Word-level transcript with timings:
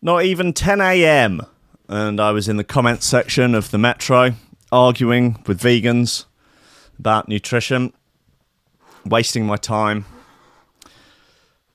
Not 0.00 0.24
even 0.24 0.52
10 0.52 0.80
a.m. 0.80 1.42
And 1.88 2.20
I 2.20 2.30
was 2.30 2.48
in 2.48 2.56
the 2.56 2.64
comments 2.64 3.06
section 3.06 3.54
of 3.54 3.70
the 3.70 3.78
Metro 3.78 4.32
arguing 4.70 5.42
with 5.46 5.60
vegans 5.60 6.26
about 6.98 7.28
nutrition, 7.28 7.92
wasting 9.04 9.44
my 9.44 9.56
time, 9.56 10.04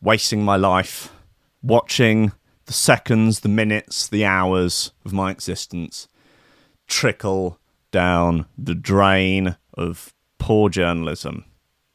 wasting 0.01 0.43
my 0.43 0.55
life, 0.55 1.11
watching 1.61 2.31
the 2.65 2.73
seconds, 2.73 3.41
the 3.41 3.49
minutes, 3.49 4.07
the 4.07 4.23
hours 4.23 4.91
of 5.03 5.11
my 5.11 5.31
existence 5.31 6.07
trickle 6.87 7.59
down 7.91 8.45
the 8.57 8.75
drain 8.75 9.57
of 9.73 10.13
poor 10.37 10.69
journalism, 10.69 11.43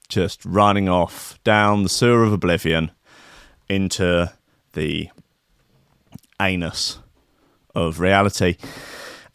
just 0.09 0.45
running 0.45 0.89
off 0.89 1.39
down 1.43 1.83
the 1.85 1.89
sewer 1.89 2.25
of 2.25 2.33
oblivion 2.33 2.91
into 3.69 4.31
the 4.73 5.09
anus 6.41 6.98
of 7.75 8.00
reality. 8.00 8.57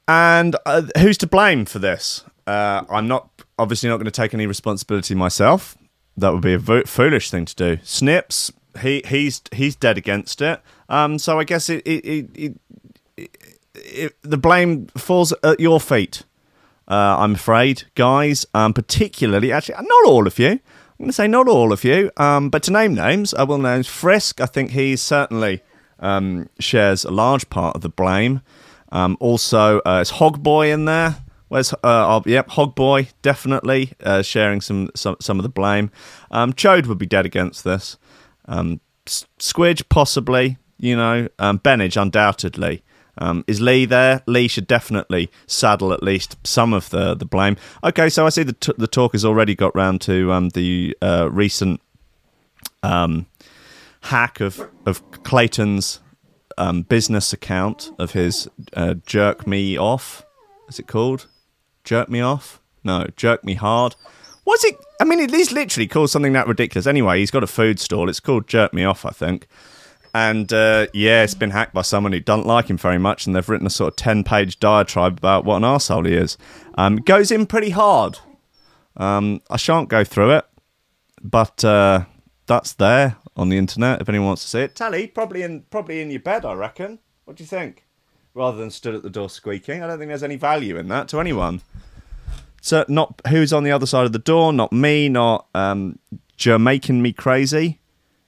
And 0.07 0.55
uh, 0.65 0.83
who's 0.97 1.17
to 1.19 1.27
blame 1.27 1.65
for 1.65 1.79
this? 1.79 2.23
Uh, 2.45 2.83
I'm 2.89 3.07
not 3.07 3.29
obviously 3.57 3.89
not 3.89 3.97
going 3.97 4.05
to 4.05 4.11
take 4.11 4.33
any 4.33 4.45
responsibility 4.45 5.15
myself. 5.15 5.77
That 6.17 6.33
would 6.33 6.41
be 6.41 6.53
a 6.53 6.59
vo- 6.59 6.83
foolish 6.83 7.31
thing 7.31 7.45
to 7.45 7.55
do. 7.55 7.77
Snips, 7.83 8.51
he 8.81 9.01
he's 9.07 9.41
he's 9.51 9.75
dead 9.75 9.97
against 9.97 10.41
it. 10.41 10.61
Um, 10.89 11.17
so 11.19 11.39
I 11.39 11.43
guess 11.43 11.69
it 11.69 11.81
it, 11.85 12.29
it, 12.35 12.59
it, 13.75 14.15
the 14.21 14.37
blame 14.37 14.87
falls 14.87 15.33
at 15.43 15.59
your 15.59 15.79
feet. 15.79 16.23
Uh, 16.87 17.15
I'm 17.19 17.35
afraid, 17.35 17.83
guys. 17.95 18.45
Um, 18.53 18.73
particularly, 18.73 19.51
actually, 19.51 19.75
not 19.75 20.05
all 20.05 20.27
of 20.27 20.37
you. 20.37 20.49
I'm 20.49 20.59
going 20.99 21.09
to 21.09 21.13
say 21.13 21.27
not 21.27 21.47
all 21.47 21.71
of 21.71 21.83
you. 21.83 22.11
Um, 22.17 22.49
but 22.49 22.63
to 22.63 22.71
name 22.71 22.93
names, 22.93 23.33
I 23.33 23.43
will 23.43 23.57
name 23.57 23.83
Frisk. 23.83 24.41
I 24.41 24.45
think 24.45 24.71
he's 24.71 25.01
certainly 25.01 25.63
um, 26.03 26.49
shares 26.59 27.05
a 27.05 27.11
large 27.11 27.49
part 27.49 27.75
of 27.75 27.81
the 27.81 27.89
blame. 27.89 28.41
Um, 28.91 29.17
also, 29.19 29.79
uh, 29.79 30.01
is 30.01 30.11
Hogboy 30.11 30.71
in 30.71 30.85
there? 30.85 31.17
Where's 31.47 31.73
uh, 31.73 31.77
oh, 31.83 32.23
yep, 32.25 32.49
Hogboy 32.49 33.11
definitely 33.21 33.93
uh, 34.03 34.21
sharing 34.21 34.61
some, 34.61 34.89
some 34.95 35.17
some 35.19 35.39
of 35.39 35.43
the 35.43 35.49
blame. 35.49 35.91
Um, 36.31 36.53
Chode 36.53 36.87
would 36.87 36.97
be 36.97 37.05
dead 37.05 37.25
against 37.25 37.63
this. 37.63 37.97
Um, 38.45 38.81
Squidge 39.05 39.87
possibly, 39.89 40.57
you 40.79 40.95
know, 40.95 41.27
um, 41.39 41.59
Benage 41.59 42.01
undoubtedly. 42.01 42.83
Um, 43.17 43.43
is 43.47 43.61
Lee 43.61 43.85
there? 43.85 44.23
Lee 44.25 44.47
should 44.47 44.65
definitely 44.65 45.29
saddle 45.45 45.93
at 45.93 46.01
least 46.01 46.35
some 46.43 46.73
of 46.73 46.89
the, 46.89 47.13
the 47.13 47.25
blame. 47.25 47.57
Okay, 47.83 48.09
so 48.09 48.25
I 48.25 48.29
see 48.29 48.43
the 48.43 48.53
t- 48.53 48.73
the 48.77 48.87
talk 48.87 49.11
has 49.11 49.23
already 49.23 49.53
got 49.55 49.75
round 49.75 50.01
to 50.01 50.31
um, 50.31 50.49
the 50.49 50.97
uh, 51.01 51.29
recent 51.31 51.79
um, 52.81 53.27
hack 54.03 54.39
of 54.39 54.69
of 54.85 55.01
Clayton's 55.23 55.99
um, 56.57 56.83
business 56.83 57.33
account 57.33 57.91
of 57.97 58.11
his 58.11 58.47
uh, 58.73 58.95
jerk 59.05 59.47
me 59.47 59.77
off. 59.77 60.25
Is 60.69 60.79
it 60.79 60.87
called 60.87 61.27
jerk 61.83 62.09
me 62.09 62.21
off? 62.21 62.61
No, 62.83 63.07
jerk 63.15 63.43
me 63.43 63.55
hard. 63.55 63.95
What's 64.43 64.65
it? 64.65 64.75
I 64.99 65.05
mean, 65.05 65.19
it 65.19 65.33
is 65.33 65.51
literally 65.51 65.87
called 65.87 66.09
something 66.09 66.33
that 66.33 66.47
ridiculous. 66.47 66.85
Anyway, 66.85 67.19
he's 67.19 67.31
got 67.31 67.43
a 67.43 67.47
food 67.47 67.79
stall. 67.79 68.09
It's 68.09 68.19
called 68.19 68.47
Jerk 68.47 68.73
Me 68.73 68.83
Off, 68.83 69.05
I 69.05 69.11
think. 69.11 69.47
And 70.13 70.51
uh, 70.51 70.87
yeah, 70.93 71.23
it's 71.23 71.33
been 71.33 71.51
hacked 71.51 71.73
by 71.73 71.81
someone 71.81 72.11
who 72.11 72.19
doesn't 72.19 72.45
like 72.45 72.69
him 72.69 72.77
very 72.77 72.97
much, 72.97 73.25
and 73.25 73.35
they've 73.35 73.47
written 73.47 73.65
a 73.65 73.71
sort 73.71 73.93
of 73.93 73.95
ten-page 73.95 74.59
diatribe 74.59 75.17
about 75.17 75.45
what 75.45 75.57
an 75.57 75.63
arsehole 75.63 76.05
he 76.05 76.13
is. 76.13 76.37
Um, 76.75 76.97
goes 76.97 77.31
in 77.31 77.45
pretty 77.45 77.69
hard. 77.69 78.19
Um, 78.97 79.41
I 79.49 79.57
shan't 79.57 79.89
go 79.89 80.03
through 80.03 80.31
it, 80.31 80.45
but 81.23 81.63
uh, 81.63 82.05
that's 82.45 82.73
there 82.73 83.15
on 83.35 83.49
the 83.49 83.57
internet 83.57 84.01
if 84.01 84.09
anyone 84.09 84.27
wants 84.27 84.43
to 84.43 84.49
see 84.49 84.59
it. 84.61 84.75
Tally, 84.75 85.07
probably 85.07 85.43
in 85.43 85.61
probably 85.69 86.01
in 86.01 86.11
your 86.11 86.19
bed, 86.19 86.45
I 86.45 86.53
reckon. 86.53 86.99
What 87.25 87.37
do 87.37 87.43
you 87.43 87.47
think? 87.47 87.85
Rather 88.33 88.57
than 88.57 88.71
stood 88.71 88.95
at 88.95 89.03
the 89.03 89.09
door 89.09 89.29
squeaking, 89.29 89.83
I 89.83 89.87
don't 89.87 89.99
think 89.99 90.09
there's 90.09 90.23
any 90.23 90.35
value 90.35 90.77
in 90.77 90.87
that 90.87 91.07
to 91.09 91.19
anyone. 91.19 91.61
So 92.61 92.85
not 92.87 93.21
who's 93.27 93.53
on 93.53 93.63
the 93.63 93.71
other 93.71 93.85
side 93.85 94.05
of 94.05 94.13
the 94.13 94.19
door, 94.19 94.53
not 94.53 94.71
me, 94.71 95.09
not 95.09 95.47
um, 95.53 95.99
you're 96.39 96.59
making 96.59 97.01
me 97.01 97.13
crazy. 97.13 97.79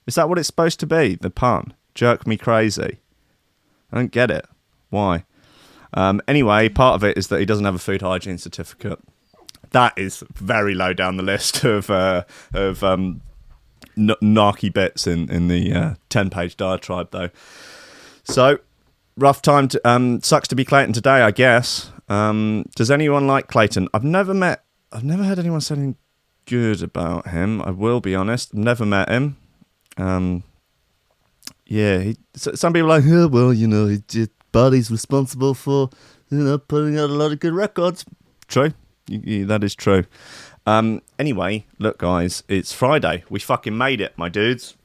Is 0.05 0.16
that 0.16 0.29
what 0.29 0.38
it's 0.38 0.47
supposed 0.47 0.79
to 0.81 0.88
be? 0.88 1.16
The 1.16 1.29
pun, 1.29 1.73
jerk 1.95 2.27
me 2.27 2.37
crazy. 2.37 2.99
I 3.91 3.97
don't 3.97 4.11
get 4.11 4.29
it. 4.29 4.45
Why? 4.89 5.25
Um, 5.93 6.22
anyway, 6.27 6.69
part 6.69 6.95
of 6.95 7.03
it 7.03 7.17
is 7.17 7.27
that 7.29 7.39
he 7.39 7.45
doesn't 7.45 7.66
have 7.66 7.75
a 7.75 7.79
food 7.79 8.01
hygiene 8.01 8.37
certificate. 8.37 8.99
That 9.72 9.97
is 9.97 10.23
very 10.33 10.75
low 10.75 10.93
down 10.93 11.17
the 11.17 11.23
list 11.23 11.63
of 11.63 11.89
uh, 11.89 12.25
of 12.53 12.83
um, 12.83 13.22
narky 13.95 14.73
bits 14.73 15.07
in 15.07 15.29
in 15.29 15.47
the 15.47 15.73
uh, 15.73 15.94
ten 16.09 16.29
page 16.29 16.57
diatribe, 16.57 17.11
though. 17.11 17.29
So 18.23 18.59
rough 19.17 19.41
time. 19.41 19.67
To, 19.69 19.81
um, 19.88 20.22
sucks 20.22 20.47
to 20.50 20.56
be 20.56 20.66
Clayton 20.66 20.94
today, 20.94 21.22
I 21.22 21.31
guess. 21.31 21.91
Um, 22.09 22.66
does 22.75 22.91
anyone 22.91 23.28
like 23.28 23.47
Clayton? 23.47 23.88
I've 23.94 24.03
never 24.03 24.34
met. 24.34 24.63
I've 24.91 25.03
never 25.03 25.23
heard 25.23 25.39
anyone 25.39 25.61
say 25.61 25.75
anything 25.75 25.97
good 26.45 26.81
about 26.81 27.29
him. 27.29 27.61
I 27.61 27.72
will 27.72 28.00
be 28.01 28.16
honest. 28.16 28.53
Never 28.53 28.85
met 28.85 29.09
him. 29.09 29.38
Um, 29.97 30.44
yeah, 31.66 32.00
he, 32.00 32.17
some 32.35 32.73
people 32.73 32.91
are 32.91 33.00
like, 33.00 33.05
oh, 33.07 33.28
well, 33.28 33.53
you 33.53 33.67
know, 33.67 33.88
his 33.88 34.29
body's 34.51 34.89
responsible 34.89 35.53
for 35.53 35.89
you 36.29 36.38
know 36.38 36.57
putting 36.57 36.97
out 36.97 37.09
a 37.09 37.13
lot 37.13 37.31
of 37.31 37.39
good 37.39 37.53
records. 37.53 38.05
True, 38.47 38.73
that 39.07 39.63
is 39.63 39.75
true. 39.75 40.05
Um, 40.65 41.01
anyway, 41.19 41.65
look, 41.77 41.99
guys, 41.99 42.43
it's 42.47 42.73
Friday. 42.73 43.23
We 43.29 43.39
fucking 43.39 43.77
made 43.77 44.01
it, 44.01 44.17
my 44.17 44.29
dudes, 44.29 44.75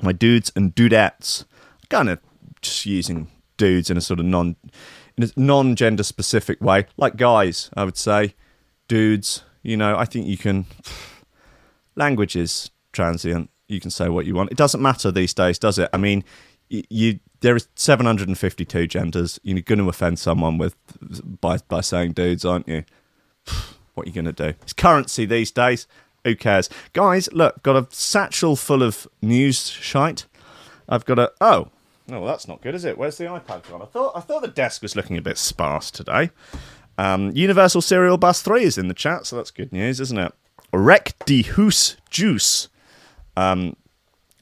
my 0.00 0.12
dudes 0.12 0.52
and 0.54 0.74
dudettes. 0.74 1.44
Kind 1.88 2.08
of 2.08 2.18
just 2.62 2.86
using 2.86 3.28
dudes 3.56 3.90
in 3.90 3.96
a 3.96 4.00
sort 4.00 4.20
of 4.20 4.26
non 4.26 4.56
in 5.16 5.24
a 5.24 5.28
non-gender 5.36 6.02
specific 6.02 6.60
way, 6.60 6.86
like 6.96 7.16
guys, 7.16 7.70
I 7.76 7.84
would 7.84 7.96
say, 7.96 8.34
dudes. 8.88 9.44
You 9.62 9.76
know, 9.76 9.96
I 9.96 10.04
think 10.04 10.26
you 10.26 10.36
can. 10.36 10.66
Language 11.96 12.34
is 12.34 12.70
transient. 12.92 13.50
You 13.68 13.80
can 13.80 13.90
say 13.90 14.08
what 14.08 14.26
you 14.26 14.34
want. 14.34 14.50
It 14.50 14.58
doesn't 14.58 14.82
matter 14.82 15.10
these 15.12 15.32
days, 15.32 15.58
does 15.58 15.78
it? 15.78 15.88
I 15.92 15.96
mean, 15.96 16.24
you, 16.68 16.82
you 16.90 17.20
there 17.40 17.56
is 17.56 17.68
752 17.76 18.86
genders. 18.86 19.38
You're 19.42 19.60
going 19.60 19.78
to 19.78 19.88
offend 19.88 20.18
someone 20.18 20.58
with 20.58 20.76
by 21.40 21.58
by 21.68 21.80
saying 21.80 22.12
dudes, 22.12 22.44
aren't 22.44 22.68
you? 22.68 22.84
What 23.94 24.06
are 24.06 24.10
you 24.10 24.14
going 24.14 24.32
to 24.32 24.32
do? 24.32 24.56
It's 24.62 24.72
currency 24.72 25.24
these 25.24 25.50
days. 25.50 25.86
Who 26.24 26.34
cares, 26.34 26.70
guys? 26.92 27.28
Look, 27.32 27.62
got 27.62 27.76
a 27.76 27.86
satchel 27.94 28.56
full 28.56 28.82
of 28.82 29.06
news 29.20 29.68
shite. 29.68 30.26
I've 30.88 31.04
got 31.04 31.18
a 31.18 31.32
oh 31.40 31.68
Oh, 32.10 32.20
well, 32.20 32.26
that's 32.26 32.46
not 32.46 32.60
good, 32.60 32.74
is 32.74 32.84
it? 32.84 32.98
Where's 32.98 33.16
the 33.16 33.24
iPad 33.24 33.68
gone? 33.68 33.80
I 33.80 33.86
thought 33.86 34.12
I 34.14 34.20
thought 34.20 34.42
the 34.42 34.48
desk 34.48 34.82
was 34.82 34.94
looking 34.94 35.16
a 35.16 35.22
bit 35.22 35.38
sparse 35.38 35.90
today. 35.90 36.30
Um, 36.98 37.30
Universal 37.34 37.80
Serial 37.80 38.18
Bus 38.18 38.42
3 38.42 38.62
is 38.62 38.78
in 38.78 38.88
the 38.88 38.94
chat, 38.94 39.26
so 39.26 39.36
that's 39.36 39.50
good 39.50 39.72
news, 39.72 40.00
isn't 40.00 40.18
it? 40.18 40.32
Rec 40.72 41.14
de 41.24 41.42
Hoos 41.42 41.96
Juice. 42.10 42.68
Um, 43.36 43.74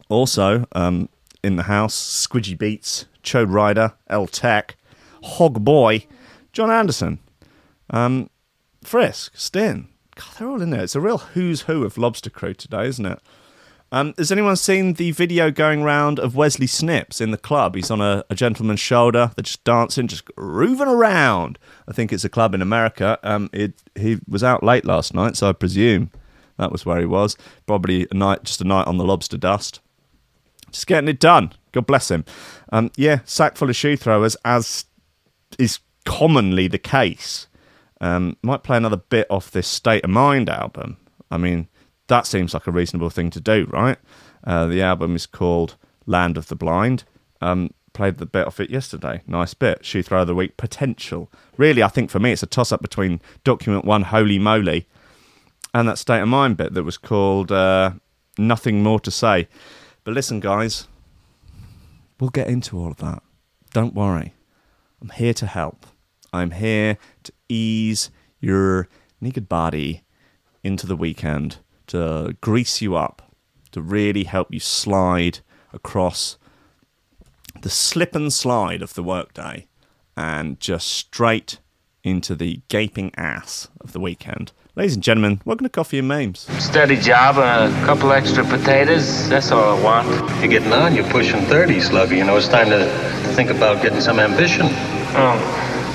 also 0.08 0.66
um, 0.72 1.08
in 1.42 1.56
the 1.56 1.62
house, 1.64 1.94
Squidgy 2.26 2.58
Beats, 2.58 3.06
Chode 3.22 3.50
Rider, 3.50 3.94
L 4.08 4.26
Tech, 4.26 4.76
Hog 5.22 5.64
Boy, 5.64 6.06
John 6.52 6.70
Anderson, 6.70 7.20
um, 7.90 8.28
Frisk, 8.82 9.32
Stin. 9.36 9.88
God, 10.14 10.26
they're 10.38 10.48
all 10.48 10.62
in 10.62 10.70
there. 10.70 10.82
It's 10.82 10.94
a 10.94 11.00
real 11.00 11.18
who's 11.18 11.62
who 11.62 11.84
of 11.84 11.96
Lobster 11.96 12.30
Crew 12.30 12.54
today, 12.54 12.86
isn't 12.86 13.06
it? 13.06 13.20
Um, 13.90 14.14
has 14.16 14.32
anyone 14.32 14.56
seen 14.56 14.94
the 14.94 15.10
video 15.10 15.50
going 15.50 15.82
round 15.82 16.18
of 16.18 16.34
Wesley 16.34 16.66
Snips 16.66 17.20
in 17.20 17.30
the 17.30 17.36
club? 17.36 17.74
He's 17.74 17.90
on 17.90 18.00
a, 18.00 18.24
a 18.30 18.34
gentleman's 18.34 18.80
shoulder. 18.80 19.32
They're 19.36 19.42
just 19.42 19.64
dancing, 19.64 20.08
just 20.08 20.24
grooving 20.34 20.88
around. 20.88 21.58
I 21.86 21.92
think 21.92 22.10
it's 22.10 22.24
a 22.24 22.30
club 22.30 22.54
in 22.54 22.62
America. 22.62 23.18
Um, 23.22 23.50
it, 23.52 23.74
he 23.94 24.18
was 24.26 24.42
out 24.42 24.62
late 24.62 24.86
last 24.86 25.12
night, 25.12 25.36
so 25.36 25.50
I 25.50 25.52
presume 25.52 26.10
that 26.56 26.72
was 26.72 26.86
where 26.86 27.00
he 27.00 27.06
was. 27.06 27.36
Probably 27.66 28.06
a 28.10 28.14
night, 28.14 28.44
just 28.44 28.62
a 28.62 28.64
night 28.64 28.86
on 28.86 28.96
the 28.96 29.04
lobster 29.04 29.36
dust. 29.36 29.80
Just 30.70 30.86
getting 30.86 31.08
it 31.08 31.20
done. 31.20 31.52
God 31.72 31.86
bless 31.86 32.10
him. 32.10 32.24
Um, 32.72 32.90
yeah, 32.96 33.20
sack 33.26 33.58
full 33.58 33.68
of 33.68 33.76
shoe 33.76 33.98
throwers, 33.98 34.36
as 34.42 34.86
is 35.58 35.80
commonly 36.06 36.66
the 36.66 36.78
case. 36.78 37.46
Um, 38.02 38.36
might 38.42 38.64
play 38.64 38.76
another 38.76 38.96
bit 38.96 39.28
off 39.30 39.50
this 39.50 39.68
State 39.68 40.04
of 40.04 40.10
Mind 40.10 40.50
album. 40.50 40.98
I 41.30 41.38
mean, 41.38 41.68
that 42.08 42.26
seems 42.26 42.52
like 42.52 42.66
a 42.66 42.72
reasonable 42.72 43.10
thing 43.10 43.30
to 43.30 43.40
do, 43.40 43.66
right? 43.70 43.96
Uh, 44.44 44.66
the 44.66 44.82
album 44.82 45.14
is 45.14 45.24
called 45.24 45.76
Land 46.04 46.36
of 46.36 46.48
the 46.48 46.56
Blind. 46.56 47.04
Um, 47.40 47.72
played 47.92 48.18
the 48.18 48.26
bit 48.26 48.46
off 48.46 48.58
it 48.58 48.70
yesterday. 48.70 49.22
Nice 49.26 49.54
bit. 49.54 49.84
Shoe 49.84 50.02
throw 50.02 50.22
of 50.22 50.26
the 50.26 50.34
week 50.34 50.56
potential. 50.56 51.30
Really, 51.56 51.82
I 51.82 51.88
think 51.88 52.10
for 52.10 52.18
me, 52.18 52.32
it's 52.32 52.42
a 52.42 52.46
toss 52.46 52.72
up 52.72 52.82
between 52.82 53.20
Document 53.44 53.84
One, 53.84 54.02
Holy 54.02 54.38
Moly, 54.38 54.88
and 55.72 55.88
that 55.88 55.98
State 55.98 56.20
of 56.20 56.28
Mind 56.28 56.56
bit 56.56 56.74
that 56.74 56.82
was 56.82 56.98
called 56.98 57.52
uh, 57.52 57.92
Nothing 58.36 58.82
More 58.82 58.98
to 59.00 59.12
Say. 59.12 59.46
But 60.02 60.14
listen, 60.14 60.40
guys, 60.40 60.88
we'll 62.18 62.30
get 62.30 62.48
into 62.48 62.78
all 62.78 62.88
of 62.88 62.96
that. 62.96 63.22
Don't 63.72 63.94
worry. 63.94 64.34
I'm 65.00 65.10
here 65.10 65.34
to 65.34 65.46
help. 65.46 65.86
I'm 66.32 66.50
here 66.52 66.98
to 67.24 67.32
ease 67.52 68.10
your 68.40 68.88
naked 69.20 69.48
body 69.48 70.02
into 70.64 70.86
the 70.86 70.96
weekend 70.96 71.58
to 71.88 72.36
grease 72.40 72.80
you 72.80 72.96
up, 72.96 73.34
to 73.72 73.82
really 73.82 74.24
help 74.24 74.52
you 74.52 74.60
slide 74.60 75.40
across 75.72 76.38
the 77.60 77.70
slip 77.70 78.14
and 78.14 78.32
slide 78.32 78.82
of 78.82 78.94
the 78.94 79.02
workday 79.02 79.66
and 80.16 80.58
just 80.60 80.88
straight 80.88 81.58
into 82.02 82.34
the 82.34 82.60
gaping 82.68 83.12
ass 83.16 83.68
of 83.80 83.92
the 83.92 84.00
weekend. 84.00 84.52
Ladies 84.74 84.94
and 84.94 85.02
gentlemen, 85.02 85.40
welcome 85.44 85.64
to 85.64 85.70
Coffee 85.70 85.98
and 85.98 86.08
Memes. 86.08 86.40
Steady 86.58 86.96
job 86.96 87.36
and 87.36 87.72
a 87.72 87.86
couple 87.86 88.10
extra 88.10 88.42
potatoes. 88.44 89.28
That's 89.28 89.50
all 89.52 89.76
I 89.76 89.82
want. 89.82 90.08
You're 90.40 90.48
getting 90.48 90.72
on. 90.72 90.94
You're 90.94 91.08
pushing 91.10 91.42
30, 91.42 91.80
Slugger. 91.80 92.14
You 92.14 92.24
know, 92.24 92.36
it's 92.36 92.48
time 92.48 92.70
to 92.70 92.88
think 93.34 93.50
about 93.50 93.82
getting 93.82 94.00
some 94.00 94.18
ambition. 94.18 94.66
Oh, 95.14 95.71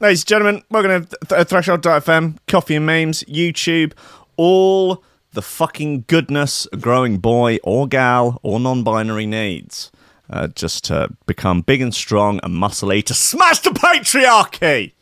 Ladies 0.00 0.20
and 0.20 0.28
gentlemen, 0.28 0.62
welcome 0.70 1.06
to 1.06 1.26
Th- 1.26 1.48
Threshold.fm, 1.48 2.36
Coffee 2.46 2.76
and 2.76 2.86
Memes, 2.86 3.24
YouTube, 3.24 3.94
all 4.36 5.02
the 5.32 5.42
fucking 5.42 6.04
goodness 6.06 6.68
a 6.72 6.76
growing 6.76 7.18
boy 7.18 7.58
or 7.64 7.88
gal 7.88 8.38
or 8.44 8.60
non 8.60 8.84
binary 8.84 9.26
needs. 9.26 9.90
Uh, 10.30 10.46
just 10.46 10.84
to 10.84 11.08
become 11.26 11.62
big 11.62 11.82
and 11.82 11.92
strong 11.92 12.38
and 12.44 12.54
muscly 12.54 13.02
to 13.02 13.12
smash 13.12 13.58
the 13.58 13.70
patriarchy! 13.70 14.92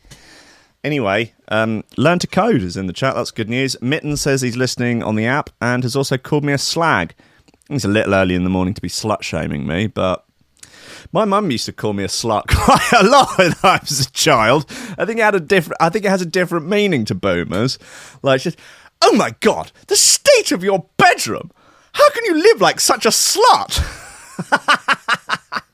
Anyway, 0.82 1.34
um, 1.48 1.84
learn 1.98 2.18
to 2.18 2.26
code 2.26 2.62
is 2.62 2.78
in 2.78 2.86
the 2.86 2.94
chat. 2.94 3.14
That's 3.14 3.30
good 3.30 3.50
news. 3.50 3.76
Mitten 3.82 4.16
says 4.16 4.40
he's 4.40 4.56
listening 4.56 5.02
on 5.02 5.14
the 5.14 5.26
app 5.26 5.50
and 5.60 5.82
has 5.82 5.94
also 5.94 6.16
called 6.16 6.42
me 6.42 6.54
a 6.54 6.58
slag. 6.58 7.14
It's 7.68 7.84
a 7.84 7.88
little 7.88 8.14
early 8.14 8.34
in 8.34 8.44
the 8.44 8.50
morning 8.50 8.72
to 8.72 8.80
be 8.80 8.88
slut 8.88 9.22
shaming 9.22 9.66
me, 9.66 9.88
but 9.88 10.25
my 11.12 11.24
mum 11.24 11.50
used 11.50 11.66
to 11.66 11.72
call 11.72 11.92
me 11.92 12.04
a 12.04 12.08
slut 12.08 12.44
quite 12.48 12.92
a 12.92 13.06
lot 13.06 13.38
when 13.38 13.52
I 13.62 13.78
was 13.80 14.06
a 14.06 14.10
child. 14.10 14.66
I 14.98 15.04
think 15.04 15.18
it 15.18 15.22
had 15.22 15.34
a 15.34 15.40
different. 15.40 15.76
I 15.80 15.88
think 15.88 16.04
it 16.04 16.10
has 16.10 16.22
a 16.22 16.26
different 16.26 16.68
meaning 16.68 17.04
to 17.06 17.14
boomers. 17.14 17.78
Like, 18.22 18.42
oh 19.02 19.14
my 19.14 19.34
god, 19.40 19.72
the 19.88 19.96
state 19.96 20.52
of 20.52 20.64
your 20.64 20.86
bedroom. 20.96 21.50
How 21.92 22.08
can 22.10 22.24
you 22.26 22.34
live 22.34 22.60
like 22.60 22.80
such 22.80 23.06
a 23.06 23.10
slut? 23.10 23.82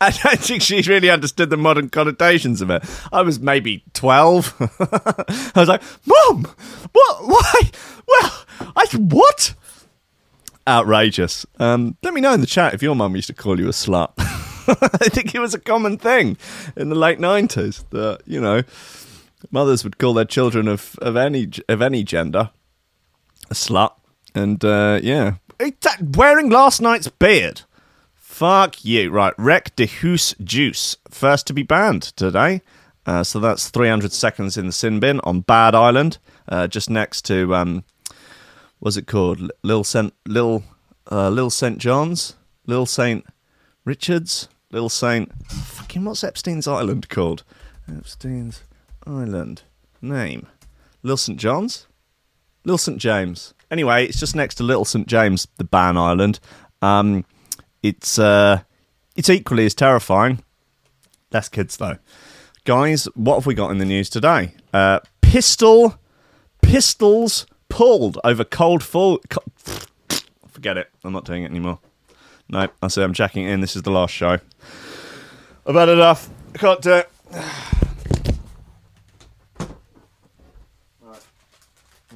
I 0.00 0.10
don't 0.10 0.40
think 0.40 0.62
she 0.62 0.80
really 0.82 1.10
understood 1.10 1.50
the 1.50 1.56
modern 1.56 1.88
connotations 1.88 2.60
of 2.60 2.70
it. 2.70 2.82
I 3.12 3.22
was 3.22 3.38
maybe 3.38 3.84
12. 3.94 4.54
I 5.54 5.60
was 5.60 5.68
like, 5.68 5.82
Mom, 6.06 6.44
what? 6.92 7.26
Why? 7.26 7.60
Well, 8.06 8.44
I, 8.76 8.86
what? 8.96 9.54
Outrageous. 10.68 11.46
Um, 11.58 11.96
let 12.02 12.12
me 12.12 12.20
know 12.20 12.34
in 12.34 12.42
the 12.42 12.46
chat 12.46 12.74
if 12.74 12.82
your 12.82 12.94
mum 12.94 13.16
used 13.16 13.28
to 13.28 13.32
call 13.34 13.58
you 13.58 13.68
a 13.68 13.72
slut. 13.72 14.12
I 14.18 15.08
think 15.08 15.34
it 15.34 15.38
was 15.38 15.54
a 15.54 15.58
common 15.58 15.96
thing 15.96 16.36
in 16.76 16.90
the 16.90 16.94
late 16.94 17.18
90s 17.18 17.84
that, 17.88 18.20
you 18.26 18.38
know, 18.38 18.62
mothers 19.50 19.82
would 19.82 19.96
call 19.96 20.12
their 20.12 20.26
children 20.26 20.68
of, 20.68 20.94
of 21.00 21.16
any 21.16 21.48
of 21.70 21.80
any 21.80 22.04
gender 22.04 22.50
a 23.50 23.54
slut. 23.54 23.92
And 24.34 24.62
uh, 24.62 25.00
yeah, 25.02 25.36
that- 25.58 26.16
wearing 26.16 26.50
last 26.50 26.82
night's 26.82 27.08
beard. 27.08 27.62
Fuck 28.14 28.84
you. 28.84 29.10
Right, 29.10 29.32
Rec 29.38 29.74
de 29.74 29.86
Hoos 29.86 30.34
Juice, 30.44 30.98
first 31.08 31.46
to 31.46 31.54
be 31.54 31.62
banned 31.62 32.02
today. 32.02 32.60
Uh, 33.06 33.24
so 33.24 33.40
that's 33.40 33.70
300 33.70 34.12
seconds 34.12 34.58
in 34.58 34.66
the 34.66 34.72
sin 34.72 35.00
bin 35.00 35.18
on 35.24 35.40
Bad 35.40 35.74
Island, 35.74 36.18
uh, 36.46 36.66
just 36.68 36.90
next 36.90 37.22
to, 37.22 37.54
um, 37.54 37.84
what's 38.78 38.96
it 38.96 39.06
called? 39.06 39.40
L- 39.40 39.48
Lil 39.62 39.84
St. 39.84 40.12
Lil, 40.26 40.64
uh, 41.10 41.48
St. 41.48 41.78
John's? 41.78 42.36
Lil 42.66 42.86
St. 42.86 43.24
Richard's? 43.84 44.48
Lil 44.70 44.88
St. 44.88 45.30
Fucking, 45.46 46.04
what's 46.04 46.24
Epstein's 46.24 46.68
Island 46.68 47.08
called? 47.08 47.44
Epstein's 47.90 48.62
Island. 49.06 49.62
Name? 50.02 50.46
Lil 51.02 51.16
St. 51.16 51.38
John's? 51.38 51.86
Little 52.68 52.76
St 52.76 52.98
James. 52.98 53.54
Anyway, 53.70 54.04
it's 54.04 54.20
just 54.20 54.36
next 54.36 54.56
to 54.56 54.62
Little 54.62 54.84
St 54.84 55.06
James, 55.06 55.48
the 55.56 55.64
Ban 55.64 55.96
Island. 55.96 56.38
Um, 56.82 57.24
it's 57.82 58.18
uh, 58.18 58.60
it's 59.16 59.30
equally 59.30 59.64
as 59.64 59.74
terrifying. 59.74 60.44
Less 61.32 61.48
kids 61.48 61.78
though. 61.78 61.96
Guys, 62.64 63.06
what 63.14 63.36
have 63.36 63.46
we 63.46 63.54
got 63.54 63.70
in 63.70 63.78
the 63.78 63.86
news 63.86 64.10
today? 64.10 64.52
Uh, 64.74 65.00
pistol, 65.22 65.98
pistols 66.60 67.46
pulled 67.68 68.18
over 68.24 68.44
cold 68.44 68.82
fall. 68.82 69.18
Co- 69.28 69.42
Forget 70.48 70.76
it. 70.76 70.90
I'm 71.04 71.12
not 71.12 71.24
doing 71.24 71.42
it 71.42 71.50
anymore. 71.50 71.78
No, 72.48 72.68
I 72.82 72.88
say 72.88 73.02
I'm 73.04 73.12
checking 73.12 73.44
in. 73.44 73.60
This 73.60 73.76
is 73.76 73.82
the 73.82 73.90
last 73.90 74.12
show. 74.12 74.38
I've 75.66 75.74
had 75.74 75.88
enough. 75.88 76.30
I 76.54 76.58
can't 76.58 76.80
do 76.80 76.92
it. 76.94 77.10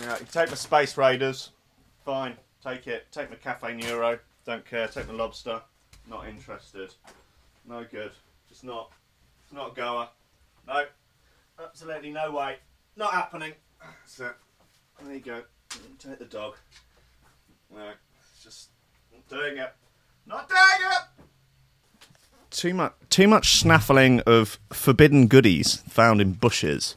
Yeah, 0.01 0.19
you 0.19 0.27
take 0.33 0.49
my 0.49 0.55
Space 0.55 0.97
Raiders. 0.97 1.51
Fine, 2.05 2.37
take 2.65 2.87
it. 2.87 3.07
Take 3.13 3.31
my 3.31 3.37
Caffè 3.37 3.77
Nero. 3.77 4.19
Don't 4.45 4.65
care. 4.65 4.89
Take 4.89 5.07
my 5.07 5.15
Lobster. 5.15 5.61
Not 6.09 6.27
interested. 6.27 6.93
No 7.69 7.85
good. 7.89 8.11
Just 8.49 8.65
not. 8.65 8.91
It's 9.45 9.53
not 9.53 9.73
a 9.73 9.75
goer. 9.75 10.09
No. 10.67 10.85
Absolutely 11.63 12.11
no 12.11 12.33
way. 12.33 12.57
Not 12.97 13.13
happening. 13.13 13.53
That's 13.81 14.19
it. 14.21 14.35
There 15.05 15.15
you 15.15 15.21
go. 15.21 15.43
Take 15.99 16.19
the 16.19 16.25
dog. 16.25 16.57
No. 17.75 17.91
Just 18.43 18.69
not 19.13 19.29
doing 19.29 19.59
it. 19.59 19.73
Not 20.27 20.49
doing 20.49 20.61
it! 20.61 21.25
Too 22.51 22.75
much, 22.75 22.93
too 23.09 23.27
much 23.27 23.59
snaffling 23.59 24.21
of 24.21 24.59
forbidden 24.73 25.27
goodies 25.27 25.77
found 25.89 26.21
in 26.21 26.33
bushes. 26.33 26.95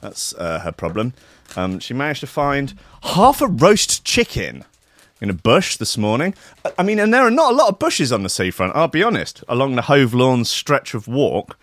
That's 0.00 0.34
uh, 0.34 0.60
her 0.60 0.72
problem. 0.72 1.12
Um, 1.56 1.78
she 1.78 1.94
managed 1.94 2.20
to 2.20 2.26
find 2.26 2.74
half 3.02 3.40
a 3.42 3.46
roast 3.46 4.04
chicken 4.04 4.64
in 5.20 5.30
a 5.30 5.34
bush 5.34 5.76
this 5.76 5.96
morning. 5.98 6.34
I- 6.64 6.72
I 6.78 6.82
mean, 6.82 6.98
and 6.98 7.12
there 7.12 7.22
are 7.22 7.30
not 7.30 7.52
a 7.52 7.56
lot 7.56 7.68
of 7.68 7.78
bushes 7.78 8.12
on 8.12 8.22
the 8.22 8.28
seafront, 8.30 8.74
I'll 8.74 8.88
be 8.88 9.02
honest, 9.02 9.44
along 9.48 9.76
the 9.76 9.82
Hove 9.82 10.14
Lawn 10.14 10.44
stretch 10.44 10.94
of 10.94 11.06
walk. 11.06 11.58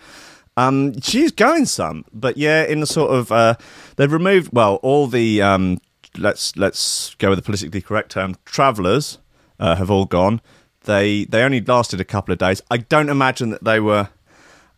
Um, 0.57 0.99
she's 1.01 1.31
going 1.31 1.65
some, 1.65 2.05
but 2.13 2.37
yeah, 2.37 2.63
in 2.63 2.81
the 2.81 2.85
sort 2.87 3.11
of 3.11 3.31
uh, 3.31 3.55
they've 3.95 4.11
removed 4.11 4.49
well 4.51 4.75
all 4.83 5.07
the 5.07 5.41
um, 5.41 5.79
let's 6.17 6.55
let's 6.57 7.15
go 7.15 7.29
with 7.29 7.39
the 7.39 7.43
politically 7.43 7.81
correct 7.81 8.11
term 8.11 8.35
travellers 8.45 9.17
uh, 9.59 9.75
have 9.75 9.89
all 9.89 10.05
gone. 10.05 10.41
They 10.81 11.25
they 11.25 11.43
only 11.43 11.61
lasted 11.61 12.01
a 12.01 12.05
couple 12.05 12.33
of 12.33 12.39
days. 12.39 12.61
I 12.69 12.77
don't 12.77 13.09
imagine 13.09 13.51
that 13.51 13.63
they 13.63 13.79
were 13.79 14.09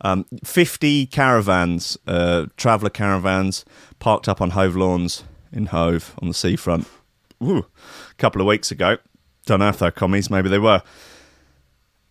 um, 0.01 0.25
50 0.43 1.05
caravans, 1.07 1.97
uh, 2.05 2.47
traveller 2.57 2.89
caravans, 2.89 3.63
parked 3.99 4.27
up 4.27 4.41
on 4.41 4.51
Hove 4.51 4.75
Lawns 4.75 5.23
in 5.51 5.67
Hove 5.67 6.13
on 6.21 6.27
the 6.27 6.33
seafront. 6.33 6.87
Ooh, 7.41 7.65
a 8.11 8.15
couple 8.15 8.41
of 8.41 8.47
weeks 8.47 8.69
ago. 8.69 8.97
Don't 9.45 9.59
know 9.59 9.69
if 9.69 9.79
they're 9.79 9.91
commies, 9.91 10.29
maybe 10.29 10.49
they 10.49 10.59
were. 10.59 10.81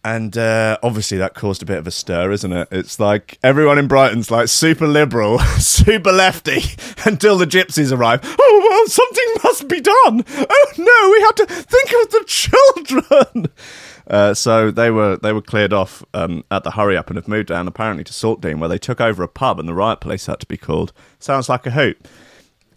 And 0.05 0.37
uh, 0.37 0.79
obviously 0.83 1.19
that 1.19 1.35
caused 1.35 1.63
a 1.63 1.67
bit 1.67 1.79
of 1.79 1.87
a 1.87 1.93
stir, 1.93 2.33
isn't 2.33 2.53
it? 2.53 2.69
It's 2.73 2.99
like 2.99 3.39
everyone 3.43 3.79
in 3.79 3.87
Brighton's 3.87 4.33
like 4.33 4.49
super 4.49 4.89
liberal, 4.89 5.39
super 5.59 6.11
lefty 6.11 6.61
until 7.05 7.39
the 7.39 7.47
gypsies 7.47 7.97
arrive. 7.97 8.21
Oh, 8.25 8.67
well, 8.69 8.87
something 8.89 9.27
must 9.45 9.69
be 9.69 9.81
done. 9.81 10.25
Oh 10.51 10.73
no, 10.77 11.11
we 11.13 11.21
have 11.21 11.35
to 11.37 11.47
think 11.47 11.93
of 12.03 12.11
the 12.11 12.25
children. 12.27 13.47
Uh, 14.05 14.35
so 14.35 14.73
they 14.73 14.91
were 14.91 15.17
they 15.17 15.33
were 15.33 15.41
cleared 15.41 15.73
off 15.73 16.05
um, 16.13 16.45
at 16.51 16.65
the 16.65 16.73
hurry 16.73 16.97
up 16.97 17.07
and 17.07 17.17
have 17.17 17.29
moved 17.29 17.49
down 17.49 17.69
apparently 17.69 18.03
to 18.03 18.13
Saltdean 18.13 18.59
where 18.59 18.69
they 18.69 18.77
took 18.77 19.01
over 19.01 19.23
a 19.23 19.29
pub 19.29 19.61
and 19.61 19.69
the 19.69 19.73
riot 19.73 20.01
police 20.01 20.27
had 20.27 20.41
to 20.41 20.47
be 20.47 20.57
called. 20.57 20.93
Sounds 21.21 21.49
like 21.49 21.67
a 21.67 21.71
hoot. 21.71 22.05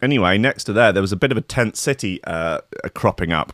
Anyway, 0.03 0.38
next 0.38 0.65
to 0.65 0.72
there 0.72 0.94
there 0.94 1.01
was 1.01 1.12
a 1.12 1.17
bit 1.17 1.32
of 1.32 1.38
a 1.38 1.41
tent 1.41 1.77
city 1.77 2.24
uh, 2.25 2.62
cropping 2.94 3.34
up, 3.34 3.53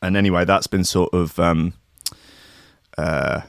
and 0.00 0.16
anyway 0.16 0.44
that's 0.44 0.68
been 0.68 0.84
sort 0.84 1.12
of 1.12 1.38
um, 1.40 1.72
uh, 2.96 3.42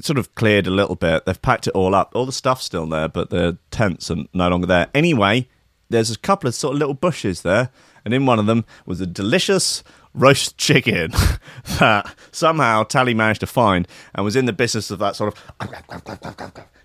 sort 0.00 0.18
of 0.18 0.34
cleared 0.34 0.66
a 0.66 0.70
little 0.70 0.96
bit. 0.96 1.24
They've 1.26 1.40
packed 1.40 1.66
it 1.66 1.74
all 1.74 1.94
up. 1.94 2.12
All 2.14 2.26
the 2.26 2.32
stuff's 2.32 2.64
still 2.64 2.86
there, 2.86 3.08
but 3.08 3.30
the 3.30 3.58
tents 3.70 4.10
are 4.10 4.24
no 4.32 4.48
longer 4.48 4.66
there. 4.66 4.88
Anyway, 4.94 5.48
there's 5.88 6.10
a 6.10 6.18
couple 6.18 6.48
of 6.48 6.54
sort 6.54 6.74
of 6.74 6.78
little 6.78 6.94
bushes 6.94 7.42
there, 7.42 7.70
and 8.04 8.12
in 8.12 8.26
one 8.26 8.38
of 8.38 8.46
them 8.46 8.64
was 8.84 9.00
a 9.00 9.06
delicious 9.06 9.82
roast 10.14 10.56
chicken 10.56 11.12
that 11.78 12.14
somehow 12.32 12.82
Tally 12.82 13.14
managed 13.14 13.40
to 13.40 13.46
find 13.46 13.86
and 14.14 14.24
was 14.24 14.34
in 14.34 14.46
the 14.46 14.52
business 14.52 14.90
of 14.90 14.98
that 14.98 15.14
sort 15.14 15.34
of 15.34 15.44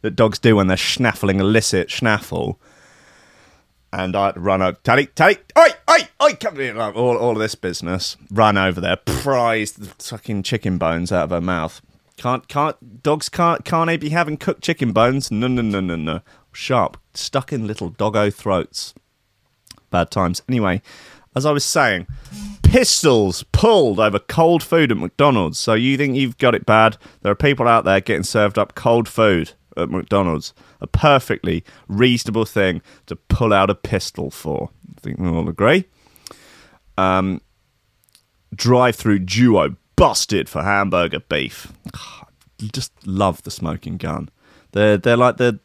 that 0.01 0.15
dogs 0.15 0.37
do 0.37 0.55
when 0.57 0.67
they're 0.67 0.77
schnaffling 0.77 1.39
illicit 1.39 1.87
schnaffle. 1.87 2.57
And 3.93 4.15
I 4.15 4.31
run 4.35 4.61
over. 4.61 4.77
Tally, 4.83 5.07
tally, 5.07 5.37
oi, 5.57 5.69
oi, 5.89 5.99
oi, 6.21 6.33
come 6.39 6.55
here. 6.55 6.73
Like, 6.73 6.95
all, 6.95 7.17
all 7.17 7.31
of 7.31 7.39
this 7.39 7.55
business. 7.55 8.17
Run 8.31 8.57
over 8.57 8.79
there, 8.79 8.97
prise 8.97 9.73
the 9.73 9.87
fucking 9.87 10.43
chicken 10.43 10.77
bones 10.77 11.11
out 11.11 11.25
of 11.25 11.29
her 11.31 11.41
mouth. 11.41 11.81
Can't, 12.17 12.47
can't, 12.47 13.01
dogs 13.01 13.29
can't, 13.29 13.65
can't 13.65 13.87
they 13.87 13.97
be 13.97 14.09
having 14.09 14.37
cooked 14.37 14.63
chicken 14.63 14.91
bones? 14.91 15.31
No, 15.31 15.47
no, 15.47 15.61
no, 15.61 15.79
no, 15.79 15.95
no. 15.95 16.21
Sharp, 16.51 16.97
stuck 17.13 17.51
in 17.51 17.67
little 17.67 17.89
doggo 17.89 18.29
throats. 18.29 18.93
Bad 19.89 20.11
times. 20.11 20.41
Anyway, 20.47 20.81
as 21.35 21.45
I 21.45 21.51
was 21.51 21.65
saying, 21.65 22.07
pistols 22.63 23.43
pulled 23.51 23.99
over 23.99 24.19
cold 24.19 24.61
food 24.63 24.91
at 24.91 24.97
McDonald's. 24.97 25.59
So 25.59 25.73
you 25.73 25.97
think 25.97 26.15
you've 26.15 26.37
got 26.37 26.55
it 26.55 26.65
bad? 26.65 26.97
There 27.21 27.31
are 27.31 27.35
people 27.35 27.67
out 27.67 27.85
there 27.85 28.01
getting 28.01 28.23
served 28.23 28.57
up 28.57 28.75
cold 28.75 29.07
food 29.07 29.53
at 29.77 29.89
McDonald's. 29.89 30.53
A 30.79 30.87
perfectly 30.87 31.63
reasonable 31.87 32.45
thing 32.45 32.81
to 33.05 33.15
pull 33.15 33.53
out 33.53 33.69
a 33.69 33.75
pistol 33.75 34.29
for. 34.31 34.69
I 34.97 35.01
think 35.01 35.19
we 35.19 35.27
all 35.27 35.49
agree. 35.49 35.85
Um, 36.97 37.41
drive-through 38.53 39.19
duo 39.19 39.75
busted 39.95 40.49
for 40.49 40.63
hamburger 40.63 41.19
beef. 41.19 41.71
Just 42.73 42.91
love 43.05 43.41
the 43.43 43.51
smoking 43.51 43.97
gun. 43.97 44.29
They're 44.71 44.97
they're 44.97 45.17
like 45.17 45.37
the 45.37 45.59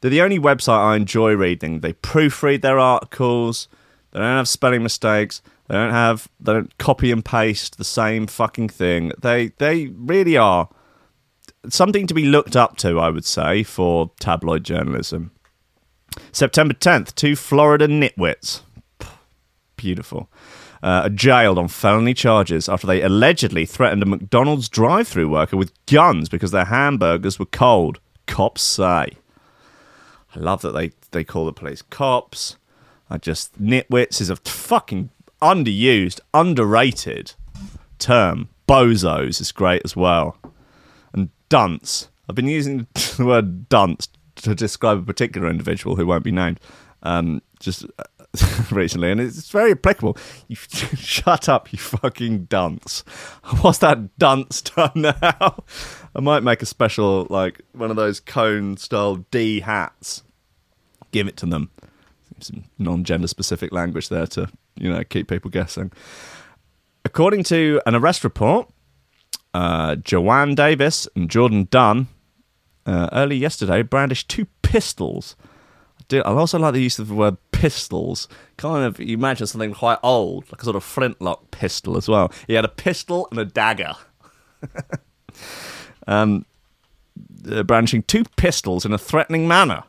they're 0.00 0.10
the 0.10 0.22
only 0.22 0.38
website 0.38 0.78
I 0.78 0.96
enjoy 0.96 1.34
reading. 1.34 1.80
They 1.80 1.94
proofread 1.94 2.62
their 2.62 2.78
articles. 2.78 3.68
They 4.12 4.20
don't 4.20 4.36
have 4.36 4.48
spelling 4.48 4.82
mistakes. 4.82 5.42
They 5.68 5.74
don't 5.74 5.92
have 5.92 6.28
they 6.38 6.52
don't 6.52 6.78
copy 6.78 7.10
and 7.10 7.24
paste 7.24 7.78
the 7.78 7.84
same 7.84 8.26
fucking 8.26 8.68
thing. 8.68 9.12
They 9.20 9.48
they 9.58 9.88
really 9.88 10.36
are 10.36 10.68
something 11.70 12.06
to 12.06 12.14
be 12.14 12.24
looked 12.24 12.56
up 12.56 12.76
to, 12.78 12.98
I 12.98 13.10
would 13.10 13.24
say, 13.24 13.62
for 13.62 14.10
tabloid 14.18 14.64
journalism. 14.64 15.30
September 16.32 16.74
10th, 16.74 17.14
two 17.14 17.36
Florida 17.36 17.86
nitwits. 17.86 18.62
Beautiful. 19.76 20.30
Uh, 20.82 21.02
are 21.04 21.10
jailed 21.10 21.58
on 21.58 21.68
felony 21.68 22.14
charges 22.14 22.68
after 22.68 22.86
they 22.86 23.02
allegedly 23.02 23.66
threatened 23.66 24.02
a 24.02 24.06
McDonald's 24.06 24.68
drive 24.68 25.08
through 25.08 25.28
worker 25.28 25.56
with 25.56 25.72
guns 25.86 26.28
because 26.28 26.50
their 26.50 26.66
hamburgers 26.66 27.38
were 27.38 27.46
cold. 27.46 28.00
Cops 28.26 28.62
say. 28.62 29.16
I 30.34 30.38
love 30.38 30.62
that 30.62 30.72
they, 30.72 30.92
they 31.12 31.24
call 31.24 31.46
the 31.46 31.52
police 31.52 31.82
cops. 31.82 32.56
I 33.08 33.18
just. 33.18 33.60
Nitwits 33.60 34.20
is 34.20 34.30
a 34.30 34.36
fucking 34.36 35.10
underused, 35.40 36.20
underrated 36.34 37.34
term. 37.98 38.48
Bozos 38.68 39.40
is 39.40 39.52
great 39.52 39.82
as 39.84 39.94
well 39.94 40.36
dunce. 41.48 42.08
I've 42.28 42.34
been 42.34 42.48
using 42.48 42.86
the 43.16 43.24
word 43.26 43.68
dunce 43.68 44.08
to 44.36 44.54
describe 44.54 44.98
a 44.98 45.02
particular 45.02 45.48
individual 45.48 45.96
who 45.96 46.06
won't 46.06 46.24
be 46.24 46.32
named. 46.32 46.60
Um, 47.02 47.42
just 47.60 47.86
recently, 48.70 49.10
and 49.10 49.20
it's 49.20 49.50
very 49.50 49.72
applicable. 49.72 50.16
You 50.48 50.56
shut 50.96 51.48
up, 51.48 51.72
you 51.72 51.78
fucking 51.78 52.44
dunce. 52.44 53.00
What's 53.60 53.78
that 53.78 54.18
dunce 54.18 54.62
done 54.62 54.92
now? 54.94 55.64
I 56.14 56.20
might 56.20 56.42
make 56.42 56.62
a 56.62 56.66
special, 56.66 57.26
like 57.30 57.60
one 57.72 57.90
of 57.90 57.96
those 57.96 58.20
cone 58.20 58.76
style 58.76 59.16
D 59.30 59.60
hats. 59.60 60.22
Give 61.12 61.28
it 61.28 61.36
to 61.38 61.46
them. 61.46 61.70
Some 62.40 62.64
non-gender 62.78 63.28
specific 63.28 63.72
language 63.72 64.10
there 64.10 64.26
to 64.28 64.48
you 64.76 64.90
know 64.92 65.02
keep 65.04 65.28
people 65.28 65.50
guessing. 65.50 65.92
According 67.04 67.44
to 67.44 67.80
an 67.86 67.94
arrest 67.94 68.24
report, 68.24 68.68
uh, 69.56 69.96
Joanne 69.96 70.54
Davis 70.54 71.08
and 71.16 71.30
Jordan 71.30 71.66
Dunn 71.70 72.08
uh, 72.84 73.08
early 73.12 73.36
yesterday 73.36 73.80
brandished 73.80 74.28
two 74.28 74.46
pistols. 74.60 75.34
I 76.12 76.20
also 76.20 76.58
like 76.58 76.74
the 76.74 76.82
use 76.82 76.98
of 76.98 77.08
the 77.08 77.14
word 77.14 77.38
pistols. 77.52 78.28
Kind 78.58 78.84
of, 78.84 79.00
you 79.00 79.14
imagine 79.14 79.46
something 79.46 79.72
quite 79.72 79.98
old, 80.02 80.44
like 80.52 80.60
a 80.60 80.64
sort 80.64 80.76
of 80.76 80.84
flintlock 80.84 81.50
pistol 81.50 81.96
as 81.96 82.06
well. 82.06 82.30
He 82.46 82.52
had 82.52 82.66
a 82.66 82.68
pistol 82.68 83.28
and 83.30 83.40
a 83.40 83.46
dagger. 83.46 83.94
um, 86.06 86.44
uh, 87.50 87.62
brandishing 87.62 88.02
two 88.02 88.24
pistols 88.36 88.84
in 88.84 88.92
a 88.92 88.98
threatening 88.98 89.48
manner. 89.48 89.84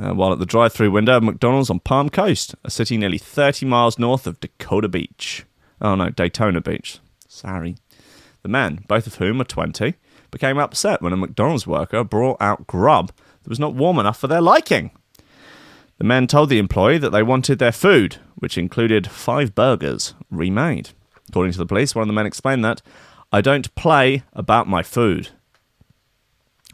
Uh, 0.00 0.14
while 0.14 0.32
at 0.32 0.38
the 0.38 0.46
drive 0.46 0.72
through 0.72 0.90
window 0.90 1.18
of 1.18 1.22
McDonald's 1.22 1.68
on 1.68 1.78
Palm 1.78 2.08
Coast, 2.08 2.54
a 2.64 2.70
city 2.70 2.96
nearly 2.96 3.18
30 3.18 3.66
miles 3.66 3.98
north 3.98 4.26
of 4.26 4.40
Dakota 4.40 4.88
Beach. 4.88 5.44
Oh 5.82 5.94
no, 5.94 6.08
Daytona 6.08 6.62
Beach. 6.62 7.00
Sorry. 7.28 7.76
The 8.42 8.48
men, 8.48 8.84
both 8.88 9.06
of 9.06 9.16
whom 9.16 9.40
are 9.40 9.44
20, 9.44 9.94
became 10.30 10.58
upset 10.58 11.00
when 11.00 11.12
a 11.12 11.16
McDonald's 11.16 11.66
worker 11.66 12.02
brought 12.02 12.40
out 12.40 12.66
grub 12.66 13.12
that 13.42 13.48
was 13.48 13.60
not 13.60 13.74
warm 13.74 13.98
enough 13.98 14.18
for 14.18 14.26
their 14.26 14.40
liking. 14.40 14.90
The 15.98 16.04
men 16.04 16.26
told 16.26 16.48
the 16.48 16.58
employee 16.58 16.98
that 16.98 17.10
they 17.10 17.22
wanted 17.22 17.58
their 17.58 17.72
food, 17.72 18.16
which 18.34 18.58
included 18.58 19.08
five 19.08 19.54
burgers, 19.54 20.14
remade. 20.30 20.90
According 21.28 21.52
to 21.52 21.58
the 21.58 21.66
police, 21.66 21.94
one 21.94 22.02
of 22.02 22.08
the 22.08 22.12
men 22.12 22.26
explained 22.26 22.64
that, 22.64 22.82
I 23.30 23.40
don't 23.40 23.74
play 23.76 24.24
about 24.32 24.68
my 24.68 24.82
food. 24.82 25.28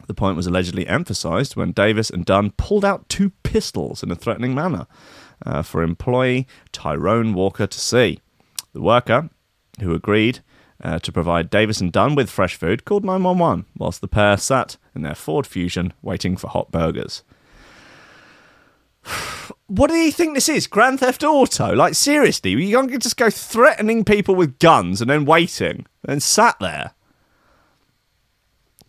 The 0.07 0.15
point 0.15 0.35
was 0.35 0.47
allegedly 0.47 0.87
emphasized 0.87 1.55
when 1.55 1.71
Davis 1.71 2.09
and 2.09 2.25
Dunn 2.25 2.51
pulled 2.57 2.83
out 2.83 3.07
two 3.07 3.29
pistols 3.43 4.01
in 4.01 4.09
a 4.09 4.15
threatening 4.15 4.55
manner 4.55 4.87
uh, 5.45 5.61
for 5.61 5.83
employee 5.83 6.47
Tyrone 6.71 7.33
Walker 7.33 7.67
to 7.67 7.79
see. 7.79 8.19
The 8.73 8.81
worker, 8.81 9.29
who 9.79 9.93
agreed, 9.93 10.39
uh, 10.83 10.99
to 10.99 11.11
provide 11.11 11.49
Davis 11.49 11.81
and 11.81 11.91
Dunn 11.91 12.15
with 12.15 12.29
fresh 12.29 12.55
food, 12.55 12.85
called 12.85 13.03
911 13.03 13.65
whilst 13.77 14.01
the 14.01 14.07
pair 14.07 14.37
sat 14.37 14.77
in 14.95 15.01
their 15.01 15.15
Ford 15.15 15.45
Fusion 15.45 15.93
waiting 16.01 16.37
for 16.37 16.47
hot 16.47 16.71
burgers. 16.71 17.23
what 19.67 19.89
do 19.89 19.95
you 19.95 20.11
think 20.11 20.33
this 20.33 20.49
is? 20.49 20.67
Grand 20.67 20.99
Theft 20.99 21.23
Auto? 21.23 21.73
Like, 21.73 21.95
seriously, 21.95 22.51
you 22.51 22.75
can't 22.75 23.01
just 23.01 23.17
go 23.17 23.29
threatening 23.29 24.03
people 24.03 24.35
with 24.35 24.59
guns 24.59 25.01
and 25.01 25.09
then 25.09 25.25
waiting 25.25 25.85
and 26.07 26.21
sat 26.23 26.55
there. 26.59 26.91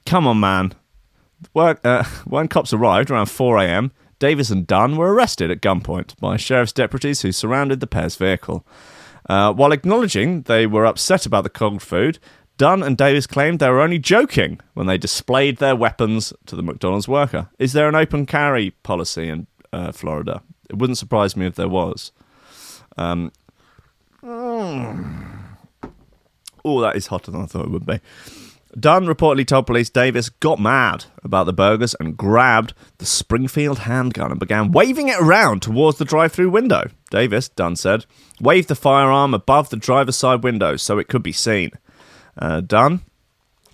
Come 0.06 0.26
on, 0.26 0.40
man. 0.40 0.72
Work, 1.54 1.80
uh, 1.84 2.04
when 2.24 2.48
cops 2.48 2.72
arrived 2.72 3.10
around 3.10 3.26
4 3.26 3.58
a.m., 3.58 3.92
Davis 4.18 4.50
and 4.50 4.66
Dunn 4.66 4.96
were 4.96 5.14
arrested 5.14 5.50
at 5.50 5.62
gunpoint 5.62 6.18
by 6.20 6.36
sheriff's 6.36 6.72
deputies 6.72 7.22
who 7.22 7.32
surrounded 7.32 7.80
the 7.80 7.86
pair's 7.86 8.16
vehicle. 8.16 8.66
Uh, 9.30 9.52
while 9.52 9.70
acknowledging 9.70 10.42
they 10.42 10.66
were 10.66 10.84
upset 10.84 11.24
about 11.24 11.44
the 11.44 11.48
cold 11.50 11.80
food, 11.80 12.18
Dunn 12.58 12.82
and 12.82 12.96
Davis 12.96 13.28
claimed 13.28 13.60
they 13.60 13.70
were 13.70 13.80
only 13.80 14.00
joking 14.00 14.58
when 14.74 14.88
they 14.88 14.98
displayed 14.98 15.58
their 15.58 15.76
weapons 15.76 16.32
to 16.46 16.56
the 16.56 16.64
McDonald's 16.64 17.06
worker. 17.06 17.48
Is 17.56 17.72
there 17.72 17.88
an 17.88 17.94
open 17.94 18.26
carry 18.26 18.70
policy 18.82 19.28
in 19.28 19.46
uh, 19.72 19.92
Florida? 19.92 20.42
It 20.68 20.78
wouldn't 20.78 20.98
surprise 20.98 21.36
me 21.36 21.46
if 21.46 21.54
there 21.54 21.68
was. 21.68 22.10
Um, 22.98 23.30
oh, 24.24 25.20
that 26.64 26.96
is 26.96 27.06
hotter 27.06 27.30
than 27.30 27.42
I 27.42 27.46
thought 27.46 27.66
it 27.66 27.70
would 27.70 27.86
be. 27.86 28.00
Dunn 28.78 29.06
reportedly 29.06 29.46
told 29.46 29.66
police 29.66 29.90
Davis 29.90 30.28
got 30.28 30.60
mad 30.60 31.06
about 31.24 31.46
the 31.46 31.52
burgers 31.52 31.96
and 31.98 32.16
grabbed 32.16 32.72
the 32.98 33.06
Springfield 33.06 33.80
handgun 33.80 34.30
and 34.30 34.38
began 34.38 34.70
waving 34.70 35.08
it 35.08 35.20
around 35.20 35.60
towards 35.60 35.98
the 35.98 36.04
drive 36.04 36.32
through 36.32 36.50
window. 36.50 36.84
Davis, 37.10 37.48
Dunn 37.48 37.74
said, 37.74 38.06
waved 38.40 38.68
the 38.68 38.76
firearm 38.76 39.34
above 39.34 39.70
the 39.70 39.76
driver's 39.76 40.16
side 40.16 40.44
window 40.44 40.76
so 40.76 40.98
it 40.98 41.08
could 41.08 41.22
be 41.22 41.32
seen. 41.32 41.72
Uh, 42.38 42.60
Dunn, 42.60 43.00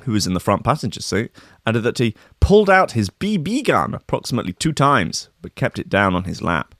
who 0.02 0.12
was 0.12 0.26
in 0.26 0.32
the 0.32 0.40
front 0.40 0.64
passenger 0.64 1.02
seat, 1.02 1.30
added 1.66 1.82
that 1.82 1.98
he 1.98 2.14
pulled 2.40 2.70
out 2.70 2.92
his 2.92 3.10
BB 3.10 3.64
gun 3.64 3.92
approximately 3.92 4.54
two 4.54 4.72
times 4.72 5.28
but 5.42 5.54
kept 5.54 5.78
it 5.78 5.90
down 5.90 6.14
on 6.14 6.24
his 6.24 6.40
lap. 6.40 6.74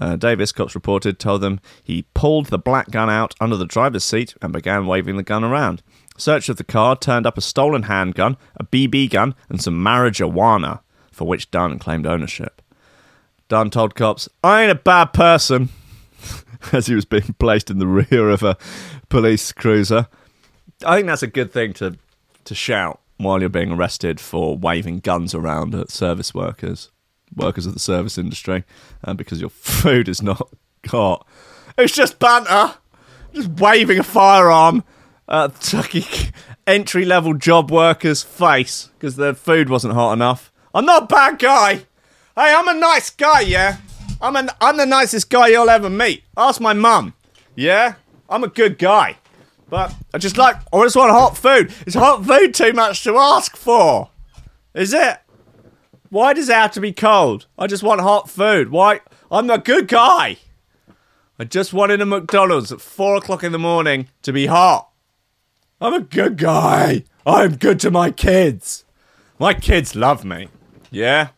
Uh, 0.00 0.16
Davis, 0.16 0.50
cops 0.50 0.74
reported, 0.74 1.18
told 1.18 1.42
them 1.42 1.60
he 1.82 2.06
pulled 2.14 2.46
the 2.46 2.58
black 2.58 2.90
gun 2.90 3.10
out 3.10 3.34
under 3.40 3.56
the 3.56 3.66
driver's 3.66 4.02
seat 4.02 4.34
and 4.40 4.52
began 4.52 4.86
waving 4.86 5.16
the 5.16 5.22
gun 5.22 5.44
around. 5.44 5.82
Search 6.20 6.50
of 6.50 6.58
the 6.58 6.64
car 6.64 6.96
turned 6.96 7.26
up 7.26 7.38
a 7.38 7.40
stolen 7.40 7.84
handgun, 7.84 8.36
a 8.56 8.64
BB 8.64 9.08
gun, 9.10 9.34
and 9.48 9.60
some 9.60 9.82
marijuana, 9.82 10.80
for 11.10 11.26
which 11.26 11.50
Dunn 11.50 11.78
claimed 11.78 12.06
ownership. 12.06 12.60
Dunn 13.48 13.70
told 13.70 13.94
cops, 13.94 14.28
I 14.44 14.62
ain't 14.62 14.70
a 14.70 14.74
bad 14.74 15.14
person, 15.14 15.70
as 16.72 16.88
he 16.88 16.94
was 16.94 17.06
being 17.06 17.34
placed 17.38 17.70
in 17.70 17.78
the 17.78 17.86
rear 17.86 18.28
of 18.28 18.42
a 18.42 18.58
police 19.08 19.50
cruiser. 19.50 20.08
I 20.84 20.96
think 20.96 21.06
that's 21.06 21.22
a 21.22 21.26
good 21.26 21.52
thing 21.52 21.72
to, 21.74 21.96
to 22.44 22.54
shout 22.54 23.00
while 23.16 23.40
you're 23.40 23.48
being 23.48 23.72
arrested 23.72 24.20
for 24.20 24.58
waving 24.58 25.00
guns 25.00 25.34
around 25.34 25.74
at 25.74 25.90
service 25.90 26.34
workers 26.34 26.90
workers 27.36 27.64
of 27.64 27.74
the 27.74 27.80
service 27.80 28.18
industry 28.18 28.64
uh, 29.04 29.14
because 29.14 29.40
your 29.40 29.50
food 29.50 30.08
is 30.08 30.20
not 30.20 30.52
hot. 30.86 31.26
It's 31.78 31.94
just 31.94 32.18
banter, 32.18 32.74
just 33.32 33.48
waving 33.48 34.00
a 34.00 34.02
firearm 34.02 34.84
Uh, 35.30 35.48
at 35.52 35.74
a 35.94 36.32
entry 36.66 37.04
level 37.04 37.34
job 37.34 37.70
worker's 37.70 38.22
face 38.22 38.90
because 38.98 39.16
their 39.16 39.34
food 39.34 39.68
wasn't 39.68 39.94
hot 39.94 40.12
enough. 40.12 40.52
I'm 40.74 40.84
not 40.84 41.04
a 41.04 41.06
bad 41.06 41.38
guy. 41.38 41.74
Hey, 42.34 42.54
I'm 42.54 42.68
a 42.68 42.74
nice 42.74 43.10
guy, 43.10 43.40
yeah. 43.40 43.78
I'm 44.20 44.36
an 44.36 44.50
I'm 44.60 44.76
the 44.76 44.86
nicest 44.86 45.30
guy 45.30 45.48
you'll 45.48 45.70
ever 45.70 45.88
meet. 45.88 46.24
Ask 46.36 46.60
my 46.60 46.72
mum. 46.72 47.14
Yeah, 47.54 47.94
I'm 48.28 48.44
a 48.44 48.48
good 48.48 48.78
guy, 48.78 49.16
but 49.68 49.94
I 50.12 50.18
just 50.18 50.36
like 50.36 50.56
I 50.72 50.82
just 50.82 50.96
want 50.96 51.12
hot 51.12 51.36
food. 51.36 51.72
Is 51.86 51.94
hot 51.94 52.24
food 52.26 52.52
too 52.52 52.72
much 52.72 53.02
to 53.04 53.16
ask 53.16 53.56
for? 53.56 54.10
Is 54.74 54.92
it? 54.92 55.18
Why 56.10 56.32
does 56.32 56.48
it 56.48 56.54
have 56.54 56.72
to 56.72 56.80
be 56.80 56.92
cold? 56.92 57.46
I 57.56 57.66
just 57.68 57.82
want 57.82 58.00
hot 58.00 58.28
food. 58.28 58.70
Why? 58.70 59.00
I'm 59.30 59.48
a 59.48 59.58
good 59.58 59.86
guy. 59.86 60.38
I 61.38 61.44
just 61.44 61.72
wanted 61.72 62.00
a 62.00 62.06
McDonald's 62.06 62.72
at 62.72 62.80
four 62.80 63.16
o'clock 63.16 63.44
in 63.44 63.52
the 63.52 63.58
morning 63.58 64.08
to 64.22 64.32
be 64.32 64.46
hot. 64.46 64.89
I'm 65.80 65.94
a 65.94 66.00
good 66.00 66.36
guy. 66.36 67.04
I'm 67.24 67.56
good 67.56 67.80
to 67.80 67.90
my 67.90 68.10
kids. 68.10 68.84
My 69.38 69.54
kids 69.54 69.96
love 69.96 70.24
me. 70.24 70.48
Yeah. 70.90 71.28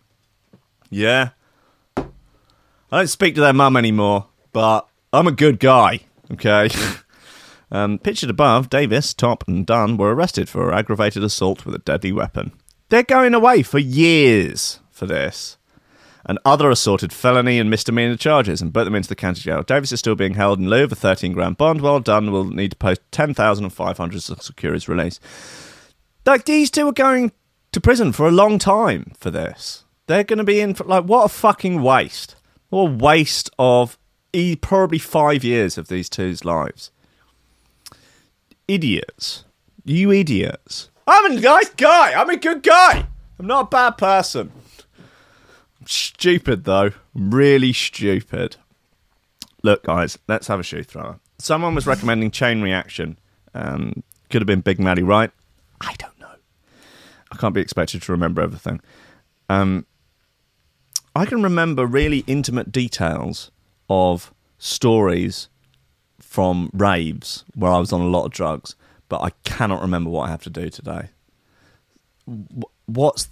Yeah. 0.90 1.30
I 1.96 2.02
don't 2.90 3.06
speak 3.06 3.36
to 3.36 3.40
their 3.40 3.52
mum 3.52 3.76
anymore, 3.76 4.26
but 4.52 4.88
I'm 5.12 5.28
a 5.28 5.32
good 5.32 5.60
guy. 5.60 6.00
Okay. 6.32 6.70
um, 7.70 7.98
pictured 7.98 8.30
above, 8.30 8.68
Davis, 8.68 9.14
Top, 9.14 9.46
and 9.46 9.64
Dunn 9.64 9.96
were 9.96 10.14
arrested 10.14 10.48
for 10.48 10.74
aggravated 10.74 11.22
assault 11.22 11.64
with 11.64 11.76
a 11.76 11.78
deadly 11.78 12.10
weapon. 12.10 12.50
They're 12.88 13.04
going 13.04 13.34
away 13.34 13.62
for 13.62 13.78
years 13.78 14.80
for 14.90 15.06
this 15.06 15.56
and 16.24 16.38
other 16.44 16.70
assorted 16.70 17.12
felony 17.12 17.58
and 17.58 17.68
misdemeanor 17.70 18.16
charges 18.16 18.62
and 18.62 18.72
put 18.72 18.84
them 18.84 18.94
into 18.94 19.08
the 19.08 19.16
county 19.16 19.40
jail. 19.40 19.62
Davis 19.62 19.92
is 19.92 20.00
still 20.00 20.14
being 20.14 20.34
held 20.34 20.58
in 20.58 20.68
lieu 20.68 20.84
of 20.84 20.92
a 20.92 20.96
13 20.96 21.32
grand 21.32 21.56
bond, 21.56 21.80
while 21.80 22.00
Dunn 22.00 22.30
will 22.30 22.44
need 22.44 22.70
to 22.72 22.76
post 22.76 23.00
10,500 23.10 24.20
to 24.20 24.42
secure 24.42 24.72
his 24.74 24.88
release. 24.88 25.18
Like, 26.24 26.44
these 26.44 26.70
two 26.70 26.86
are 26.88 26.92
going 26.92 27.32
to 27.72 27.80
prison 27.80 28.12
for 28.12 28.28
a 28.28 28.32
long 28.32 28.58
time 28.58 29.12
for 29.18 29.30
this. 29.30 29.84
They're 30.06 30.24
going 30.24 30.38
to 30.38 30.44
be 30.44 30.60
in 30.60 30.74
for, 30.74 30.84
like, 30.84 31.04
what 31.04 31.24
a 31.24 31.28
fucking 31.28 31.82
waste. 31.82 32.36
What 32.68 32.80
a 32.82 32.94
waste 32.94 33.50
of 33.58 33.98
e- 34.32 34.56
probably 34.56 34.98
five 34.98 35.42
years 35.42 35.76
of 35.76 35.88
these 35.88 36.08
two's 36.08 36.44
lives. 36.44 36.90
Idiots. 38.68 39.44
You 39.84 40.12
idiots. 40.12 40.90
I'm 41.06 41.32
a 41.32 41.40
nice 41.40 41.70
guy. 41.70 42.12
I'm 42.14 42.30
a 42.30 42.36
good 42.36 42.62
guy. 42.62 43.06
I'm 43.38 43.46
not 43.46 43.66
a 43.66 43.70
bad 43.70 43.98
person. 43.98 44.52
Stupid 45.86 46.64
though, 46.64 46.92
really 47.14 47.72
stupid. 47.72 48.56
Look, 49.62 49.84
guys, 49.84 50.18
let's 50.28 50.48
have 50.48 50.60
a 50.60 50.62
shoe 50.62 50.82
thrower. 50.82 51.20
Someone 51.38 51.74
was 51.74 51.86
recommending 51.86 52.30
chain 52.30 52.62
reaction. 52.62 53.18
Um, 53.54 54.02
could 54.30 54.42
have 54.42 54.46
been 54.46 54.60
Big 54.60 54.80
Maddie, 54.80 55.02
right? 55.02 55.30
I 55.80 55.94
don't 55.98 56.18
know. 56.18 56.34
I 57.30 57.36
can't 57.36 57.54
be 57.54 57.60
expected 57.60 58.02
to 58.02 58.12
remember 58.12 58.42
everything. 58.42 58.80
Um, 59.48 59.86
I 61.14 61.26
can 61.26 61.42
remember 61.42 61.86
really 61.86 62.24
intimate 62.26 62.72
details 62.72 63.50
of 63.88 64.32
stories 64.58 65.48
from 66.20 66.70
raves 66.72 67.44
where 67.54 67.70
I 67.70 67.78
was 67.78 67.92
on 67.92 68.00
a 68.00 68.06
lot 68.06 68.24
of 68.24 68.32
drugs, 68.32 68.74
but 69.08 69.20
I 69.20 69.30
cannot 69.44 69.82
remember 69.82 70.10
what 70.10 70.28
I 70.28 70.30
have 70.30 70.42
to 70.44 70.50
do 70.50 70.70
today. 70.70 71.10
What's 72.86 73.28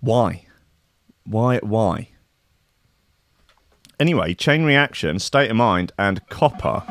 why? 0.00 0.45
Why? 1.26 1.58
Why? 1.58 2.08
Anyway, 3.98 4.34
chain 4.34 4.64
reaction, 4.64 5.18
state 5.18 5.50
of 5.50 5.56
mind, 5.56 5.92
and 5.98 6.26
copper. 6.28 6.82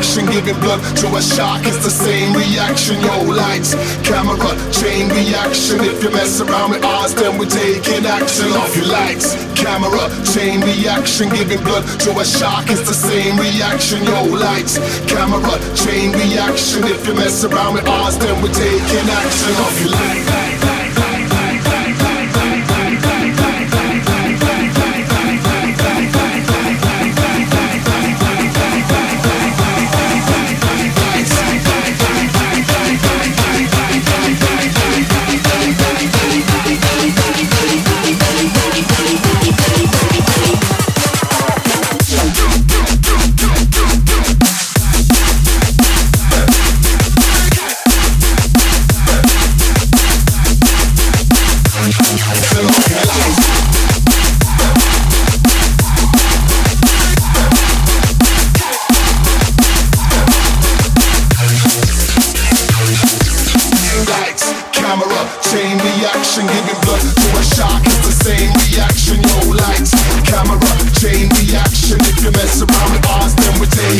Reaction, 0.00 0.26
giving 0.32 0.60
blood 0.60 0.80
to 0.96 1.06
a 1.14 1.20
shark. 1.20 1.66
It's 1.66 1.84
the 1.84 1.90
same 1.90 2.32
reaction. 2.32 2.96
Yo, 3.00 3.20
lights, 3.28 3.74
camera, 4.02 4.38
chain 4.72 5.08
reaction. 5.10 5.80
If 5.80 6.02
you 6.02 6.10
mess 6.10 6.40
around 6.40 6.70
with 6.70 6.84
ours, 6.84 7.14
then 7.14 7.38
we're 7.38 7.46
taking 7.46 8.06
action. 8.06 8.48
Off 8.56 8.74
your 8.74 8.86
lights, 8.86 9.36
camera, 9.54 10.08
chain 10.32 10.62
reaction, 10.62 11.28
giving 11.28 11.62
blood 11.62 11.84
to 12.00 12.18
a 12.18 12.24
shark. 12.24 12.70
It's 12.70 12.88
the 12.88 12.96
same 12.96 13.36
reaction. 13.36 14.02
Yo, 14.04 14.24
lights, 14.24 14.78
camera, 15.04 15.60
chain 15.76 16.12
reaction. 16.12 16.84
If 16.84 17.06
you 17.06 17.14
mess 17.14 17.44
around 17.44 17.74
with 17.74 17.86
ours, 17.86 18.16
then 18.16 18.40
we're 18.42 18.54
taking 18.54 19.06
action. 19.20 19.52
Off 19.60 19.80
your 19.80 19.92
lights. 19.92 20.39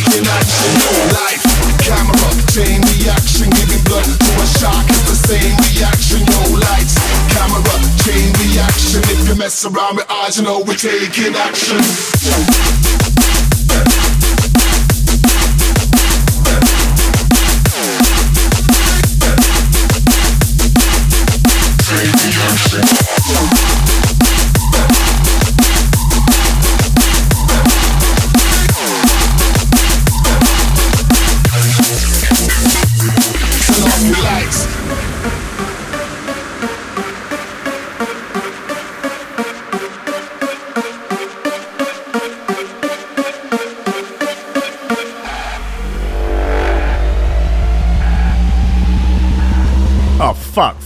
Taking 0.00 0.26
action. 0.26 0.72
Life, 1.12 1.44
camera, 1.84 2.30
chain 2.52 2.80
reaction, 2.96 3.50
giving 3.50 3.82
blood 3.84 4.04
to 4.04 4.30
a 4.40 4.46
shark. 4.58 4.86
It's 4.88 5.04
the 5.08 5.16
same 5.16 5.56
reaction. 5.68 6.20
Yo, 6.24 6.40
lights, 6.56 6.96
camera, 7.28 7.76
chain 8.04 8.32
reaction. 8.40 9.02
If 9.04 9.28
you 9.28 9.36
mess 9.36 9.64
around 9.64 9.96
with 9.96 10.10
ours, 10.10 10.38
you 10.38 10.44
know 10.44 10.60
we're 10.60 10.76
taking 10.76 11.34
action. 11.34 12.99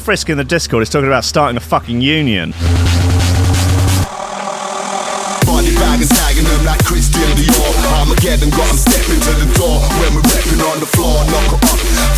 Frisk 0.04 0.28
in 0.28 0.36
the 0.36 0.44
Discord 0.44 0.82
is 0.82 0.90
talking 0.90 1.08
about 1.08 1.24
starting 1.24 1.56
a 1.56 1.64
fucking 1.64 2.02
union. 2.02 2.52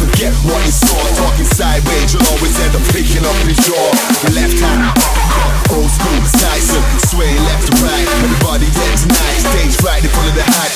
Forget 0.03 0.35
what 0.43 0.59
you 0.67 0.75
saw. 0.75 0.99
Talking 1.15 1.47
sideways, 1.47 2.11
you'll 2.11 2.27
always 2.35 2.59
end 2.59 2.75
up 2.75 2.83
picking 2.91 3.23
up 3.23 3.39
the 3.47 3.55
jaw. 3.55 3.87
Left 4.35 4.59
hand, 4.59 4.96
old 5.73 5.91
school. 5.91 6.21
Sway 7.11 7.33
left 7.47 7.67
to 7.67 7.75
right. 7.83 8.07
Everybody 8.23 8.67
tonight. 9.01 9.39
Stage 9.41 9.77
right 9.83 10.03
in 10.03 10.11
front 10.11 10.29
of 10.31 10.37
the 10.37 10.45
hype. 10.45 10.75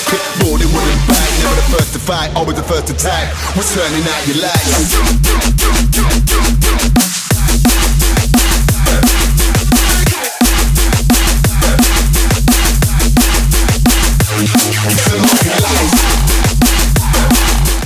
Bite. 0.50 1.34
Never 1.42 1.56
the 1.56 1.62
first 1.76 1.92
to 1.94 1.98
fight, 1.98 2.34
always 2.36 2.56
the 2.56 2.62
first 2.62 2.86
to 2.88 2.94
type. 2.94 3.28
Turning 3.74 4.02
out 4.06 4.26
your. 4.26 4.36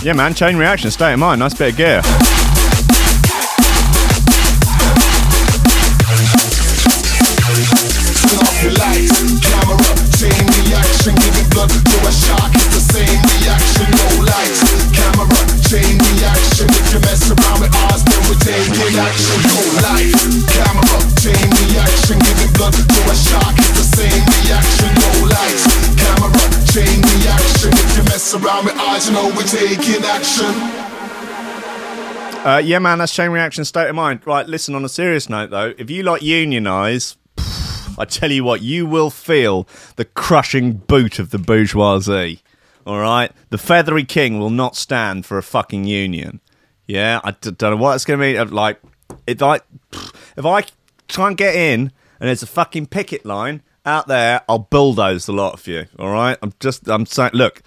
Yeah, 0.02 0.12
man, 0.12 0.34
chain 0.34 0.56
reaction, 0.56 0.90
state 0.90 1.14
of 1.14 1.18
mind, 1.18 1.40
nice 1.40 1.54
bit 1.54 1.72
of 1.72 1.76
gear. 1.76 2.43
Taking 29.54 30.02
action. 30.04 30.46
Uh, 32.46 32.58
yeah, 32.62 32.78
man, 32.78 32.98
that's 32.98 33.14
chain 33.14 33.30
reaction 33.30 33.64
state 33.64 33.88
of 33.88 33.94
mind. 33.96 34.26
Right, 34.26 34.46
listen, 34.46 34.74
on 34.74 34.84
a 34.84 34.88
serious 34.88 35.28
note, 35.28 35.50
though, 35.50 35.72
if 35.78 35.88
you 35.90 36.02
like 36.02 36.20
unionise, 36.22 37.16
I 37.96 38.04
tell 38.04 38.30
you 38.30 38.44
what, 38.44 38.60
you 38.62 38.84
will 38.86 39.10
feel 39.10 39.66
the 39.96 40.04
crushing 40.04 40.72
boot 40.74 41.18
of 41.18 41.30
the 41.30 41.38
bourgeoisie. 41.38 42.40
All 42.86 42.98
right? 43.00 43.32
The 43.50 43.56
feathery 43.58 44.04
king 44.04 44.38
will 44.38 44.50
not 44.50 44.76
stand 44.76 45.24
for 45.24 45.38
a 45.38 45.42
fucking 45.42 45.84
union. 45.84 46.40
Yeah, 46.86 47.20
I 47.24 47.30
d- 47.30 47.52
don't 47.52 47.70
know 47.70 47.76
what 47.82 47.94
it's 47.94 48.04
going 48.04 48.20
to 48.20 48.22
be. 48.26 48.36
uh, 48.36 48.44
Like, 48.44 48.78
if 49.26 49.40
I, 49.42 49.60
if 50.36 50.44
I 50.44 50.64
try 51.08 51.28
and 51.28 51.36
get 51.36 51.54
in 51.54 51.80
and 52.20 52.28
there's 52.28 52.42
a 52.42 52.46
fucking 52.46 52.86
picket 52.86 53.24
line 53.24 53.62
out 53.86 54.06
there, 54.06 54.42
I'll 54.50 54.58
bulldoze 54.58 55.24
the 55.24 55.32
lot 55.32 55.54
of 55.54 55.66
you. 55.66 55.86
All 55.98 56.10
right? 56.10 56.36
I'm 56.42 56.52
just, 56.60 56.86
I'm 56.90 57.06
saying, 57.06 57.30
look, 57.32 57.62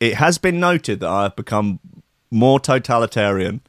it 0.00 0.14
has 0.14 0.38
been 0.38 0.60
noted 0.60 1.00
that 1.00 1.08
I 1.08 1.24
have 1.24 1.36
become 1.36 1.80
more 2.30 2.60
totalitarian, 2.60 3.62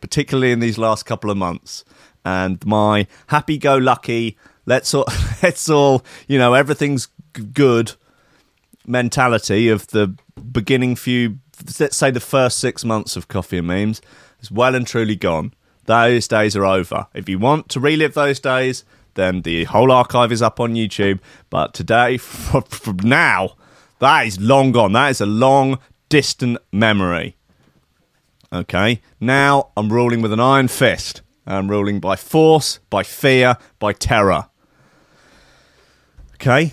particularly 0.00 0.52
in 0.52 0.60
these 0.60 0.78
last 0.78 1.04
couple 1.04 1.30
of 1.30 1.36
months. 1.36 1.84
And 2.24 2.64
my 2.66 3.06
happy-go-lucky, 3.28 4.36
let's 4.66 4.92
all, 4.94 5.06
let's 5.42 5.68
all, 5.68 6.04
you 6.26 6.38
know, 6.38 6.54
everything's 6.54 7.08
good 7.52 7.92
mentality 8.86 9.68
of 9.68 9.86
the 9.88 10.14
beginning 10.52 10.96
few, 10.96 11.38
let's 11.78 11.96
say 11.96 12.10
the 12.10 12.20
first 12.20 12.58
six 12.58 12.84
months 12.84 13.16
of 13.16 13.28
Coffee 13.28 13.58
and 13.58 13.66
Memes 13.66 14.00
is 14.40 14.50
well 14.50 14.74
and 14.74 14.86
truly 14.86 15.16
gone. 15.16 15.52
Those 15.84 16.28
days 16.28 16.56
are 16.56 16.66
over. 16.66 17.06
If 17.14 17.28
you 17.28 17.38
want 17.38 17.68
to 17.70 17.80
relive 17.80 18.14
those 18.14 18.40
days, 18.40 18.84
then 19.14 19.42
the 19.42 19.64
whole 19.64 19.90
archive 19.90 20.32
is 20.32 20.42
up 20.42 20.60
on 20.60 20.74
YouTube. 20.74 21.20
But 21.50 21.74
today, 21.74 22.16
from 22.18 22.96
now, 23.02 23.56
that 24.00 24.26
is 24.26 24.40
long 24.40 24.72
gone. 24.72 24.92
That 24.92 25.10
is 25.10 25.20
a 25.20 25.26
long, 25.26 25.78
distant 26.08 26.58
memory. 26.72 27.36
Okay, 28.52 29.02
now 29.20 29.70
I'm 29.76 29.92
ruling 29.92 30.22
with 30.22 30.32
an 30.32 30.40
iron 30.40 30.68
fist. 30.68 31.22
I'm 31.46 31.70
ruling 31.70 32.00
by 32.00 32.16
force, 32.16 32.78
by 32.90 33.02
fear, 33.02 33.56
by 33.78 33.92
terror. 33.92 34.46
Okay? 36.34 36.72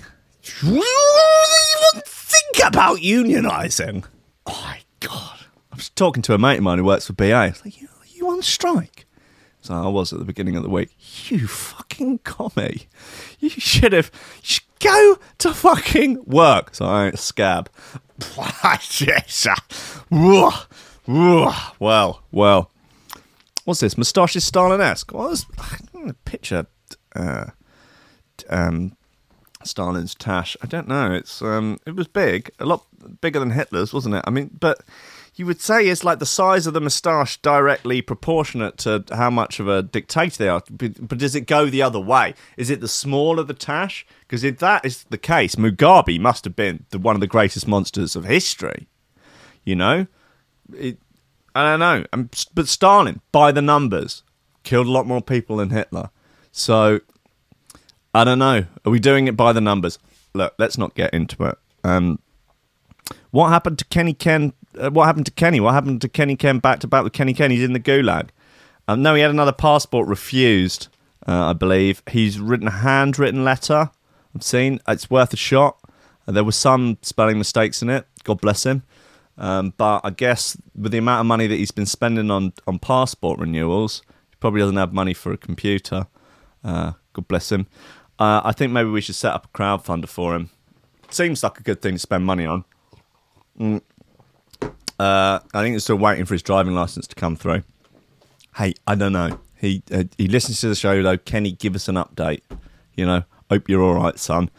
You 0.62 0.70
even 0.76 2.02
think 2.06 2.68
about 2.68 3.00
unionising? 3.00 4.06
Oh 4.46 4.62
my 4.64 4.80
god. 5.00 5.40
I 5.72 5.76
was 5.76 5.90
talking 5.90 6.22
to 6.24 6.34
a 6.34 6.38
mate 6.38 6.58
of 6.58 6.64
mine 6.64 6.78
who 6.78 6.84
works 6.84 7.08
for 7.08 7.14
BA. 7.14 7.34
I 7.34 7.48
was 7.48 7.66
like, 7.66 7.82
you, 7.82 7.88
are 7.88 8.08
you 8.08 8.30
on 8.30 8.42
strike? 8.42 9.06
So 9.62 9.74
I 9.74 9.88
was 9.88 10.14
at 10.14 10.20
the 10.20 10.26
beginning 10.26 10.56
of 10.56 10.64
the 10.64 10.70
week. 10.70 10.96
You 11.32 11.48
fucking 11.48 12.20
commie. 12.20 12.88
You 13.40 13.50
should 13.50 13.94
have 13.94 14.12
you 14.36 14.42
should 14.44 14.65
go 14.80 15.18
to 15.40 15.54
fucking 15.54 16.26
work. 16.26 16.76
So 16.76 16.86
I 16.86 17.08
a 17.08 17.18
scab. 17.18 17.70
Well, 21.80 22.22
well. 22.32 22.72
What's 23.66 23.80
this? 23.80 23.98
Moustache 23.98 24.36
is 24.36 24.46
Stalin-esque. 24.46 25.12
What 25.12 25.30
was 25.30 25.46
picture 26.24 26.68
uh, 27.16 27.48
um, 28.50 28.96
Stalin's 29.64 30.16
tash. 30.16 30.56
I 30.62 30.68
don't 30.68 30.88
know. 30.88 31.12
It's 31.12 31.42
um, 31.42 31.80
it 31.86 31.96
was 31.96 32.08
big, 32.08 32.52
a 32.60 32.66
lot 32.66 32.86
bigger 33.22 33.40
than 33.40 33.52
Hitler's, 33.52 33.94
wasn't 33.94 34.16
it? 34.16 34.24
I 34.26 34.30
mean, 34.30 34.52
but 34.60 34.82
you 35.36 35.46
would 35.46 35.60
say 35.60 35.88
it's 35.88 36.04
like 36.04 36.20
the 36.20 36.26
size 36.26 36.66
of 36.66 36.74
the 36.74 36.80
moustache 36.82 37.38
directly 37.42 38.02
proportionate 38.02 38.78
to 38.78 39.04
how 39.12 39.30
much 39.30 39.60
of 39.60 39.68
a 39.68 39.84
dictator 39.84 40.38
they 40.38 40.48
are. 40.48 40.64
But, 40.72 41.18
does 41.18 41.36
it 41.36 41.42
go 41.42 41.66
the 41.66 41.82
other 41.82 42.00
way? 42.00 42.36
Is 42.56 42.70
it 42.70 42.80
the 42.80 42.88
smaller 42.88 43.44
the 43.44 43.54
tash? 43.54 44.06
Because 44.22 44.46
if 44.46 44.60
that 44.60 44.86
is 44.86 45.04
the 45.10 45.18
case, 45.18 45.56
Mugabe 45.56 46.20
must 46.20 46.46
have 46.46 46.56
been 46.56 46.86
the, 46.90 47.00
one 47.00 47.16
of 47.16 47.20
the 47.20 47.28
greatest 47.28 47.68
monsters 47.68 48.16
of 48.16 48.24
history. 48.24 48.88
You 49.66 49.76
know, 49.76 50.08
it, 50.74 51.00
I 51.54 51.78
don't 51.78 51.80
know. 51.80 52.28
But 52.54 52.68
Stalin, 52.70 53.20
by 53.34 53.52
the 53.52 53.62
numbers, 53.62 54.24
killed 54.64 54.88
a 54.88 54.92
lot 54.92 55.06
more 55.06 55.22
people 55.22 55.58
than 55.58 55.70
Hitler. 55.70 56.12
So 56.54 57.02
I 58.14 58.24
don't 58.24 58.40
know. 58.40 58.66
Are 58.86 58.92
we 58.92 59.00
doing 59.00 59.28
it 59.28 59.36
by 59.36 59.52
the 59.52 59.62
numbers? 59.62 60.00
Look, 60.34 60.54
let's 60.58 60.78
not 60.78 60.96
get 60.96 61.14
into 61.14 61.44
it. 61.44 61.58
Um, 61.84 62.20
what 63.32 63.50
happened 63.50 63.80
to 63.80 63.86
Kenny 63.86 64.14
Ken? 64.14 64.54
Uh, 64.78 64.90
what 64.92 65.06
happened 65.06 65.26
to 65.26 65.32
Kenny? 65.32 65.60
What 65.60 65.74
happened 65.74 66.02
to 66.02 66.10
Kenny 66.10 66.36
Ken 66.36 66.60
back 66.60 66.80
to 66.80 66.88
back 66.88 67.04
with 67.04 67.14
Kenny 67.14 67.34
Ken? 67.34 67.52
He's 67.52 67.64
in 67.64 67.74
the 67.74 67.80
gulag. 67.80 68.30
Um, 68.88 69.02
no, 69.02 69.16
he 69.16 69.22
had 69.22 69.32
another 69.32 69.52
passport 69.52 70.08
refused, 70.08 70.88
uh, 71.28 71.48
I 71.48 71.54
believe. 71.54 72.04
He's 72.10 72.40
written 72.40 72.68
a 72.68 72.72
handwritten 72.72 73.44
letter. 73.44 73.90
I've 74.36 74.44
seen. 74.44 74.80
It's 74.88 75.10
worth 75.10 75.34
a 75.34 75.38
shot. 75.38 75.80
Uh, 76.28 76.34
there 76.34 76.44
were 76.44 76.52
some 76.52 76.98
spelling 77.02 77.38
mistakes 77.38 77.82
in 77.82 77.90
it. 77.90 78.06
God 78.24 78.42
bless 78.42 78.66
him. 78.66 78.84
Um, 79.38 79.74
but 79.78 80.02
I 80.04 80.12
guess 80.12 80.58
with 80.76 80.92
the 80.92 80.98
amount 80.98 81.22
of 81.22 81.26
money 81.26 81.48
that 81.48 81.56
he's 81.56 81.72
been 81.72 81.86
spending 81.86 82.32
on, 82.32 82.54
on 82.68 82.80
passport 82.80 83.40
renewals, 83.40 84.02
he 84.30 84.36
probably 84.40 84.62
doesn't 84.62 84.78
have 84.78 84.94
money 84.94 85.14
for 85.14 85.32
a 85.34 85.38
computer. 85.38 86.08
Uh, 86.64 86.94
God 87.14 87.28
bless 87.28 87.52
him. 87.52 87.68
Uh, 88.18 88.42
I 88.44 88.54
think 88.54 88.72
maybe 88.72 88.90
we 88.90 89.02
should 89.02 89.16
set 89.16 89.34
up 89.34 89.46
a 89.46 89.58
crowdfunder 89.58 90.08
for 90.08 90.36
him. 90.36 90.50
Seems 91.10 91.44
like 91.44 91.60
a 91.60 91.64
good 91.64 91.82
thing 91.82 91.96
to 91.96 92.00
spend 92.00 92.26
money 92.26 92.46
on. 92.46 92.64
Mm. 93.60 93.82
Uh, 95.00 95.40
I 95.54 95.62
think 95.62 95.74
he's 95.74 95.84
still 95.84 95.98
waiting 95.98 96.26
for 96.26 96.34
his 96.34 96.44
driving 96.44 96.74
license 96.74 97.08
to 97.08 97.16
come 97.16 97.36
through. 97.36 97.64
Hey, 98.56 98.74
I 98.88 98.96
don't 98.96 99.14
know. 99.14 99.40
He 99.56 99.84
uh, 99.92 100.04
he 100.18 100.28
listens 100.28 100.62
to 100.62 100.70
the 100.70 100.76
show 100.76 101.02
though. 101.02 101.18
Kenny, 101.18 101.52
give 101.52 101.76
us 101.76 101.88
an 101.88 101.96
update. 101.96 102.42
You 102.94 103.06
know, 103.06 103.24
hope 103.50 103.68
you're 103.68 103.82
all 103.82 103.96
right, 103.96 104.18
son. 104.18 104.50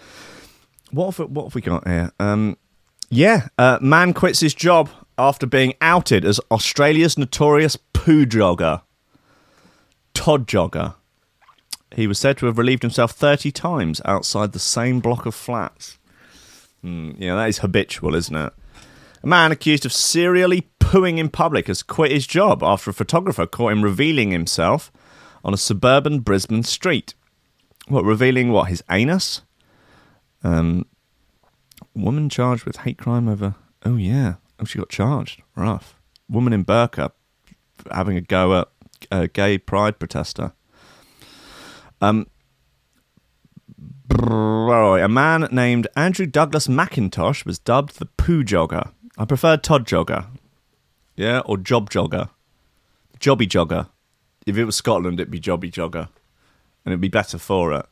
What 0.90 1.16
have, 1.16 1.30
what 1.30 1.44
have 1.44 1.54
we 1.54 1.60
got 1.60 1.86
here? 1.86 2.12
Um, 2.20 2.56
yeah, 3.08 3.48
uh, 3.58 3.78
man 3.80 4.12
quits 4.12 4.40
his 4.40 4.54
job 4.54 4.90
after 5.18 5.46
being 5.46 5.74
outed 5.80 6.24
as 6.24 6.40
Australia's 6.50 7.16
notorious 7.16 7.76
poo 7.76 8.26
jogger. 8.26 8.82
Todd 10.16 10.46
Jogger. 10.46 10.94
He 11.94 12.06
was 12.06 12.18
said 12.18 12.38
to 12.38 12.46
have 12.46 12.58
relieved 12.58 12.82
himself 12.82 13.12
30 13.12 13.52
times 13.52 14.00
outside 14.04 14.52
the 14.52 14.58
same 14.58 15.00
block 15.00 15.24
of 15.24 15.34
flats. 15.34 15.98
Hmm, 16.82 17.12
yeah, 17.18 17.36
that 17.36 17.48
is 17.48 17.58
habitual, 17.58 18.14
isn't 18.14 18.34
it? 18.34 18.52
A 19.26 19.28
man 19.28 19.50
accused 19.50 19.84
of 19.84 19.92
serially 19.92 20.68
pooing 20.78 21.18
in 21.18 21.30
public 21.30 21.66
has 21.66 21.82
quit 21.82 22.12
his 22.12 22.28
job 22.28 22.62
after 22.62 22.90
a 22.90 22.94
photographer 22.94 23.44
caught 23.44 23.72
him 23.72 23.82
revealing 23.82 24.30
himself 24.30 24.92
on 25.44 25.52
a 25.52 25.56
suburban 25.56 26.20
Brisbane 26.20 26.62
street. 26.62 27.14
What, 27.88 28.04
revealing 28.04 28.52
what, 28.52 28.68
his 28.68 28.84
anus? 28.88 29.42
Um, 30.44 30.86
woman 31.92 32.28
charged 32.28 32.64
with 32.64 32.76
hate 32.76 32.98
crime 32.98 33.26
over. 33.26 33.56
Oh, 33.84 33.96
yeah. 33.96 34.34
Oh, 34.60 34.64
she 34.64 34.78
got 34.78 34.90
charged. 34.90 35.42
Rough. 35.56 35.96
Woman 36.28 36.52
in 36.52 36.64
burqa 36.64 37.10
having 37.90 38.16
a 38.16 38.20
go 38.20 38.60
at 38.60 38.68
a 39.10 39.26
gay 39.26 39.58
pride 39.58 39.98
protester. 39.98 40.52
Um, 42.00 42.28
a 44.08 45.08
man 45.08 45.48
named 45.50 45.88
Andrew 45.96 46.26
Douglas 46.26 46.68
McIntosh 46.68 47.44
was 47.44 47.58
dubbed 47.58 47.98
the 47.98 48.06
poo 48.06 48.44
jogger. 48.44 48.92
I 49.18 49.24
prefer 49.24 49.56
Todd 49.56 49.86
jogger. 49.86 50.26
Yeah, 51.16 51.40
or 51.40 51.56
job 51.56 51.90
jogger. 51.90 52.28
Jobby 53.18 53.48
jogger. 53.48 53.88
If 54.46 54.56
it 54.56 54.64
was 54.64 54.76
Scotland, 54.76 55.18
it'd 55.18 55.30
be 55.30 55.40
jobby 55.40 55.72
jogger. 55.72 56.08
And 56.84 56.92
it'd 56.92 57.00
be 57.00 57.08
better 57.08 57.38
for 57.38 57.72
it. 57.72 57.86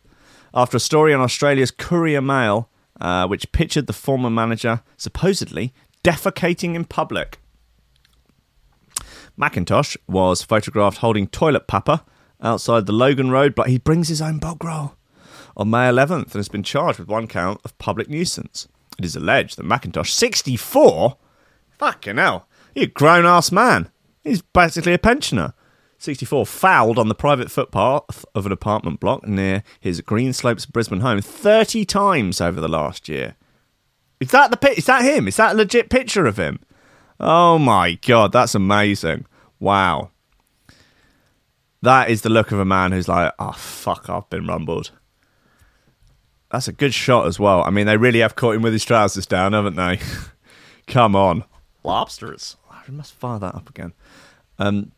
After 0.53 0.77
a 0.77 0.81
story 0.81 1.13
on 1.15 1.21
Australia's 1.21 1.71
Courier 1.71 2.21
Mail, 2.21 2.69
uh, 3.01 3.27
which 3.27 3.51
pictured 3.53 3.87
the 3.87 3.93
former 3.93 4.31
manager 4.31 4.83
supposedly 4.97 5.73
defecating 6.05 6.75
in 6.75 6.85
public. 6.85 7.39
McIntosh 9.39 9.97
was 10.07 10.43
photographed 10.43 10.99
holding 10.99 11.27
toilet 11.27 11.67
paper 11.67 12.03
outside 12.41 12.87
the 12.87 12.93
Logan 12.93 13.31
Road, 13.31 13.55
but 13.55 13.69
he 13.69 13.79
brings 13.79 14.09
his 14.09 14.23
own 14.23 14.39
bog 14.39 14.63
roll 14.63 14.95
on 15.57 15.71
May 15.71 15.89
11th 15.89 16.27
and 16.27 16.35
has 16.35 16.49
been 16.49 16.63
charged 16.63 16.99
with 16.99 17.09
one 17.09 17.27
count 17.27 17.61
of 17.65 17.77
public 17.79 18.09
nuisance. 18.09 18.69
It 18.99 19.05
is 19.05 19.17
alleged 19.17 19.57
that 19.59 19.67
McIntosh, 19.67 20.09
64, 20.09 21.17
fucking 21.79 22.17
hell, 22.17 22.49
a 22.77 22.87
grown 22.87 23.27
ass 23.27 23.51
man. 23.51 23.91
He's 24.23 24.43
basically 24.43 24.95
a 24.95 24.99
pensioner. 24.99 25.55
64 25.99 26.47
fouled 26.47 26.99
on 26.99 27.09
the 27.09 27.15
private 27.15 27.51
footpath 27.51 28.25
of 28.35 28.47
an 28.47 28.53
apartment 28.53 29.01
block 29.01 29.27
near 29.27 29.63
his 29.81 30.03
Greenslopes 30.03 30.71
Brisbane 30.71 31.01
home 31.01 31.21
30 31.21 31.85
times 31.85 32.41
over 32.41 32.61
the 32.61 32.69
last 32.69 33.09
year. 33.09 33.37
Is 34.21 34.31
that 34.31 34.51
the 34.51 34.57
pi- 34.57 34.75
is 34.77 34.87
that 34.87 35.03
him? 35.03 35.27
Is 35.27 35.37
that 35.37 35.53
a 35.53 35.57
legit 35.57 35.91
picture 35.91 36.27
of 36.27 36.37
him? 36.37 36.61
Oh 37.19 37.59
my 37.59 37.95
god, 37.95 38.33
that's 38.33 38.55
amazing. 38.55 39.27
Wow. 39.59 40.11
That 41.83 42.11
is 42.11 42.23
the 42.23 42.31
look 42.31 42.53
of 42.53 42.59
a 42.59 42.65
man 42.65 42.93
who's 42.93 43.09
like, 43.09 43.33
oh 43.39 43.53
fuck, 43.53 44.09
I've 44.09 44.29
been 44.31 44.47
rumbled. 44.47 44.91
That's 46.55 46.69
a 46.69 46.73
good 46.73 46.95
shot 46.95 47.27
as 47.27 47.41
well. 47.41 47.65
I 47.65 47.71
mean, 47.71 47.87
they 47.87 47.97
really 47.97 48.21
have 48.21 48.37
caught 48.37 48.55
him 48.55 48.63
with 48.63 48.73
his 48.73 48.85
trousers 48.85 49.27
down, 49.27 49.55
haven't 49.55 49.75
they? 49.75 49.99
Come 50.87 51.17
on. 51.17 51.43
Lobsters. 51.83 52.57
I 52.71 52.89
must 52.93 53.13
fire 53.13 53.41
that 53.41 53.57
up 53.57 53.69
again. 53.69 53.93
Um, 54.61 54.93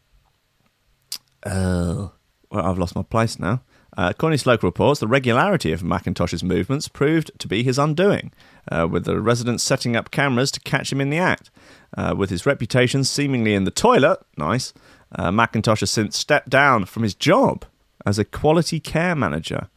uh, 1.44 2.08
well, 2.50 2.66
I've 2.66 2.76
lost 2.76 2.94
my 2.94 3.02
place 3.04 3.38
now. 3.38 3.62
Uh, 3.96 4.08
according 4.10 4.38
to 4.38 4.46
local 4.50 4.66
reports, 4.66 5.00
the 5.00 5.06
regularity 5.06 5.72
of 5.72 5.80
McIntosh's 5.80 6.44
movements 6.44 6.88
proved 6.88 7.30
to 7.38 7.48
be 7.48 7.62
his 7.62 7.78
undoing, 7.78 8.34
uh, 8.70 8.86
with 8.86 9.06
the 9.06 9.18
residents 9.18 9.64
setting 9.64 9.96
up 9.96 10.10
cameras 10.10 10.50
to 10.50 10.60
catch 10.60 10.92
him 10.92 11.00
in 11.00 11.08
the 11.08 11.16
act. 11.16 11.50
Uh, 11.96 12.14
with 12.14 12.28
his 12.28 12.44
reputation 12.44 13.02
seemingly 13.02 13.54
in 13.54 13.64
the 13.64 13.70
toilet, 13.70 14.18
nice, 14.36 14.74
uh, 15.14 15.30
McIntosh 15.30 15.80
has 15.80 15.90
since 15.90 16.18
stepped 16.18 16.50
down 16.50 16.84
from 16.84 17.02
his 17.02 17.14
job 17.14 17.64
as 18.04 18.18
a 18.18 18.26
quality 18.26 18.78
care 18.78 19.16
manager 19.16 19.70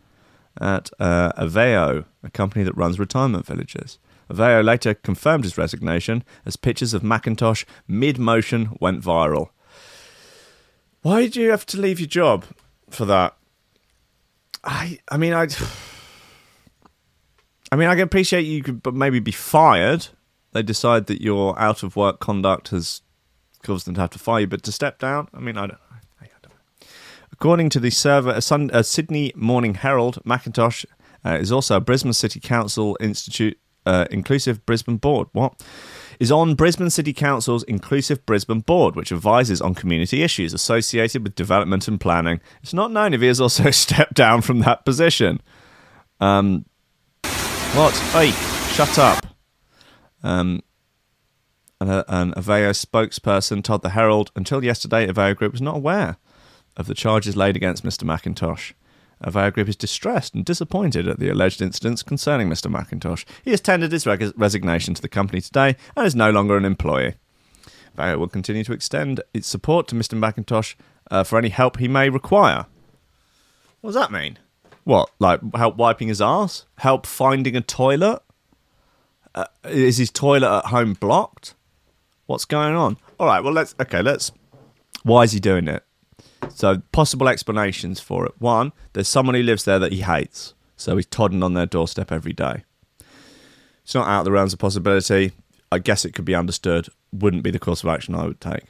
at 0.59 0.89
uh, 0.99 1.31
Aveo, 1.33 2.05
a 2.23 2.29
company 2.29 2.63
that 2.63 2.77
runs 2.77 2.99
retirement 2.99 3.45
villages. 3.45 3.97
Aveo 4.31 4.63
later 4.63 4.93
confirmed 4.93 5.43
his 5.43 5.57
resignation 5.57 6.23
as 6.45 6.55
pictures 6.55 6.93
of 6.93 7.01
McIntosh 7.01 7.65
mid 7.87 8.19
motion 8.19 8.77
went 8.79 9.01
viral. 9.01 9.49
Why 11.01 11.21
did 11.21 11.35
you 11.35 11.49
have 11.49 11.65
to 11.67 11.79
leave 11.79 11.99
your 11.99 12.07
job 12.07 12.45
for 12.89 13.05
that? 13.05 13.35
I 14.63 14.99
I 15.09 15.17
mean 15.17 15.33
I 15.33 15.43
I 17.71 17.75
mean 17.75 17.87
I 17.87 17.95
can 17.95 18.03
appreciate 18.03 18.41
you 18.41 18.63
could 18.63 18.93
maybe 18.93 19.19
be 19.19 19.31
fired. 19.31 20.07
They 20.51 20.63
decide 20.63 21.07
that 21.07 21.21
your 21.21 21.57
out 21.59 21.83
of 21.83 21.95
work 21.95 22.19
conduct 22.19 22.69
has 22.69 23.01
caused 23.63 23.87
them 23.87 23.95
to 23.95 24.01
have 24.01 24.09
to 24.11 24.19
fire 24.19 24.41
you, 24.41 24.47
but 24.47 24.63
to 24.63 24.71
step 24.71 24.99
down, 24.99 25.27
I 25.33 25.39
mean 25.39 25.57
I 25.57 25.67
don't. 25.67 25.79
According 27.39 27.69
to 27.69 27.79
the 27.79 27.89
server, 27.89 28.31
a, 28.31 28.41
Sun, 28.41 28.69
a 28.73 28.83
Sydney 28.83 29.31
Morning 29.33 29.75
Herald, 29.75 30.21
McIntosh 30.25 30.85
uh, 31.25 31.37
is 31.39 31.53
also 31.53 31.77
a 31.77 31.79
Brisbane 31.79 32.11
City 32.11 32.37
Council 32.37 32.97
Institute 32.99 33.57
uh, 33.85 34.03
Inclusive 34.11 34.65
Brisbane 34.65 34.97
Board. 34.97 35.29
What? 35.31 35.63
Is 36.19 36.33
on 36.33 36.53
Brisbane 36.55 36.89
City 36.89 37.13
Council's 37.13 37.63
Inclusive 37.63 38.25
Brisbane 38.25 38.59
Board, 38.59 38.97
which 38.97 39.13
advises 39.13 39.61
on 39.61 39.73
community 39.73 40.21
issues 40.21 40.53
associated 40.53 41.23
with 41.23 41.33
development 41.35 41.87
and 41.87 41.97
planning. 41.97 42.41
It's 42.61 42.73
not 42.73 42.91
known 42.91 43.13
if 43.13 43.21
he 43.21 43.27
has 43.27 43.39
also 43.39 43.71
stepped 43.71 44.15
down 44.15 44.41
from 44.41 44.59
that 44.59 44.83
position. 44.83 45.39
Um, 46.19 46.65
what? 47.71 47.95
Hey, 48.11 48.31
shut 48.73 48.99
up. 48.99 49.25
Um, 50.23 50.61
an 51.79 52.33
Aveo 52.33 52.71
spokesperson 52.71 53.63
told 53.63 53.81
the 53.81 53.91
Herald 53.91 54.29
until 54.35 54.61
yesterday, 54.61 55.07
Aveo 55.07 55.33
Group 55.37 55.53
was 55.53 55.61
not 55.61 55.77
aware 55.77 56.17
of 56.77 56.87
the 56.87 56.93
charges 56.93 57.35
laid 57.35 57.55
against 57.55 57.83
Mr. 57.83 58.03
McIntosh. 58.03 58.73
Group 59.53 59.67
is 59.67 59.75
distressed 59.75 60.33
and 60.33 60.45
disappointed 60.45 61.07
at 61.07 61.19
the 61.19 61.29
alleged 61.29 61.61
incidents 61.61 62.03
concerning 62.03 62.49
Mr. 62.49 62.71
McIntosh. 62.71 63.25
He 63.43 63.51
has 63.51 63.61
tendered 63.61 63.91
his 63.91 64.05
resignation 64.05 64.93
to 64.93 65.01
the 65.01 65.09
company 65.09 65.41
today 65.41 65.75
and 65.95 66.05
is 66.05 66.15
no 66.15 66.31
longer 66.31 66.55
an 66.55 66.65
employee. 66.65 67.15
Aveo 67.97 68.17
will 68.17 68.27
continue 68.27 68.63
to 68.63 68.73
extend 68.73 69.21
its 69.33 69.47
support 69.47 69.87
to 69.89 69.95
Mr. 69.95 70.17
McIntosh 70.17 70.75
uh, 71.11 71.23
for 71.23 71.37
any 71.37 71.49
help 71.49 71.77
he 71.77 71.87
may 71.87 72.09
require. 72.09 72.65
What 73.81 73.89
does 73.89 73.95
that 73.95 74.11
mean? 74.11 74.37
What, 74.83 75.09
like 75.19 75.41
help 75.53 75.75
wiping 75.75 76.07
his 76.07 76.21
ass? 76.21 76.65
Help 76.77 77.05
finding 77.05 77.55
a 77.55 77.61
toilet? 77.61 78.21
Uh, 79.35 79.45
is 79.65 79.97
his 79.97 80.09
toilet 80.09 80.59
at 80.59 80.65
home 80.65 80.93
blocked? 80.93 81.55
What's 82.25 82.45
going 82.45 82.75
on? 82.75 82.97
All 83.19 83.27
right, 83.27 83.43
well 83.43 83.53
let's 83.53 83.75
okay, 83.79 84.01
let's 84.01 84.31
why 85.03 85.23
is 85.23 85.31
he 85.31 85.39
doing 85.39 85.67
it? 85.67 85.83
So 86.53 86.81
possible 86.91 87.27
explanations 87.27 87.99
for 87.99 88.25
it. 88.25 88.33
One, 88.39 88.73
there's 88.93 89.07
someone 89.07 89.35
who 89.35 89.43
lives 89.43 89.65
there 89.65 89.79
that 89.79 89.91
he 89.91 90.01
hates. 90.01 90.53
So 90.75 90.95
he's 90.95 91.05
todding 91.05 91.43
on 91.43 91.53
their 91.53 91.65
doorstep 91.65 92.11
every 92.11 92.33
day. 92.33 92.63
It's 93.83 93.95
not 93.95 94.07
out 94.07 94.19
of 94.19 94.25
the 94.25 94.31
realms 94.31 94.53
of 94.53 94.59
possibility. 94.59 95.31
I 95.71 95.79
guess 95.79 96.05
it 96.05 96.13
could 96.13 96.25
be 96.25 96.35
understood. 96.35 96.89
Wouldn't 97.11 97.43
be 97.43 97.51
the 97.51 97.59
course 97.59 97.83
of 97.83 97.89
action 97.89 98.15
I 98.15 98.25
would 98.25 98.41
take. 98.41 98.65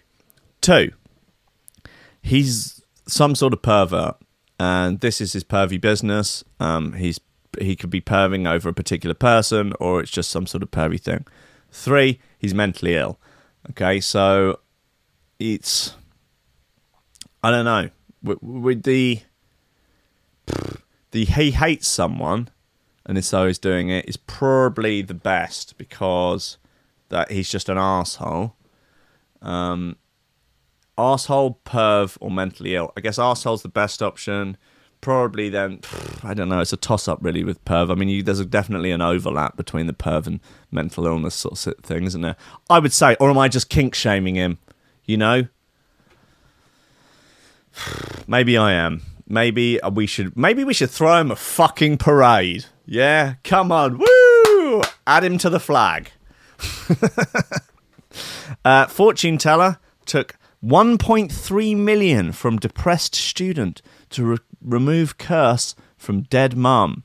Two, 0.61 0.91
he's 2.21 2.81
some 3.07 3.35
sort 3.35 3.53
of 3.53 3.61
pervert, 3.61 4.15
and 4.59 4.99
this 4.99 5.21
is 5.21 5.33
his 5.33 5.43
pervy 5.43 5.79
business. 5.79 6.43
Um, 6.59 6.93
he's 6.93 7.19
he 7.59 7.75
could 7.75 7.89
be 7.89 8.01
perving 8.01 8.49
over 8.49 8.69
a 8.69 8.73
particular 8.73 9.13
person, 9.13 9.73
or 9.79 10.01
it's 10.01 10.11
just 10.11 10.29
some 10.29 10.45
sort 10.45 10.63
of 10.63 10.71
pervy 10.71 10.99
thing. 10.99 11.25
Three, 11.71 12.19
he's 12.37 12.53
mentally 12.53 12.95
ill. 12.95 13.19
Okay, 13.71 13.99
so 13.99 14.59
it's 15.39 15.95
I 17.41 17.51
don't 17.51 17.65
know 17.65 17.89
with, 18.21 18.41
with 18.41 18.83
the 18.83 19.21
the 21.11 21.25
he 21.25 21.51
hates 21.51 21.87
someone, 21.87 22.49
and 23.05 23.23
so 23.23 23.47
he's 23.47 23.59
doing 23.59 23.89
it 23.89 24.07
is 24.07 24.17
probably 24.17 25.01
the 25.01 25.13
best 25.13 25.77
because 25.77 26.57
that 27.09 27.31
he's 27.31 27.49
just 27.49 27.69
an 27.69 27.77
asshole. 27.77 28.55
Um, 29.41 29.95
asshole, 30.97 31.59
perv, 31.65 32.17
or 32.19 32.29
mentally 32.29 32.75
ill. 32.75 32.91
I 32.97 33.01
guess 33.01 33.17
asshole's 33.17 33.63
the 33.63 33.69
best 33.69 34.03
option. 34.03 34.57
Probably 35.01 35.47
then, 35.47 35.79
I 36.23 36.33
don't 36.33 36.49
know. 36.49 36.59
It's 36.59 36.73
a 36.73 36.77
toss 36.77 37.07
up 37.07 37.19
really 37.21 37.43
with 37.43 37.63
perv. 37.63 37.89
I 37.89 37.95
mean, 37.95 38.09
you, 38.09 38.21
there's 38.21 38.41
a, 38.41 38.45
definitely 38.45 38.91
an 38.91 39.01
overlap 39.01 39.55
between 39.55 39.87
the 39.87 39.93
perv 39.93 40.27
and 40.27 40.41
mental 40.71 41.07
illness 41.07 41.35
sort 41.35 41.65
of 41.65 41.85
thing, 41.85 42.03
isn't 42.03 42.21
there? 42.21 42.35
I 42.69 42.79
would 42.79 42.91
say, 42.91 43.15
or 43.19 43.29
am 43.29 43.37
I 43.37 43.47
just 43.47 43.69
kink 43.69 43.95
shaming 43.95 44.35
him? 44.35 44.59
You 45.05 45.15
know, 45.15 45.47
maybe 48.27 48.57
I 48.57 48.73
am. 48.73 49.01
Maybe 49.27 49.79
we 49.93 50.07
should. 50.07 50.35
Maybe 50.35 50.63
we 50.63 50.73
should 50.73 50.89
throw 50.89 51.19
him 51.19 51.31
a 51.31 51.35
fucking 51.35 51.97
parade. 51.97 52.65
Yeah, 52.85 53.35
come 53.43 53.71
on, 53.71 53.99
woo! 53.99 54.81
Add 55.05 55.23
him 55.23 55.37
to 55.39 55.49
the 55.49 55.59
flag. 55.59 56.11
uh, 58.65 58.87
fortune 58.87 59.37
teller 59.37 59.77
took 60.05 60.35
1.3 60.63 61.77
million 61.77 62.31
from 62.31 62.57
depressed 62.57 63.15
student 63.15 63.81
to 64.09 64.25
re- 64.25 64.37
remove 64.61 65.17
curse 65.17 65.75
from 65.97 66.23
dead 66.23 66.57
mum. 66.57 67.03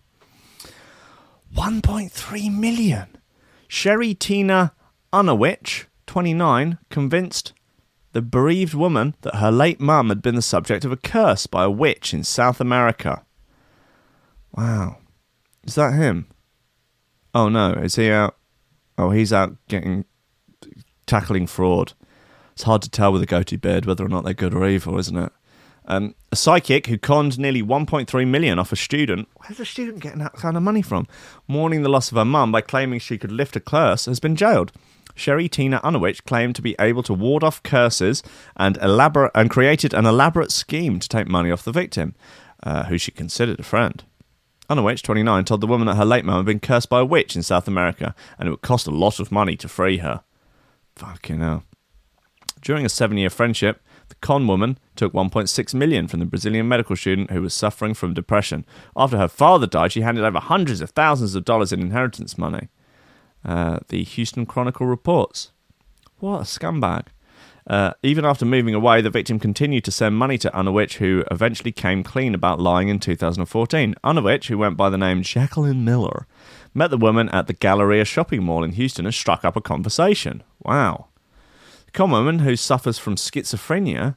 1.3 1.54 2.58
million. 2.58 3.08
Sherry 3.68 4.14
Tina 4.14 4.72
Uwanawich, 5.12 5.84
29, 6.06 6.78
convinced 6.90 7.52
the 8.14 8.22
bereaved 8.22 8.74
woman 8.74 9.14
that 9.22 9.36
her 9.36 9.50
late 9.50 9.80
mum 9.80 10.08
had 10.08 10.22
been 10.22 10.36
the 10.36 10.42
subject 10.42 10.84
of 10.84 10.92
a 10.92 10.96
curse 10.96 11.48
by 11.48 11.64
a 11.64 11.70
witch 11.70 12.14
in 12.14 12.22
South 12.22 12.60
America. 12.60 13.24
Wow. 14.56 14.98
Is 15.64 15.74
that 15.74 15.94
him? 15.94 16.28
Oh 17.34 17.48
no, 17.48 17.72
is 17.72 17.96
he 17.96 18.10
out? 18.10 18.36
Oh, 18.96 19.10
he's 19.10 19.32
out 19.32 19.56
getting 19.66 20.04
tackling 21.06 21.48
fraud. 21.48 21.94
It's 22.52 22.62
hard 22.62 22.82
to 22.82 22.90
tell 22.90 23.12
with 23.12 23.22
a 23.22 23.26
goatee 23.26 23.56
beard 23.56 23.84
whether 23.84 24.04
or 24.04 24.08
not 24.08 24.24
they're 24.24 24.32
good 24.32 24.54
or 24.54 24.64
evil, 24.64 24.96
isn't 24.96 25.16
it? 25.16 25.32
Um, 25.86 26.14
a 26.30 26.36
psychic 26.36 26.86
who 26.86 26.96
conned 26.96 27.36
nearly 27.36 27.64
1.3 27.64 28.28
million 28.28 28.60
off 28.60 28.70
a 28.70 28.76
student. 28.76 29.26
Where's 29.38 29.58
the 29.58 29.66
student 29.66 30.00
getting 30.00 30.20
that 30.20 30.34
kind 30.34 30.56
of 30.56 30.62
money 30.62 30.82
from? 30.82 31.08
Mourning 31.48 31.82
the 31.82 31.88
loss 31.88 32.12
of 32.12 32.16
her 32.16 32.24
mum 32.24 32.52
by 32.52 32.60
claiming 32.60 33.00
she 33.00 33.18
could 33.18 33.32
lift 33.32 33.56
a 33.56 33.60
curse, 33.60 34.06
has 34.06 34.20
been 34.20 34.36
jailed. 34.36 34.70
Sherry 35.14 35.48
Tina 35.48 35.80
Uwanawich 35.80 36.24
claimed 36.24 36.56
to 36.56 36.62
be 36.62 36.74
able 36.78 37.02
to 37.04 37.14
ward 37.14 37.44
off 37.44 37.62
curses 37.62 38.22
and 38.56 38.76
elaborate 38.78 39.30
and 39.34 39.50
created 39.50 39.94
an 39.94 40.06
elaborate 40.06 40.50
scheme 40.50 40.98
to 40.98 41.08
take 41.08 41.28
money 41.28 41.50
off 41.50 41.64
the 41.64 41.72
victim, 41.72 42.14
uh, 42.62 42.84
who 42.84 42.98
she 42.98 43.10
considered 43.10 43.60
a 43.60 43.64
friend. 43.64 44.04
Uwanawich, 44.68 45.02
29, 45.02 45.44
told 45.44 45.60
the 45.60 45.66
woman 45.66 45.86
that 45.86 45.96
her 45.96 46.04
late 46.04 46.24
mum 46.24 46.36
had 46.36 46.46
been 46.46 46.60
cursed 46.60 46.88
by 46.88 47.00
a 47.00 47.04
witch 47.04 47.36
in 47.36 47.42
South 47.42 47.68
America 47.68 48.14
and 48.38 48.48
it 48.48 48.50
would 48.50 48.62
cost 48.62 48.86
a 48.86 48.90
lot 48.90 49.20
of 49.20 49.30
money 49.30 49.56
to 49.56 49.68
free 49.68 49.98
her. 49.98 50.22
Fucking 50.96 51.40
hell. 51.40 51.64
During 52.62 52.86
a 52.86 52.88
seven 52.88 53.18
year 53.18 53.30
friendship, 53.30 53.82
the 54.08 54.14
con 54.16 54.46
woman 54.46 54.78
took 54.96 55.12
1.6 55.12 55.74
million 55.74 56.08
from 56.08 56.20
the 56.20 56.26
Brazilian 56.26 56.66
medical 56.66 56.96
student 56.96 57.30
who 57.30 57.42
was 57.42 57.52
suffering 57.52 57.94
from 57.94 58.14
depression. 58.14 58.64
After 58.96 59.18
her 59.18 59.28
father 59.28 59.66
died, 59.66 59.92
she 59.92 60.00
handed 60.00 60.24
over 60.24 60.38
hundreds 60.38 60.80
of 60.80 60.90
thousands 60.90 61.34
of 61.34 61.44
dollars 61.44 61.72
in 61.72 61.80
inheritance 61.80 62.38
money. 62.38 62.68
Uh, 63.44 63.80
the 63.88 64.04
Houston 64.04 64.46
Chronicle 64.46 64.86
reports. 64.86 65.52
What 66.18 66.40
a 66.40 66.44
scumbag. 66.44 67.06
Uh, 67.66 67.92
even 68.02 68.24
after 68.24 68.44
moving 68.44 68.74
away, 68.74 69.00
the 69.00 69.10
victim 69.10 69.38
continued 69.38 69.84
to 69.84 69.90
send 69.90 70.16
money 70.16 70.36
to 70.36 70.50
Uwanawich, 70.50 70.94
who 70.94 71.24
eventually 71.30 71.72
came 71.72 72.02
clean 72.02 72.34
about 72.34 72.60
lying 72.60 72.88
in 72.88 72.98
2014. 72.98 73.94
Uwanawich, 74.04 74.46
who 74.46 74.58
went 74.58 74.76
by 74.76 74.90
the 74.90 74.98
name 74.98 75.22
Jacqueline 75.22 75.84
Miller, 75.84 76.26
met 76.74 76.90
the 76.90 76.98
woman 76.98 77.28
at 77.30 77.46
the 77.46 77.54
Galleria 77.54 78.04
shopping 78.04 78.42
mall 78.42 78.62
in 78.62 78.72
Houston 78.72 79.06
and 79.06 79.14
struck 79.14 79.44
up 79.44 79.56
a 79.56 79.62
conversation. 79.62 80.42
Wow. 80.62 81.08
The 81.86 81.92
con 81.92 82.10
woman, 82.10 82.40
who 82.40 82.56
suffers 82.56 82.98
from 82.98 83.16
schizophrenia, 83.16 84.16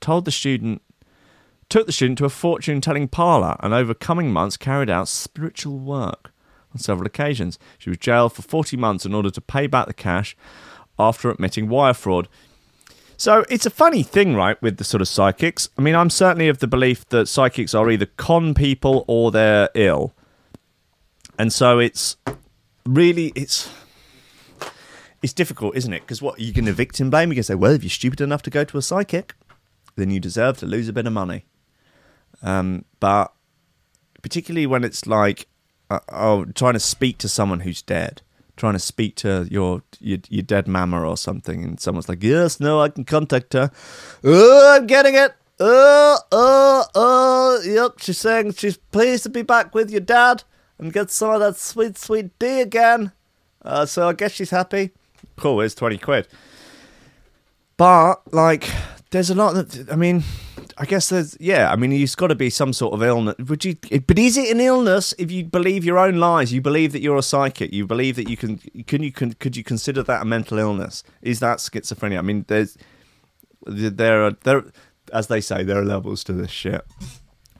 told 0.00 0.24
the 0.24 0.30
student 0.30 0.82
took 1.68 1.84
the 1.84 1.92
student 1.92 2.16
to 2.16 2.24
a 2.24 2.30
fortune 2.30 2.80
telling 2.80 3.08
parlor 3.08 3.56
and 3.60 3.74
over 3.74 3.92
coming 3.92 4.32
months 4.32 4.56
carried 4.56 4.88
out 4.88 5.06
spiritual 5.06 5.78
work 5.78 6.32
on 6.78 6.82
several 6.82 7.06
occasions. 7.06 7.58
She 7.78 7.90
was 7.90 7.98
jailed 7.98 8.32
for 8.32 8.42
40 8.42 8.76
months 8.76 9.04
in 9.04 9.14
order 9.14 9.30
to 9.30 9.40
pay 9.40 9.66
back 9.66 9.86
the 9.86 9.94
cash 9.94 10.36
after 10.98 11.30
admitting 11.30 11.68
wire 11.68 11.94
fraud. 11.94 12.28
So 13.16 13.44
it's 13.48 13.66
a 13.66 13.70
funny 13.70 14.04
thing, 14.04 14.36
right, 14.36 14.60
with 14.62 14.76
the 14.76 14.84
sort 14.84 15.00
of 15.00 15.08
psychics. 15.08 15.68
I 15.76 15.82
mean, 15.82 15.96
I'm 15.96 16.10
certainly 16.10 16.48
of 16.48 16.58
the 16.58 16.68
belief 16.68 17.08
that 17.08 17.26
psychics 17.26 17.74
are 17.74 17.90
either 17.90 18.06
con 18.06 18.54
people 18.54 19.04
or 19.08 19.32
they're 19.32 19.70
ill. 19.74 20.14
And 21.36 21.52
so 21.52 21.78
it's 21.78 22.16
really 22.86 23.32
it's 23.34 23.70
it's 25.20 25.32
difficult, 25.32 25.76
isn't 25.76 25.92
it? 25.92 26.02
Because 26.02 26.22
what 26.22 26.38
you 26.38 26.52
can 26.52 26.64
victim 26.72 27.10
blame. 27.10 27.30
You 27.30 27.36
can 27.36 27.42
say, 27.42 27.56
well, 27.56 27.72
if 27.72 27.82
you're 27.82 27.90
stupid 27.90 28.20
enough 28.20 28.42
to 28.42 28.50
go 28.50 28.62
to 28.62 28.78
a 28.78 28.82
psychic, 28.82 29.34
then 29.96 30.10
you 30.10 30.20
deserve 30.20 30.58
to 30.58 30.66
lose 30.66 30.88
a 30.88 30.92
bit 30.92 31.06
of 31.06 31.12
money. 31.12 31.44
Um, 32.40 32.84
but 33.00 33.32
particularly 34.22 34.66
when 34.66 34.84
it's 34.84 35.06
like, 35.06 35.48
uh, 35.90 36.00
oh, 36.10 36.44
trying 36.46 36.74
to 36.74 36.80
speak 36.80 37.18
to 37.18 37.28
someone 37.28 37.60
who's 37.60 37.82
dead, 37.82 38.22
trying 38.56 38.74
to 38.74 38.78
speak 38.78 39.16
to 39.16 39.46
your 39.50 39.82
your, 40.00 40.18
your 40.28 40.42
dead 40.42 40.68
mama 40.68 41.02
or 41.02 41.16
something, 41.16 41.64
and 41.64 41.80
someone's 41.80 42.08
like, 42.08 42.22
yes, 42.22 42.60
no, 42.60 42.80
I 42.80 42.88
can 42.88 43.04
contact 43.04 43.52
her. 43.54 43.70
Oh, 44.24 44.76
I'm 44.76 44.86
getting 44.86 45.14
it. 45.14 45.34
Oh, 45.60 46.18
oh, 46.30 46.84
oh, 46.94 47.60
yep. 47.64 47.94
She's 47.98 48.18
saying 48.18 48.52
she's 48.52 48.76
pleased 48.76 49.24
to 49.24 49.28
be 49.28 49.42
back 49.42 49.74
with 49.74 49.90
your 49.90 50.00
dad 50.00 50.44
and 50.78 50.92
get 50.92 51.10
some 51.10 51.30
of 51.30 51.40
that 51.40 51.56
sweet, 51.56 51.98
sweet 51.98 52.38
D 52.38 52.60
again. 52.60 53.12
Uh, 53.62 53.84
so 53.84 54.08
I 54.08 54.12
guess 54.12 54.32
she's 54.32 54.50
happy. 54.50 54.90
Cool, 55.36 55.60
it's 55.60 55.74
20 55.74 55.98
quid. 55.98 56.28
But, 57.76 58.16
like, 58.32 58.70
there's 59.10 59.30
a 59.30 59.34
lot 59.34 59.54
that, 59.54 59.90
I 59.90 59.96
mean, 59.96 60.22
I 60.76 60.84
guess 60.84 61.08
there's, 61.08 61.36
yeah, 61.40 61.72
I 61.72 61.76
mean, 61.76 61.92
you've 61.92 62.16
got 62.16 62.28
to 62.28 62.34
be 62.34 62.50
some 62.50 62.72
sort 62.72 62.94
of 62.94 63.02
illness. 63.02 63.36
Would 63.38 63.64
you, 63.64 63.76
eh, 63.90 64.00
but 64.06 64.18
is 64.18 64.36
it 64.36 64.50
an 64.50 64.60
illness 64.60 65.14
if 65.18 65.30
you 65.30 65.44
believe 65.44 65.84
your 65.84 65.98
own 65.98 66.16
lies? 66.16 66.52
You 66.52 66.60
believe 66.60 66.92
that 66.92 67.00
you're 67.00 67.16
a 67.16 67.22
psychic. 67.22 67.72
You 67.72 67.86
believe 67.86 68.16
that 68.16 68.28
you 68.28 68.36
can, 68.36 68.58
can 68.86 69.02
you, 69.02 69.10
can, 69.10 69.32
could 69.34 69.56
you 69.56 69.64
consider 69.64 70.02
that 70.02 70.22
a 70.22 70.24
mental 70.24 70.58
illness? 70.58 71.02
Is 71.22 71.40
that 71.40 71.58
schizophrenia? 71.58 72.18
I 72.18 72.22
mean, 72.22 72.44
there's, 72.48 72.76
there 73.66 74.24
are, 74.24 74.32
there, 74.42 74.64
as 75.12 75.28
they 75.28 75.40
say, 75.40 75.64
there 75.64 75.78
are 75.78 75.84
levels 75.84 76.22
to 76.24 76.32
this 76.32 76.50
shit. 76.50 76.84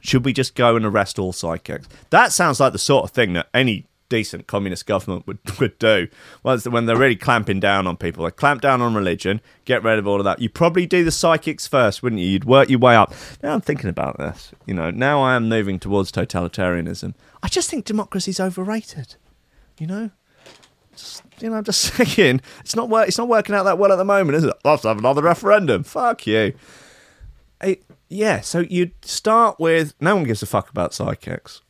Should 0.01 0.23
we 0.23 0.33
just 0.33 0.55
go 0.55 0.75
and 0.75 0.85
arrest 0.85 1.19
all 1.19 1.33
psychics? 1.33 1.87
That 2.11 2.31
sounds 2.31 2.59
like 2.59 2.73
the 2.73 2.79
sort 2.79 3.03
of 3.03 3.11
thing 3.11 3.33
that 3.33 3.49
any 3.53 3.88
decent 4.09 4.47
communist 4.47 4.85
government 4.85 5.25
would, 5.27 5.39
would 5.59 5.79
do. 5.79 6.07
It's 6.45 6.67
when 6.67 6.85
they're 6.85 6.97
really 6.97 7.15
clamping 7.15 7.59
down 7.59 7.87
on 7.87 7.97
people. 7.97 8.25
They 8.25 8.31
clamp 8.31 8.61
down 8.61 8.81
on 8.81 8.93
religion, 8.93 9.41
get 9.65 9.83
rid 9.83 9.99
of 9.99 10.07
all 10.07 10.19
of 10.19 10.25
that. 10.25 10.41
You 10.41 10.49
probably 10.49 10.85
do 10.85 11.03
the 11.03 11.11
psychics 11.11 11.67
first, 11.67 12.03
wouldn't 12.03 12.21
you? 12.21 12.27
You'd 12.27 12.45
work 12.45 12.69
your 12.69 12.79
way 12.79 12.95
up. 12.95 13.13
Now 13.41 13.53
I'm 13.53 13.61
thinking 13.61 13.89
about 13.89 14.17
this. 14.17 14.51
You 14.65 14.73
know, 14.73 14.91
now 14.91 15.21
I 15.21 15.35
am 15.35 15.47
moving 15.47 15.79
towards 15.79 16.11
totalitarianism. 16.11 17.13
I 17.41 17.47
just 17.47 17.69
think 17.69 17.85
democracy's 17.85 18.39
overrated. 18.39 19.15
You 19.77 19.87
know, 19.87 20.11
just, 20.95 21.23
you 21.39 21.49
know, 21.49 21.55
I'm 21.55 21.63
just 21.63 21.81
saying 22.15 22.41
it's 22.59 22.75
not 22.75 22.89
work. 22.89 23.07
It's 23.07 23.17
not 23.17 23.27
working 23.27 23.55
out 23.55 23.63
that 23.63 23.77
well 23.77 23.91
at 23.91 23.97
the 23.97 24.05
moment, 24.05 24.35
is 24.35 24.43
it? 24.43 24.53
Let's 24.63 24.83
have 24.83 24.97
another 24.97 25.21
referendum. 25.21 25.83
Fuck 25.83 26.27
you. 26.27 26.53
Hey, 27.61 27.79
yeah, 28.09 28.41
so 28.41 28.59
you'd 28.59 28.93
start 29.05 29.59
with 29.59 29.93
no 30.01 30.15
one 30.15 30.23
gives 30.23 30.41
a 30.41 30.45
fuck 30.45 30.69
about 30.69 30.93
psychics, 30.93 31.61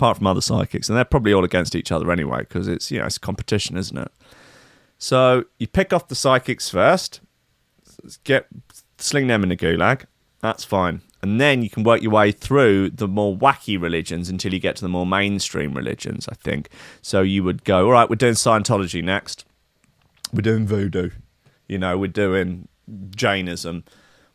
apart 0.00 0.16
from 0.16 0.26
other 0.26 0.40
psychics, 0.40 0.88
and 0.88 0.96
they're 0.96 1.04
probably 1.04 1.32
all 1.32 1.44
against 1.44 1.74
each 1.74 1.92
other 1.92 2.10
anyway 2.10 2.40
because 2.40 2.68
it's 2.68 2.90
you 2.90 2.98
know 2.98 3.06
it's 3.06 3.18
competition, 3.18 3.76
isn't 3.76 3.98
it? 3.98 4.10
So 4.98 5.44
you 5.58 5.66
pick 5.66 5.92
off 5.92 6.08
the 6.08 6.14
psychics 6.14 6.68
first, 6.70 7.20
get 8.24 8.46
sling 8.98 9.26
them 9.26 9.42
in 9.42 9.48
the 9.50 9.56
gulag. 9.56 10.04
That's 10.40 10.64
fine, 10.64 11.02
and 11.22 11.40
then 11.40 11.62
you 11.62 11.70
can 11.70 11.82
work 11.82 12.02
your 12.02 12.12
way 12.12 12.32
through 12.32 12.90
the 12.90 13.08
more 13.08 13.36
wacky 13.36 13.80
religions 13.80 14.28
until 14.28 14.54
you 14.54 14.60
get 14.60 14.76
to 14.76 14.82
the 14.82 14.88
more 14.88 15.06
mainstream 15.06 15.74
religions. 15.74 16.28
I 16.28 16.34
think 16.34 16.70
so. 17.02 17.20
You 17.20 17.44
would 17.44 17.64
go, 17.64 17.86
all 17.86 17.92
right, 17.92 18.08
we're 18.08 18.16
doing 18.16 18.34
Scientology 18.34 19.04
next. 19.04 19.44
We're 20.32 20.42
doing 20.42 20.66
voodoo. 20.66 21.10
You 21.68 21.78
know, 21.78 21.98
we're 21.98 22.08
doing 22.08 22.68
Jainism 23.14 23.84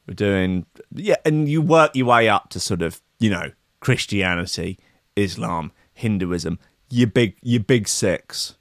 we're 0.08 0.14
doing 0.14 0.66
yeah, 0.94 1.16
and 1.26 1.50
you 1.50 1.62
work 1.62 1.96
your 1.96 2.06
way 2.06 2.30
up 2.30 2.50
to 2.52 2.60
sort 2.60 2.82
of 2.82 3.02
you 3.20 3.30
know 3.30 3.52
Christianity, 3.80 4.80
Islam, 5.16 5.72
Hinduism, 5.94 6.60
your 6.90 7.08
big 7.08 7.36
your 7.42 7.62
big 7.62 7.88
six, 7.88 8.56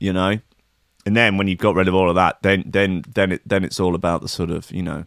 you 0.00 0.12
know, 0.12 0.40
and 1.06 1.16
then 1.16 1.36
when 1.36 1.48
you've 1.48 1.58
got 1.58 1.74
rid 1.74 1.88
of 1.88 1.94
all 1.94 2.08
of 2.08 2.14
that, 2.14 2.42
then 2.42 2.64
then 2.66 3.04
then 3.08 3.32
it 3.32 3.42
then 3.46 3.64
it's 3.64 3.80
all 3.80 3.94
about 3.94 4.22
the 4.22 4.28
sort 4.28 4.50
of 4.50 4.70
you 4.70 4.82
know 4.82 5.04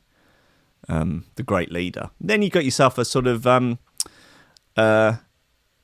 um, 0.87 1.25
the 1.35 1.43
great 1.43 1.71
leader. 1.71 2.09
Then 2.19 2.41
you 2.41 2.49
got 2.49 2.65
yourself 2.65 2.97
a 2.97 3.05
sort 3.05 3.27
of 3.27 3.45
um, 3.47 3.79
uh, 4.75 5.17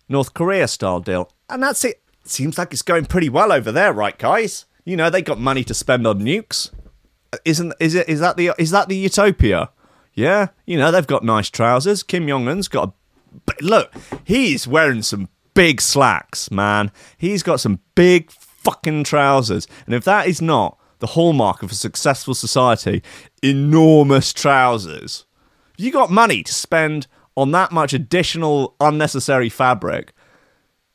North 0.08 0.34
Korea 0.34 0.68
style 0.68 1.00
deal, 1.00 1.32
and 1.50 1.62
that's 1.62 1.84
it. 1.84 2.02
Seems 2.26 2.58
like 2.58 2.72
it's 2.72 2.82
going 2.82 3.06
pretty 3.06 3.30
well 3.30 3.52
over 3.52 3.72
there, 3.72 3.92
right, 3.92 4.18
guys? 4.18 4.66
You 4.86 4.96
know 4.96 5.10
they 5.10 5.22
got 5.22 5.40
money 5.40 5.64
to 5.64 5.74
spend 5.74 6.06
on 6.08 6.20
nukes 6.20 6.70
isn't 7.46 7.74
is 7.80 7.96
it 7.96 8.08
is 8.10 8.20
that 8.20 8.38
the 8.38 8.52
is 8.58 8.72
that 8.72 8.90
the 8.90 8.98
utopia? 8.98 9.70
Yeah, 10.14 10.48
you 10.66 10.78
know 10.78 10.92
they've 10.92 11.08
got 11.08 11.24
nice 11.24 11.50
trousers. 11.50 12.04
Kim 12.04 12.28
Jong 12.28 12.48
Un's 12.48 12.68
got 12.68 12.90
a 12.90 12.94
look. 13.62 13.94
He's 14.24 14.68
wearing 14.68 15.02
some 15.02 15.30
big 15.54 15.82
slacks, 15.82 16.52
man. 16.52 16.92
He's 17.18 17.44
got 17.44 17.60
some 17.60 17.80
big 17.96 18.32
fucking 18.32 19.04
trousers, 19.04 19.68
and 19.86 19.94
if 19.94 20.04
that 20.06 20.28
is 20.28 20.42
not 20.42 20.78
the 21.00 21.08
hallmark 21.08 21.64
of 21.64 21.72
a 21.72 21.76
successful 21.76 22.34
society, 22.34 23.04
enormous 23.42 24.32
trousers. 24.32 25.26
If 25.78 25.84
you 25.84 25.92
got 25.92 26.12
money 26.12 26.44
to 26.44 26.54
spend 26.54 27.08
on 27.36 27.52
that 27.52 27.72
much 27.72 27.94
additional 27.94 28.76
unnecessary 28.80 29.50
fabric, 29.50 30.14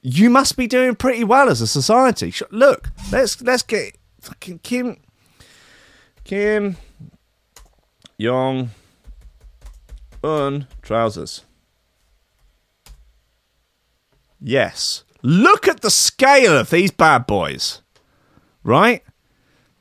you 0.01 0.31
must 0.31 0.57
be 0.57 0.67
doing 0.67 0.95
pretty 0.95 1.25
well 1.25 1.49
as 1.49 1.61
a 1.61 1.67
society. 1.67 2.33
Look, 2.51 2.91
let's 3.13 3.43
let's 3.43 3.63
get 3.63 3.99
fucking 4.21 4.61
Kim 4.61 4.97
Kim 6.25 6.77
Jong 8.21 8.71
Un 10.23 10.67
trousers. 10.83 11.45
Yes. 14.41 15.05
Look 15.23 15.67
at 15.67 15.81
the 15.81 15.91
scale 15.91 16.57
of 16.57 16.71
these 16.71 16.91
bad 16.91 17.27
boys. 17.27 17.83
Right? 18.63 19.03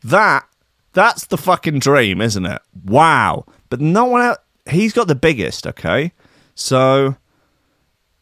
That 0.03 0.47
that's 0.93 1.27
the 1.27 1.37
fucking 1.37 1.79
dream, 1.79 2.21
isn't 2.21 2.45
it? 2.45 2.61
Wow. 2.85 3.45
But 3.69 3.81
no 3.81 4.05
one 4.05 4.21
else 4.21 4.37
he's 4.69 4.93
got 4.93 5.07
the 5.07 5.15
biggest, 5.15 5.65
okay? 5.67 6.11
So 6.55 7.15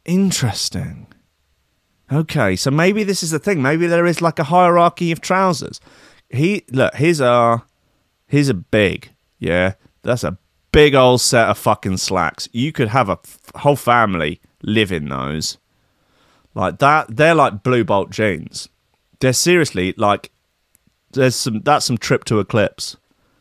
interesting. 0.04 1.08
Okay, 2.12 2.56
so 2.56 2.70
maybe 2.70 3.04
this 3.04 3.24
is 3.24 3.32
the 3.32 3.40
thing. 3.40 3.62
Maybe 3.62 3.88
there 3.88 4.06
is 4.06 4.22
like 4.22 4.38
a 4.38 4.44
hierarchy 4.44 5.12
of 5.12 5.22
trousers. 5.22 5.80
He 6.30 6.66
look, 6.72 6.94
here's 6.96 7.22
our 7.22 7.66
Here's 8.28 8.50
a 8.50 8.56
big, 8.56 9.14
yeah, 9.38 9.74
that's 10.02 10.24
a 10.24 10.38
big 10.72 10.96
old 10.96 11.22
set 11.22 11.48
of 11.48 11.58
fucking 11.58 11.98
slacks. 11.98 12.50
You 12.52 12.72
could 12.72 12.88
have 12.88 13.08
a 13.08 13.20
f- 13.24 13.40
whole 13.56 13.76
family 13.76 14.42
live 14.64 14.92
in 14.92 15.10
those. 15.10 15.58
Like 16.56 16.80
that, 16.80 17.16
they're 17.16 17.36
like 17.36 17.62
blue 17.62 17.84
bolt 17.84 18.10
jeans. 18.10 18.70
They're 19.20 19.34
seriously 19.34 19.94
like, 19.98 20.32
there's 21.12 21.36
some 21.36 21.62
that's 21.62 21.86
some 21.86 21.98
trip 21.98 22.24
to 22.26 22.40
eclipse, 22.40 22.98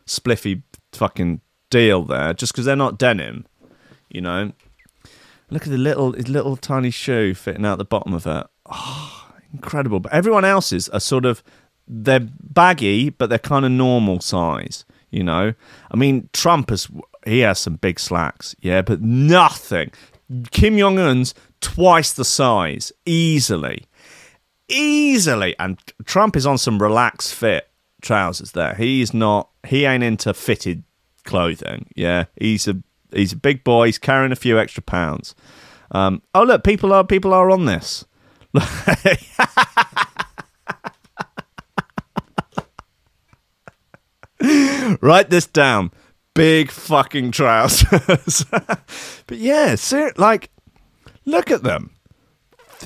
spliffy 0.07 0.63
fucking 0.93 1.41
deal 1.71 2.03
there. 2.03 2.35
Just 2.35 2.53
because 2.53 2.65
they're 2.67 2.77
not 2.77 2.99
denim, 2.99 3.47
you 4.11 4.21
know. 4.21 4.53
Look 5.51 5.63
at 5.63 5.71
the 5.71 5.79
little 5.79 6.11
little 6.11 6.57
tiny 6.57 6.91
shoe 6.91 7.35
fitting 7.35 7.65
out 7.65 7.79
the 7.79 7.85
bottom 7.85 8.13
of 8.13 8.27
it. 8.27 8.47
Oh, 8.67 9.33
incredible. 9.53 10.01
But 10.01 10.13
everyone 10.13 10.45
else's 10.45 10.89
are 10.89 11.01
sort 11.01 11.25
of 11.25 11.43
they're 11.87 12.29
baggy, 12.41 13.11
but 13.11 13.29
they're 13.29 13.39
kind 13.39 13.65
of 13.65 13.71
normal 13.71 14.21
size. 14.21 14.85
You 15.11 15.23
know, 15.23 15.55
I 15.93 15.97
mean, 15.97 16.29
Trump 16.33 16.71
has 16.71 16.89
he 17.25 17.41
has 17.41 17.61
some 17.61 17.77
big 17.77 18.01
slacks, 18.01 18.57
yeah, 18.61 18.83
but 18.83 19.01
nothing. 19.01 19.93
Kim 20.51 20.77
Jong 20.77 20.99
Un's 20.99 21.35
twice 21.65 22.13
the 22.13 22.25
size, 22.25 22.93
easily, 23.07 23.85
easily, 24.69 25.57
and 25.59 25.79
Trump 26.05 26.37
is 26.37 26.47
on 26.47 26.59
some 26.59 26.81
relaxed 26.81 27.35
fit 27.35 27.69
trousers. 28.03 28.53
There, 28.53 28.75
he's 28.75 29.15
not. 29.15 29.49
He 29.67 29.85
ain't 29.85 30.05
into 30.05 30.35
fitted 30.35 30.85
clothing. 31.25 31.87
Yeah, 31.97 32.25
he's 32.37 32.69
a 32.69 32.83
he's 33.13 33.33
a 33.33 33.37
big 33.37 33.65
boy. 33.65 33.87
He's 33.87 33.99
carrying 33.99 34.33
a 34.33 34.37
few 34.37 34.59
extra 34.59 34.83
pounds. 34.83 35.35
Um, 35.91 36.23
oh 36.35 36.43
look, 36.43 36.65
people 36.65 36.93
are 36.93 37.05
people 37.05 37.33
are 37.33 37.51
on 37.51 37.65
this. 37.65 38.05
Write 45.01 45.31
this 45.31 45.47
down. 45.47 45.91
Big 46.35 46.71
fucking 46.71 47.31
trousers. 47.31 48.45
but 48.51 49.39
yeah, 49.39 49.77
ser- 49.77 50.13
like, 50.17 50.51
look 51.25 51.51
at 51.51 51.63
them. 51.63 51.95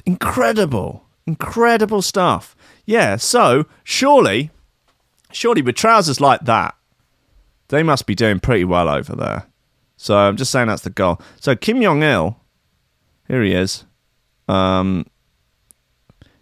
Incredible. 0.06 1.04
Incredible 1.26 2.02
stuff. 2.02 2.56
Yeah, 2.86 3.16
so 3.16 3.66
surely, 3.84 4.50
surely 5.30 5.62
with 5.62 5.76
trousers 5.76 6.20
like 6.20 6.40
that, 6.42 6.74
they 7.68 7.82
must 7.82 8.06
be 8.06 8.14
doing 8.14 8.40
pretty 8.40 8.64
well 8.64 8.88
over 8.88 9.14
there. 9.14 9.46
So 9.96 10.16
I'm 10.16 10.36
just 10.36 10.50
saying 10.50 10.68
that's 10.68 10.82
the 10.82 10.90
goal. 10.90 11.20
So 11.40 11.54
Kim 11.54 11.82
Jong 11.82 12.02
Il, 12.02 12.40
here 13.26 13.42
he 13.42 13.52
is. 13.52 13.84
Um, 14.46 15.06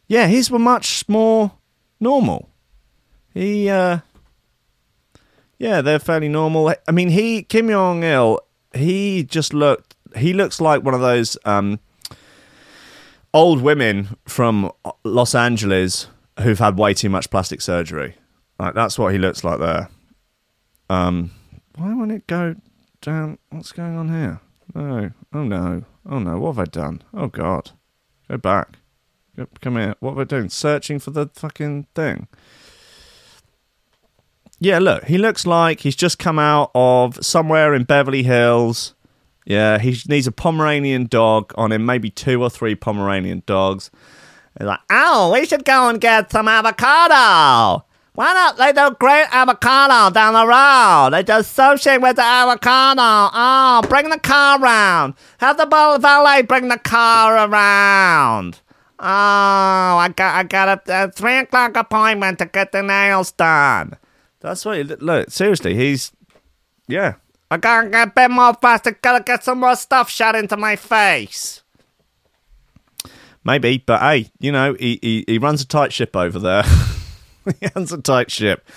yeah, 0.06 0.26
his 0.26 0.50
were 0.50 0.58
much 0.58 1.08
more 1.08 1.52
normal. 1.98 2.50
He 3.34 3.68
uh, 3.68 3.98
yeah, 5.58 5.80
they're 5.80 5.98
fairly 5.98 6.28
normal. 6.28 6.74
I 6.86 6.92
mean, 6.92 7.08
he 7.08 7.42
Kim 7.42 7.68
Jong 7.68 8.04
Il, 8.04 8.40
he 8.74 9.24
just 9.24 9.52
looked. 9.52 9.96
He 10.16 10.32
looks 10.32 10.60
like 10.60 10.82
one 10.84 10.94
of 10.94 11.00
those 11.00 11.36
um, 11.44 11.80
old 13.32 13.62
women 13.62 14.16
from 14.26 14.72
Los 15.04 15.34
Angeles 15.34 16.08
who've 16.40 16.58
had 16.58 16.78
way 16.78 16.94
too 16.94 17.08
much 17.08 17.30
plastic 17.30 17.60
surgery. 17.60 18.16
Like 18.58 18.74
that's 18.74 18.98
what 18.98 19.12
he 19.12 19.18
looks 19.18 19.44
like 19.44 19.58
there. 19.58 19.88
Um, 20.88 21.32
why 21.76 21.92
won't 21.94 22.12
it 22.12 22.26
go 22.26 22.56
down? 23.00 23.38
What's 23.50 23.72
going 23.72 23.96
on 23.96 24.08
here? 24.08 24.40
No. 24.74 25.10
Oh 25.32 25.44
no. 25.44 25.84
Oh 26.08 26.18
no. 26.18 26.38
What 26.38 26.56
have 26.56 26.58
I 26.60 26.64
done? 26.64 27.02
Oh 27.12 27.28
god. 27.28 27.72
Go 28.28 28.36
back. 28.38 28.78
Go, 29.36 29.46
come 29.60 29.76
here. 29.76 29.94
What 30.00 30.12
am 30.12 30.18
I 30.18 30.24
doing? 30.24 30.48
Searching 30.48 30.98
for 30.98 31.10
the 31.10 31.28
fucking 31.34 31.86
thing. 31.94 32.28
Yeah, 34.58 34.78
look, 34.78 35.04
he 35.04 35.18
looks 35.18 35.46
like 35.46 35.80
he's 35.80 35.96
just 35.96 36.18
come 36.18 36.38
out 36.38 36.70
of 36.74 37.22
somewhere 37.24 37.74
in 37.74 37.84
Beverly 37.84 38.22
Hills. 38.22 38.94
Yeah, 39.46 39.78
he 39.78 39.96
needs 40.08 40.26
a 40.26 40.32
Pomeranian 40.32 41.06
dog 41.06 41.52
on 41.56 41.70
him, 41.70 41.86
maybe 41.86 42.10
two 42.10 42.42
or 42.42 42.50
three 42.50 42.74
Pomeranian 42.74 43.44
dogs. 43.46 43.92
He's 44.58 44.66
like, 44.66 44.80
oh, 44.90 45.32
we 45.32 45.46
should 45.46 45.64
go 45.64 45.88
and 45.88 46.00
get 46.00 46.32
some 46.32 46.48
avocado. 46.48 47.84
Why 48.14 48.32
not? 48.32 48.56
They 48.56 48.72
do 48.72 48.96
great 48.98 49.26
avocado 49.30 50.12
down 50.12 50.32
the 50.32 50.46
road. 50.46 51.10
They 51.12 51.22
just 51.22 51.56
sushi 51.56 52.00
with 52.00 52.16
the 52.16 52.22
avocado. 52.22 53.30
Oh, 53.32 53.82
bring 53.88 54.08
the 54.08 54.18
car 54.18 54.60
around. 54.60 55.14
Have 55.38 55.58
the 55.58 55.66
valet 55.66 56.42
bring 56.42 56.68
the 56.68 56.78
car 56.78 57.48
around. 57.48 58.60
Oh, 58.98 59.04
I 59.04 60.10
got 60.16 60.34
I 60.34 60.42
got 60.44 60.88
a, 60.88 61.04
a 61.04 61.12
three 61.12 61.36
o'clock 61.36 61.76
appointment 61.76 62.38
to 62.38 62.46
get 62.46 62.72
the 62.72 62.82
nails 62.82 63.32
done. 63.32 63.98
That's 64.40 64.64
what. 64.64 64.78
He, 64.78 64.84
look, 64.84 65.30
seriously, 65.30 65.74
he's 65.74 66.10
yeah. 66.88 67.16
I 67.50 67.56
gotta 67.58 67.88
get 67.88 68.08
a 68.08 68.10
bit 68.10 68.30
more 68.30 68.54
faster. 68.54 68.92
Gotta 69.02 69.22
get 69.22 69.44
some 69.44 69.60
more 69.60 69.76
stuff 69.76 70.10
shot 70.10 70.34
into 70.34 70.56
my 70.56 70.76
face. 70.76 71.62
Maybe, 73.44 73.78
but 73.78 74.00
hey, 74.00 74.30
you 74.40 74.50
know, 74.50 74.74
he 74.74 74.98
he, 75.02 75.24
he 75.28 75.38
runs 75.38 75.62
a 75.62 75.66
tight 75.66 75.92
ship 75.92 76.16
over 76.16 76.38
there. 76.38 76.64
he 77.60 77.68
runs 77.74 77.92
a 77.92 78.02
tight 78.02 78.30
ship. 78.30 78.68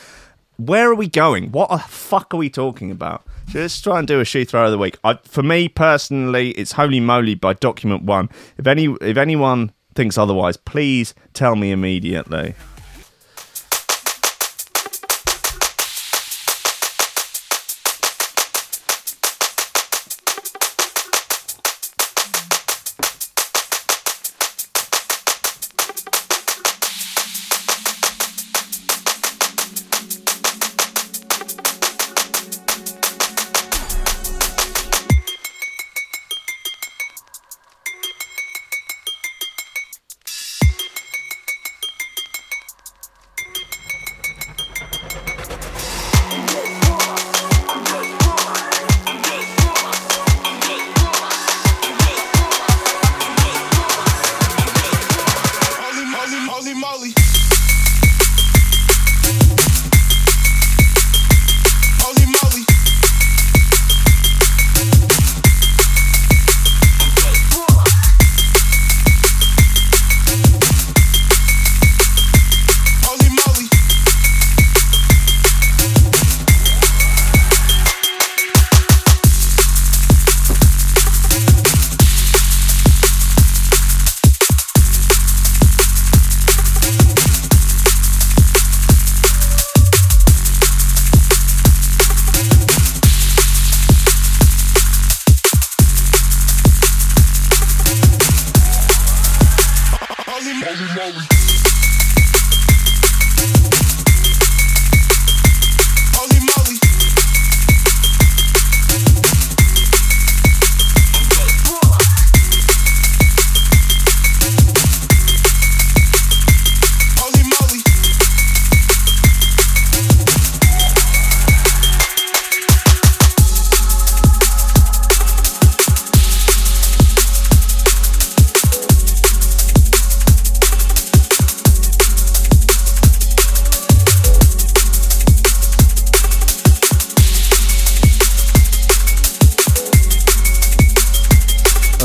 Where 0.57 0.91
are 0.91 0.95
we 0.95 1.07
going? 1.07 1.51
What 1.51 1.69
the 1.69 1.79
fuck 1.79 2.33
are 2.33 2.37
we 2.37 2.49
talking 2.49 2.91
about? 2.91 3.23
Just 3.47 3.83
try 3.83 3.97
and 3.97 4.07
do 4.07 4.19
a 4.19 4.25
shoe 4.25 4.45
throw 4.45 4.65
of 4.65 4.71
the 4.71 4.77
week. 4.77 4.99
I, 5.03 5.15
for 5.23 5.41
me 5.41 5.69
personally, 5.69 6.51
it's 6.51 6.73
Holy 6.73 6.99
Moly 6.99 7.33
by 7.33 7.53
Document 7.53 8.03
One. 8.03 8.29
If 8.57 8.67
any 8.67 8.95
if 9.01 9.17
anyone 9.17 9.71
thinks 9.95 10.17
otherwise, 10.17 10.57
please 10.57 11.15
tell 11.33 11.55
me 11.55 11.71
immediately. 11.71 12.53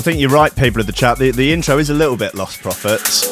Think 0.04 0.20
you're 0.20 0.28
right, 0.28 0.54
people 0.54 0.82
of 0.82 0.86
the 0.86 0.92
chat. 0.92 1.16
The, 1.16 1.30
the 1.30 1.50
intro 1.50 1.78
is 1.78 1.88
a 1.88 1.94
little 1.94 2.18
bit 2.18 2.34
Lostprophets. 2.34 3.24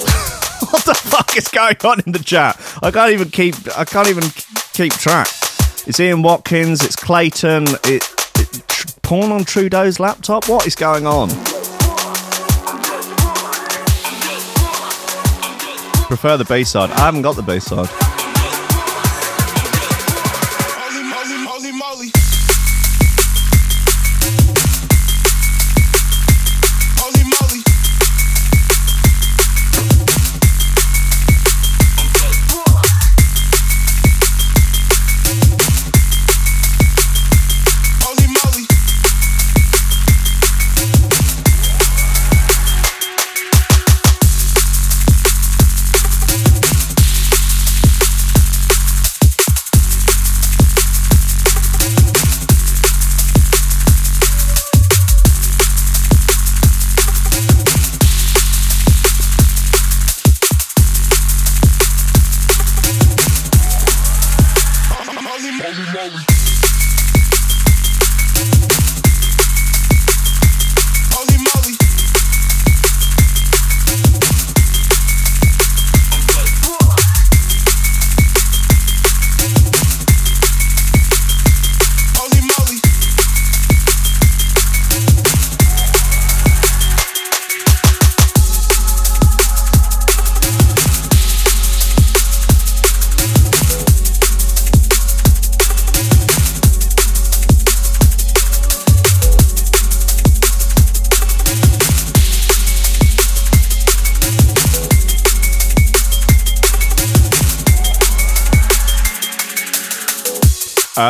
what 0.73 0.83
the 0.87 0.95
fuck 0.95 1.37
is 1.37 1.49
going 1.49 1.77
on 1.85 2.01
in 2.07 2.13
the 2.13 2.19
chat? 2.19 2.59
I 2.83 2.91
can't 2.91 3.13
even 3.13 3.29
keep. 3.29 3.57
I 3.77 3.85
can't 3.85 4.09
even 4.09 4.23
keep 4.73 4.95
track. 4.95 5.29
It's 5.87 6.01
Ian 6.01 6.23
Watkins. 6.23 6.83
It's 6.83 6.97
Clayton. 6.97 7.65
It, 7.85 8.03
it 8.39 8.63
tr- 8.69 8.89
porn 9.03 9.33
on 9.33 9.45
Trudeau's 9.45 10.01
laptop. 10.01 10.49
What 10.49 10.67
is 10.67 10.75
going 10.75 11.07
on? 11.07 11.29
Prefer 16.07 16.39
the 16.39 16.47
B 16.49 16.65
side. 16.65 16.91
I 16.93 17.01
haven't 17.01 17.21
got 17.21 17.37
the 17.37 17.43
B 17.43 17.61
side. 17.61 18.12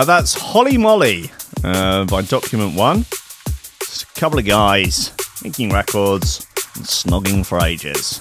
That's 0.05 0.35
Holly 0.35 0.79
Molly 0.79 1.31
uh, 1.63 2.05
by 2.07 2.23
Document 2.23 2.75
One. 2.75 3.05
Just 3.81 4.03
a 4.03 4.21
couple 4.21 4.39
of 4.39 4.45
guys 4.45 5.13
making 5.45 5.71
records 5.71 6.47
and 6.75 6.85
snogging 6.85 7.47
for 7.47 7.61
ages. 7.61 8.21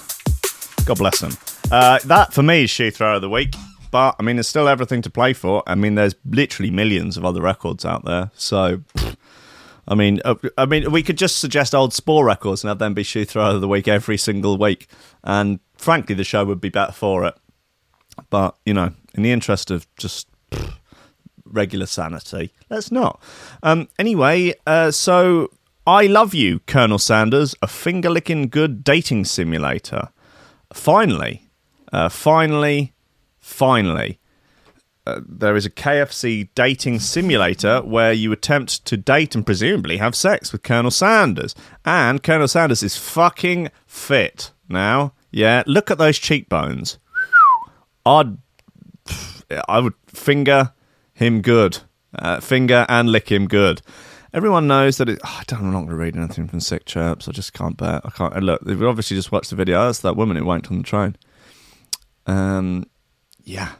God 0.84 0.98
bless 0.98 1.20
them. 1.20 1.32
Uh, 1.72 1.98
that 2.04 2.32
for 2.32 2.42
me 2.42 2.64
is 2.64 2.70
shoe 2.70 2.90
Thrower 2.90 3.14
of 3.14 3.22
the 3.22 3.28
week. 3.28 3.54
But 3.90 4.16
I 4.18 4.22
mean, 4.22 4.36
there's 4.36 4.48
still 4.48 4.68
everything 4.68 5.02
to 5.02 5.10
play 5.10 5.32
for. 5.32 5.62
I 5.66 5.74
mean, 5.74 5.96
there's 5.96 6.14
literally 6.24 6.70
millions 6.70 7.16
of 7.16 7.24
other 7.24 7.42
records 7.42 7.84
out 7.84 8.04
there. 8.04 8.30
So, 8.34 8.82
I 9.88 9.94
mean, 9.94 10.20
uh, 10.24 10.36
I 10.56 10.66
mean, 10.66 10.90
we 10.92 11.02
could 11.02 11.18
just 11.18 11.40
suggest 11.40 11.74
old 11.74 11.92
Spore 11.92 12.24
records 12.24 12.62
and 12.62 12.68
have 12.68 12.78
them 12.78 12.94
be 12.94 13.02
shoe 13.02 13.24
Thrower 13.24 13.54
of 13.54 13.60
the 13.60 13.68
week 13.68 13.88
every 13.88 14.16
single 14.16 14.56
week. 14.56 14.88
And 15.24 15.58
frankly, 15.76 16.14
the 16.14 16.24
show 16.24 16.44
would 16.44 16.60
be 16.60 16.68
better 16.68 16.92
for 16.92 17.24
it. 17.24 17.34
But 18.30 18.56
you 18.64 18.72
know, 18.72 18.92
in 19.14 19.22
the 19.22 19.32
interest 19.32 19.70
of 19.70 19.86
just 19.96 20.28
pff, 20.50 20.74
regular 21.52 21.86
sanity, 21.86 22.52
let's 22.70 22.90
not. 22.90 23.22
Um, 23.62 23.88
anyway, 23.98 24.54
uh, 24.66 24.90
so 24.90 25.50
I 25.86 26.06
love 26.06 26.34
you, 26.34 26.60
Colonel 26.60 26.98
Sanders, 26.98 27.54
a 27.60 27.66
finger 27.66 28.10
licking 28.10 28.48
good 28.48 28.84
dating 28.84 29.24
simulator. 29.26 30.08
Finally, 30.72 31.48
uh, 31.92 32.08
finally, 32.08 32.92
finally, 33.38 34.18
uh, 35.04 35.20
there 35.26 35.56
is 35.56 35.66
a 35.66 35.70
KFC 35.70 36.48
dating 36.54 37.00
simulator 37.00 37.82
where 37.82 38.12
you 38.12 38.30
attempt 38.30 38.84
to 38.84 38.96
date 38.96 39.34
and 39.34 39.44
presumably 39.44 39.96
have 39.96 40.14
sex 40.14 40.52
with 40.52 40.62
Colonel 40.62 40.92
Sanders. 40.92 41.54
And 41.84 42.22
Colonel 42.22 42.46
Sanders 42.46 42.82
is 42.84 42.96
fucking 42.96 43.70
fit 43.86 44.52
now. 44.68 45.12
Yeah, 45.32 45.64
look 45.66 45.90
at 45.90 45.98
those 45.98 46.18
cheekbones. 46.18 46.98
I'd, 48.06 48.38
I 49.68 49.80
would 49.80 49.94
finger 50.06 50.72
him 51.22 51.40
good, 51.40 51.78
uh, 52.18 52.40
finger 52.40 52.84
and 52.88 53.10
lick 53.10 53.30
him 53.30 53.46
good. 53.46 53.80
Everyone 54.34 54.66
knows 54.66 54.96
that 54.96 55.08
it. 55.08 55.20
Oh, 55.24 55.38
I 55.40 55.44
don't, 55.46 55.60
I'm 55.60 55.72
not 55.72 55.80
going 55.80 55.90
to 55.90 55.96
read 55.96 56.16
anything 56.16 56.48
from 56.48 56.60
Sick 56.60 56.84
Chirps. 56.86 57.28
I 57.28 57.32
just 57.32 57.52
can't 57.52 57.76
bear. 57.76 58.00
I 58.04 58.10
can't. 58.10 58.34
and 58.34 58.46
Look, 58.46 58.62
we've 58.62 58.82
obviously 58.82 59.16
just 59.16 59.30
watched 59.30 59.50
the 59.50 59.56
video. 59.56 59.84
That's 59.84 60.00
that 60.00 60.16
woman 60.16 60.36
who 60.36 60.44
wanked 60.44 60.70
on 60.70 60.78
the 60.78 60.84
train. 60.84 61.16
Um, 62.26 62.84
yeah. 63.44 63.72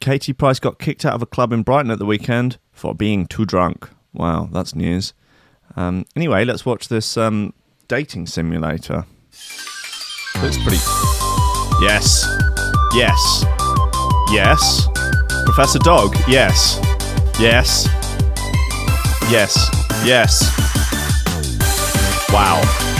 Katie 0.00 0.34
Price 0.34 0.60
got 0.60 0.78
kicked 0.78 1.04
out 1.06 1.14
of 1.14 1.22
a 1.22 1.26
club 1.26 1.52
in 1.52 1.62
Brighton 1.62 1.90
at 1.90 1.98
the 1.98 2.04
weekend 2.06 2.58
for 2.72 2.94
being 2.94 3.26
too 3.26 3.46
drunk. 3.46 3.88
Wow, 4.12 4.48
that's 4.52 4.74
news. 4.74 5.14
Um, 5.76 6.04
anyway, 6.14 6.44
let's 6.44 6.66
watch 6.66 6.88
this 6.88 7.16
um, 7.16 7.54
dating 7.88 8.26
simulator. 8.26 9.06
Looks 10.42 10.58
pretty. 10.58 10.78
Yes. 11.80 12.26
Yes. 12.94 13.44
Yes. 14.30 14.88
Professor 15.46 15.78
Dog. 15.78 16.14
Yes. 16.28 16.78
Yes. 17.38 17.86
Yes. 19.30 19.70
Yes. 20.04 20.42
Wow. 22.30 22.95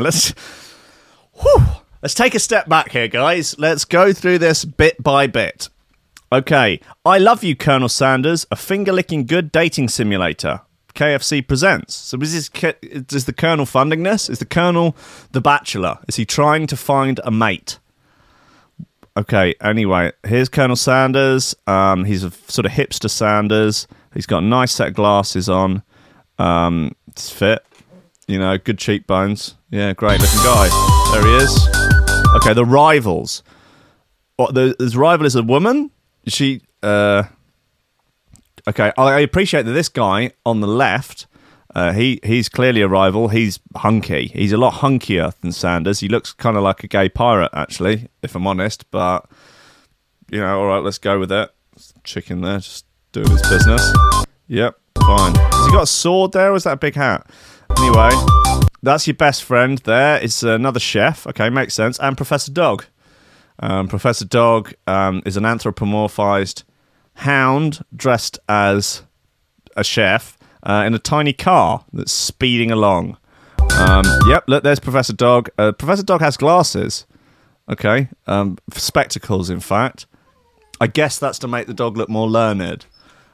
Let's. 0.00 0.34
Whew, 1.40 1.64
let's 2.02 2.14
take 2.14 2.34
a 2.34 2.38
step 2.38 2.68
back 2.68 2.90
here, 2.90 3.08
guys. 3.08 3.58
Let's 3.58 3.84
go 3.84 4.12
through 4.12 4.38
this 4.38 4.64
bit 4.64 5.02
by 5.02 5.26
bit. 5.26 5.68
Okay, 6.32 6.80
I 7.04 7.18
love 7.18 7.44
you, 7.44 7.54
Colonel 7.54 7.88
Sanders. 7.88 8.46
A 8.50 8.56
finger 8.56 8.92
licking 8.92 9.26
good 9.26 9.52
dating 9.52 9.88
simulator. 9.88 10.62
KFC 10.94 11.46
presents. 11.46 11.94
So 11.94 12.18
is 12.20 12.32
this 12.32 13.12
is 13.12 13.24
the 13.26 13.32
Colonel 13.32 13.66
funding 13.66 14.02
this? 14.02 14.28
Is 14.28 14.38
the 14.40 14.46
Colonel 14.46 14.96
the 15.32 15.40
Bachelor? 15.40 15.98
Is 16.08 16.16
he 16.16 16.24
trying 16.24 16.66
to 16.66 16.76
find 16.76 17.20
a 17.22 17.30
mate? 17.30 17.78
Okay, 19.16 19.54
anyway, 19.62 20.12
here's 20.26 20.48
Colonel 20.48 20.76
Sanders. 20.76 21.54
Um, 21.66 22.04
he's 22.04 22.22
a 22.22 22.30
sort 22.48 22.66
of 22.66 22.72
hipster 22.72 23.08
Sanders. 23.08 23.86
He's 24.12 24.26
got 24.26 24.42
a 24.42 24.46
nice 24.46 24.72
set 24.72 24.88
of 24.88 24.94
glasses 24.94 25.48
on. 25.48 25.82
Um, 26.38 26.94
it's 27.08 27.30
fit. 27.30 27.64
You 28.26 28.38
know, 28.38 28.58
good 28.58 28.78
cheekbones. 28.78 29.54
Yeah, 29.70 29.92
great 29.92 30.20
looking 30.20 30.42
guy. 30.42 30.68
There 31.12 31.26
he 31.26 31.36
is. 31.36 31.68
Okay, 32.36 32.54
the 32.54 32.64
rivals. 32.64 33.42
What 34.36 34.54
the 34.54 34.74
his 34.78 34.96
rival 34.96 35.26
is 35.26 35.34
a 35.34 35.42
woman? 35.42 35.90
She 36.26 36.62
uh 36.82 37.24
Okay, 38.68 38.92
I 38.98 39.20
appreciate 39.20 39.62
that 39.62 39.72
this 39.72 39.88
guy 39.88 40.32
on 40.44 40.60
the 40.60 40.66
left 40.66 41.26
uh, 41.76 41.92
he 41.92 42.18
he's 42.24 42.48
clearly 42.48 42.80
a 42.80 42.88
rival. 42.88 43.28
He's 43.28 43.60
hunky. 43.76 44.28
He's 44.28 44.50
a 44.50 44.56
lot 44.56 44.80
hunkier 44.80 45.38
than 45.42 45.52
Sanders. 45.52 46.00
He 46.00 46.08
looks 46.08 46.32
kind 46.32 46.56
of 46.56 46.62
like 46.62 46.82
a 46.82 46.88
gay 46.88 47.10
pirate, 47.10 47.50
actually, 47.52 48.08
if 48.22 48.34
I'm 48.34 48.46
honest. 48.46 48.90
But 48.90 49.26
you 50.30 50.40
know, 50.40 50.58
all 50.58 50.66
right, 50.66 50.82
let's 50.82 50.96
go 50.96 51.18
with 51.18 51.30
it. 51.30 51.50
Chicken 52.02 52.40
there, 52.40 52.60
just 52.60 52.86
doing 53.12 53.30
his 53.30 53.42
business. 53.42 53.92
Yep, 54.48 54.74
fine. 55.00 55.34
Has 55.34 55.66
he 55.66 55.72
got 55.72 55.82
a 55.82 55.86
sword 55.86 56.32
there, 56.32 56.52
or 56.52 56.56
is 56.56 56.64
that 56.64 56.72
a 56.72 56.76
big 56.78 56.94
hat? 56.94 57.28
Anyway, 57.78 58.10
that's 58.82 59.06
your 59.06 59.14
best 59.14 59.44
friend. 59.44 59.78
There 59.78 60.18
is 60.18 60.42
another 60.42 60.80
chef. 60.80 61.26
Okay, 61.26 61.50
makes 61.50 61.74
sense. 61.74 61.98
And 61.98 62.16
Professor 62.16 62.52
Dog. 62.52 62.84
Um, 63.58 63.88
Professor 63.88 64.24
Dog 64.24 64.74
um, 64.86 65.22
is 65.24 65.36
an 65.36 65.44
anthropomorphized 65.44 66.64
hound 67.14 67.84
dressed 67.94 68.38
as 68.48 69.02
a 69.76 69.84
chef 69.84 70.36
uh, 70.62 70.84
in 70.86 70.94
a 70.94 70.98
tiny 70.98 71.32
car 71.32 71.84
that's 71.92 72.12
speeding 72.12 72.70
along. 72.70 73.16
Um, 73.78 74.04
yep, 74.26 74.44
look, 74.46 74.62
there's 74.62 74.80
Professor 74.80 75.12
Dog. 75.12 75.48
Uh, 75.58 75.72
Professor 75.72 76.02
Dog 76.02 76.20
has 76.20 76.36
glasses. 76.36 77.06
Okay, 77.68 78.08
um, 78.26 78.58
spectacles, 78.72 79.50
in 79.50 79.60
fact. 79.60 80.06
I 80.80 80.86
guess 80.86 81.18
that's 81.18 81.38
to 81.40 81.48
make 81.48 81.66
the 81.66 81.74
dog 81.74 81.96
look 81.96 82.08
more 82.08 82.28
learned. 82.28 82.86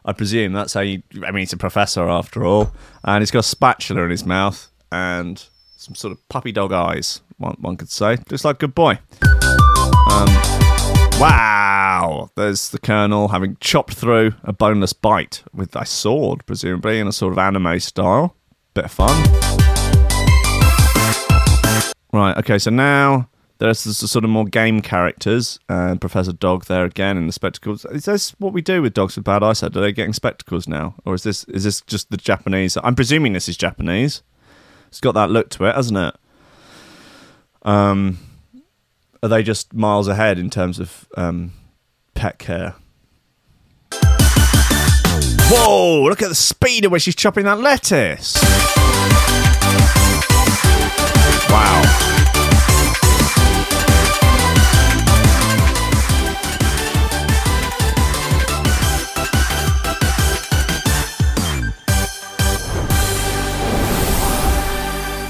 I 0.05 0.13
presume 0.13 0.53
that's 0.53 0.75
how 0.75 0.81
you. 0.81 1.03
I 1.25 1.31
mean, 1.31 1.41
he's 1.41 1.53
a 1.53 1.57
professor 1.57 2.09
after 2.09 2.45
all, 2.45 2.73
and 3.05 3.23
he's 3.23 3.31
got 3.31 3.41
a 3.41 3.43
spatula 3.45 4.03
in 4.03 4.11
his 4.11 4.25
mouth 4.25 4.71
and 4.91 5.45
some 5.77 5.95
sort 5.95 6.13
of 6.13 6.29
puppy 6.29 6.53
dog 6.53 6.73
eyes. 6.73 7.21
One, 7.39 7.57
one 7.61 7.77
could 7.77 7.91
say, 7.91 8.19
just 8.29 8.45
like 8.45 8.59
good 8.59 8.75
boy. 8.75 8.99
Um, 9.23 10.29
wow! 11.21 12.31
There's 12.37 12.71
the 12.71 12.79
Colonel 12.79 13.29
having 13.29 13.57
chopped 13.61 13.95
through 13.95 14.33
a 14.45 14.53
boneless 14.53 14.93
bite 14.93 15.43
with 15.53 15.75
a 15.77 15.87
sword, 15.87 16.45
presumably 16.47 16.99
in 16.99 17.07
a 17.07 17.13
sort 17.13 17.33
of 17.33 17.39
anime 17.39 17.81
style. 17.81 18.37
Bit 18.75 18.87
of 18.87 18.91
fun. 18.91 19.23
Right. 22.13 22.37
Okay. 22.39 22.59
So 22.59 22.71
now 22.71 23.29
there's 23.63 23.85
the 23.85 24.09
sort 24.09 24.25
of 24.25 24.31
more 24.31 24.45
game 24.45 24.83
characters, 24.83 25.61
and 25.69 26.01
Professor 26.01 26.33
Dog 26.33 26.65
there 26.65 26.85
again 26.85 27.17
in 27.17 27.29
the 27.29 27.33
spectacles. 27.33 27.85
Is 27.87 28.07
this 28.07 28.31
what 28.41 28.53
we 28.53 28.61
do 28.61 28.83
with 28.83 28.93
dogs 28.93 29.15
with 29.15 29.25
bad 29.25 29.45
eyesight? 29.45 29.77
Are 29.77 29.81
they 29.81 29.93
getting 29.93 30.13
spectacles 30.13 30.67
now, 30.67 30.97
or 31.05 31.15
is 31.15 31.23
this 31.23 31.45
is 31.45 31.63
this 31.63 31.81
just 31.83 32.11
the 32.11 32.17
Japanese? 32.17 32.77
I'm 32.83 32.97
presuming 32.97 33.35
this 33.35 33.49
is 33.49 33.57
Japanese. 33.57 34.23
It's 34.89 35.01
got 35.01 35.13
that 35.13 35.31
look 35.31 35.49
to 35.51 35.67
it, 35.67 35.77
hasn't 35.77 35.97
it? 35.97 36.15
Um, 37.63 38.19
are 39.23 39.29
they 39.29 39.45
just 39.45 39.73
miles 39.73 40.09
ahead 40.09 40.41
in 40.41 40.51
terms 40.51 40.81
of 40.81 41.07
um, 41.17 41.53
pet 42.15 42.41
care? 42.41 42.75
Whoa! 45.53 46.03
Look 46.03 46.21
at 46.21 46.29
the 46.29 46.35
speed 46.35 46.85
at 46.85 46.91
which 46.91 47.03
she's 47.03 47.15
chopping 47.15 47.45
that 47.45 47.61
lettuce. 47.61 48.37
Wow. 51.49 52.22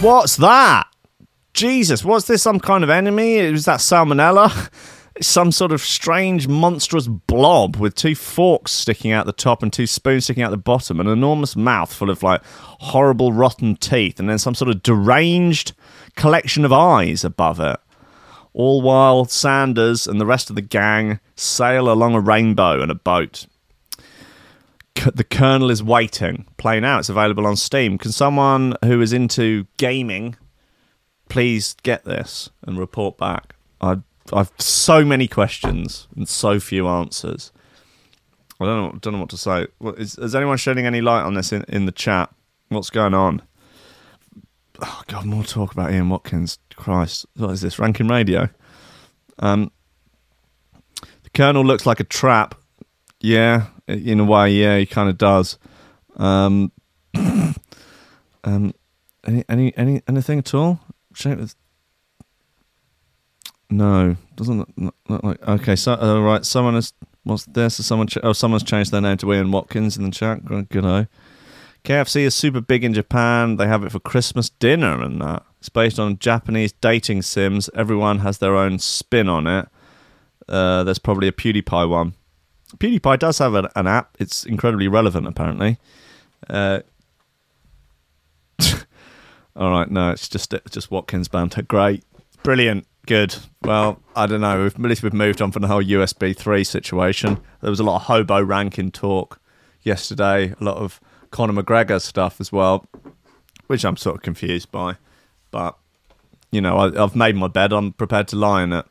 What's 0.02 0.34
that? 0.38 0.88
Jesus, 1.54 2.04
was 2.04 2.26
this 2.26 2.42
some 2.42 2.58
kind 2.58 2.82
of 2.82 2.90
enemy? 2.90 3.36
It 3.36 3.52
was 3.52 3.66
that 3.66 3.78
salmonella? 3.78 4.68
Some 5.20 5.52
sort 5.52 5.70
of 5.70 5.80
strange, 5.80 6.48
monstrous 6.48 7.06
blob 7.06 7.76
with 7.76 7.94
two 7.94 8.16
forks 8.16 8.72
sticking 8.72 9.12
out 9.12 9.26
the 9.26 9.32
top 9.32 9.62
and 9.62 9.72
two 9.72 9.86
spoons 9.86 10.24
sticking 10.24 10.42
out 10.42 10.50
the 10.50 10.56
bottom, 10.56 10.98
an 10.98 11.06
enormous 11.06 11.54
mouth 11.54 11.92
full 11.92 12.10
of 12.10 12.24
like 12.24 12.42
horrible, 12.44 13.32
rotten 13.32 13.76
teeth, 13.76 14.18
and 14.18 14.28
then 14.28 14.38
some 14.38 14.56
sort 14.56 14.70
of 14.70 14.82
deranged 14.82 15.72
collection 16.16 16.64
of 16.64 16.72
eyes 16.72 17.22
above 17.22 17.60
it. 17.60 17.78
All 18.54 18.82
while 18.82 19.26
Sanders 19.26 20.08
and 20.08 20.20
the 20.20 20.26
rest 20.26 20.50
of 20.50 20.56
the 20.56 20.62
gang 20.62 21.20
sail 21.36 21.92
along 21.92 22.16
a 22.16 22.20
rainbow 22.20 22.82
in 22.82 22.90
a 22.90 22.96
boat. 22.96 23.46
The 24.94 25.24
Colonel 25.24 25.70
is 25.70 25.82
waiting. 25.82 26.46
Play 26.58 26.78
now. 26.78 26.98
It's 26.98 27.08
available 27.08 27.46
on 27.46 27.56
Steam. 27.56 27.98
Can 27.98 28.12
someone 28.12 28.76
who 28.84 29.00
is 29.00 29.12
into 29.12 29.66
gaming 29.76 30.36
please 31.28 31.74
get 31.82 32.04
this 32.04 32.50
and 32.62 32.78
report 32.78 33.18
back? 33.18 33.56
I 33.80 33.96
I've 34.32 34.52
so 34.58 35.04
many 35.04 35.26
questions 35.26 36.06
and 36.16 36.28
so 36.28 36.60
few 36.60 36.86
answers. 36.86 37.52
I 38.60 38.66
don't 38.66 38.92
know. 38.92 38.98
Don't 39.00 39.14
know 39.14 39.20
what 39.20 39.30
to 39.30 39.36
say. 39.36 39.66
What, 39.78 39.98
is, 39.98 40.16
is 40.18 40.34
anyone 40.34 40.56
shedding 40.56 40.86
any 40.86 41.00
light 41.00 41.22
on 41.22 41.34
this 41.34 41.52
in, 41.52 41.64
in 41.68 41.86
the 41.86 41.92
chat? 41.92 42.32
What's 42.68 42.90
going 42.90 43.14
on? 43.14 43.42
Oh 44.80 45.02
God, 45.08 45.26
more 45.26 45.42
talk 45.44 45.72
about 45.72 45.92
Ian 45.92 46.08
Watkins. 46.08 46.58
Christ, 46.76 47.26
what 47.36 47.50
is 47.50 47.60
this? 47.60 47.78
Ranking 47.78 48.08
Radio. 48.08 48.48
Um, 49.38 49.70
the 51.00 51.30
Colonel 51.34 51.64
looks 51.64 51.86
like 51.86 52.00
a 52.00 52.04
trap. 52.04 52.54
Yeah, 53.22 53.66
in 53.86 54.18
a 54.20 54.24
way, 54.24 54.50
yeah, 54.50 54.78
he 54.78 54.84
kind 54.86 55.08
of 55.08 55.16
does. 55.16 55.56
Um, 56.16 56.72
um, 57.14 57.54
any, 59.24 59.44
any, 59.48 59.76
any, 59.76 60.02
anything 60.08 60.40
at 60.40 60.52
all? 60.54 60.80
Shape 61.14 61.38
of- 61.38 61.54
No, 63.70 64.16
doesn't 64.34 64.58
look, 64.76 64.94
look- 65.08 65.22
like. 65.22 65.48
Okay, 65.48 65.76
so 65.76 65.92
uh, 65.94 66.20
right, 66.20 66.44
someone 66.44 66.74
has. 66.74 66.92
What's 67.24 67.44
this? 67.46 67.76
Has 67.76 67.86
someone? 67.86 68.08
Ch- 68.08 68.18
oh, 68.24 68.32
someone's 68.32 68.64
changed 68.64 68.90
their 68.90 69.00
name 69.00 69.16
to 69.18 69.32
Ian 69.32 69.52
Watkins 69.52 69.96
in 69.96 70.02
the 70.02 70.10
chat. 70.10 70.44
Good, 70.44 70.84
eye. 70.84 71.06
KFC 71.84 72.22
is 72.22 72.34
super 72.34 72.60
big 72.60 72.82
in 72.84 72.92
Japan. 72.94 73.56
They 73.56 73.66
have 73.68 73.84
it 73.84 73.92
for 73.92 74.00
Christmas 74.00 74.50
dinner 74.50 75.00
and 75.00 75.20
that. 75.20 75.44
It's 75.60 75.68
based 75.68 75.98
on 76.00 76.18
Japanese 76.18 76.72
dating 76.72 77.22
sims. 77.22 77.70
Everyone 77.74 78.18
has 78.20 78.38
their 78.38 78.56
own 78.56 78.78
spin 78.80 79.28
on 79.28 79.46
it. 79.46 79.68
Uh, 80.48 80.82
there's 80.84 80.98
probably 80.98 81.28
a 81.28 81.32
PewDiePie 81.32 81.88
one. 81.88 82.14
PewDiePie 82.78 83.18
does 83.18 83.38
have 83.38 83.54
an, 83.54 83.68
an 83.76 83.86
app. 83.86 84.16
It's 84.18 84.44
incredibly 84.44 84.88
relevant, 84.88 85.26
apparently. 85.26 85.78
Uh, 86.48 86.80
all 89.56 89.70
right, 89.70 89.90
no, 89.90 90.10
it's 90.10 90.28
just 90.28 90.52
it's 90.52 90.72
just 90.72 90.90
Watkins 90.90 91.28
banter. 91.28 91.62
Great, 91.62 92.04
brilliant, 92.42 92.86
good. 93.06 93.36
Well, 93.62 94.00
I 94.16 94.26
don't 94.26 94.40
know. 94.40 94.62
We've, 94.62 94.74
at 94.74 94.80
least 94.80 95.02
we've 95.02 95.12
moved 95.12 95.42
on 95.42 95.52
from 95.52 95.62
the 95.62 95.68
whole 95.68 95.82
USB 95.82 96.36
three 96.36 96.64
situation. 96.64 97.40
There 97.60 97.70
was 97.70 97.80
a 97.80 97.84
lot 97.84 97.96
of 97.96 98.02
hobo 98.02 98.42
ranking 98.42 98.90
talk 98.90 99.40
yesterday. 99.82 100.54
A 100.60 100.64
lot 100.64 100.76
of 100.76 101.00
Conor 101.30 101.62
McGregor 101.62 102.00
stuff 102.00 102.40
as 102.40 102.52
well, 102.52 102.86
which 103.66 103.84
I'm 103.84 103.96
sort 103.96 104.16
of 104.16 104.22
confused 104.22 104.70
by. 104.70 104.96
But 105.50 105.76
you 106.50 106.60
know, 106.60 106.76
I, 106.76 107.02
I've 107.02 107.16
made 107.16 107.36
my 107.36 107.48
bed. 107.48 107.72
I'm 107.72 107.92
prepared 107.92 108.28
to 108.28 108.36
lie 108.36 108.62
in 108.62 108.72
it. 108.72 108.86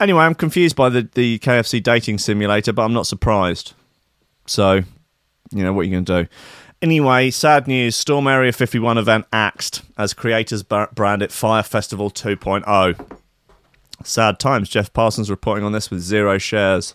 Anyway, 0.00 0.20
I'm 0.20 0.34
confused 0.34 0.76
by 0.76 0.88
the 0.88 1.08
the 1.14 1.38
KFC 1.40 1.82
dating 1.82 2.18
simulator, 2.18 2.72
but 2.72 2.84
I'm 2.84 2.92
not 2.92 3.06
surprised. 3.06 3.72
So, 4.46 4.82
you 5.50 5.64
know, 5.64 5.72
what 5.72 5.82
are 5.82 5.84
you 5.84 5.90
going 5.92 6.04
to 6.04 6.22
do? 6.24 6.28
Anyway, 6.80 7.30
sad 7.30 7.66
news. 7.66 7.96
Storm 7.96 8.28
Area 8.28 8.52
51 8.52 8.98
event 8.98 9.26
axed 9.32 9.82
as 9.96 10.14
creators 10.14 10.62
brand 10.62 11.22
it 11.22 11.32
Fyre 11.32 11.64
Festival 11.64 12.10
2.0. 12.10 13.18
Sad 14.04 14.38
times. 14.38 14.68
Jeff 14.68 14.92
Parsons 14.92 15.28
reporting 15.28 15.64
on 15.64 15.72
this 15.72 15.90
with 15.90 16.00
zero 16.00 16.38
shares. 16.38 16.94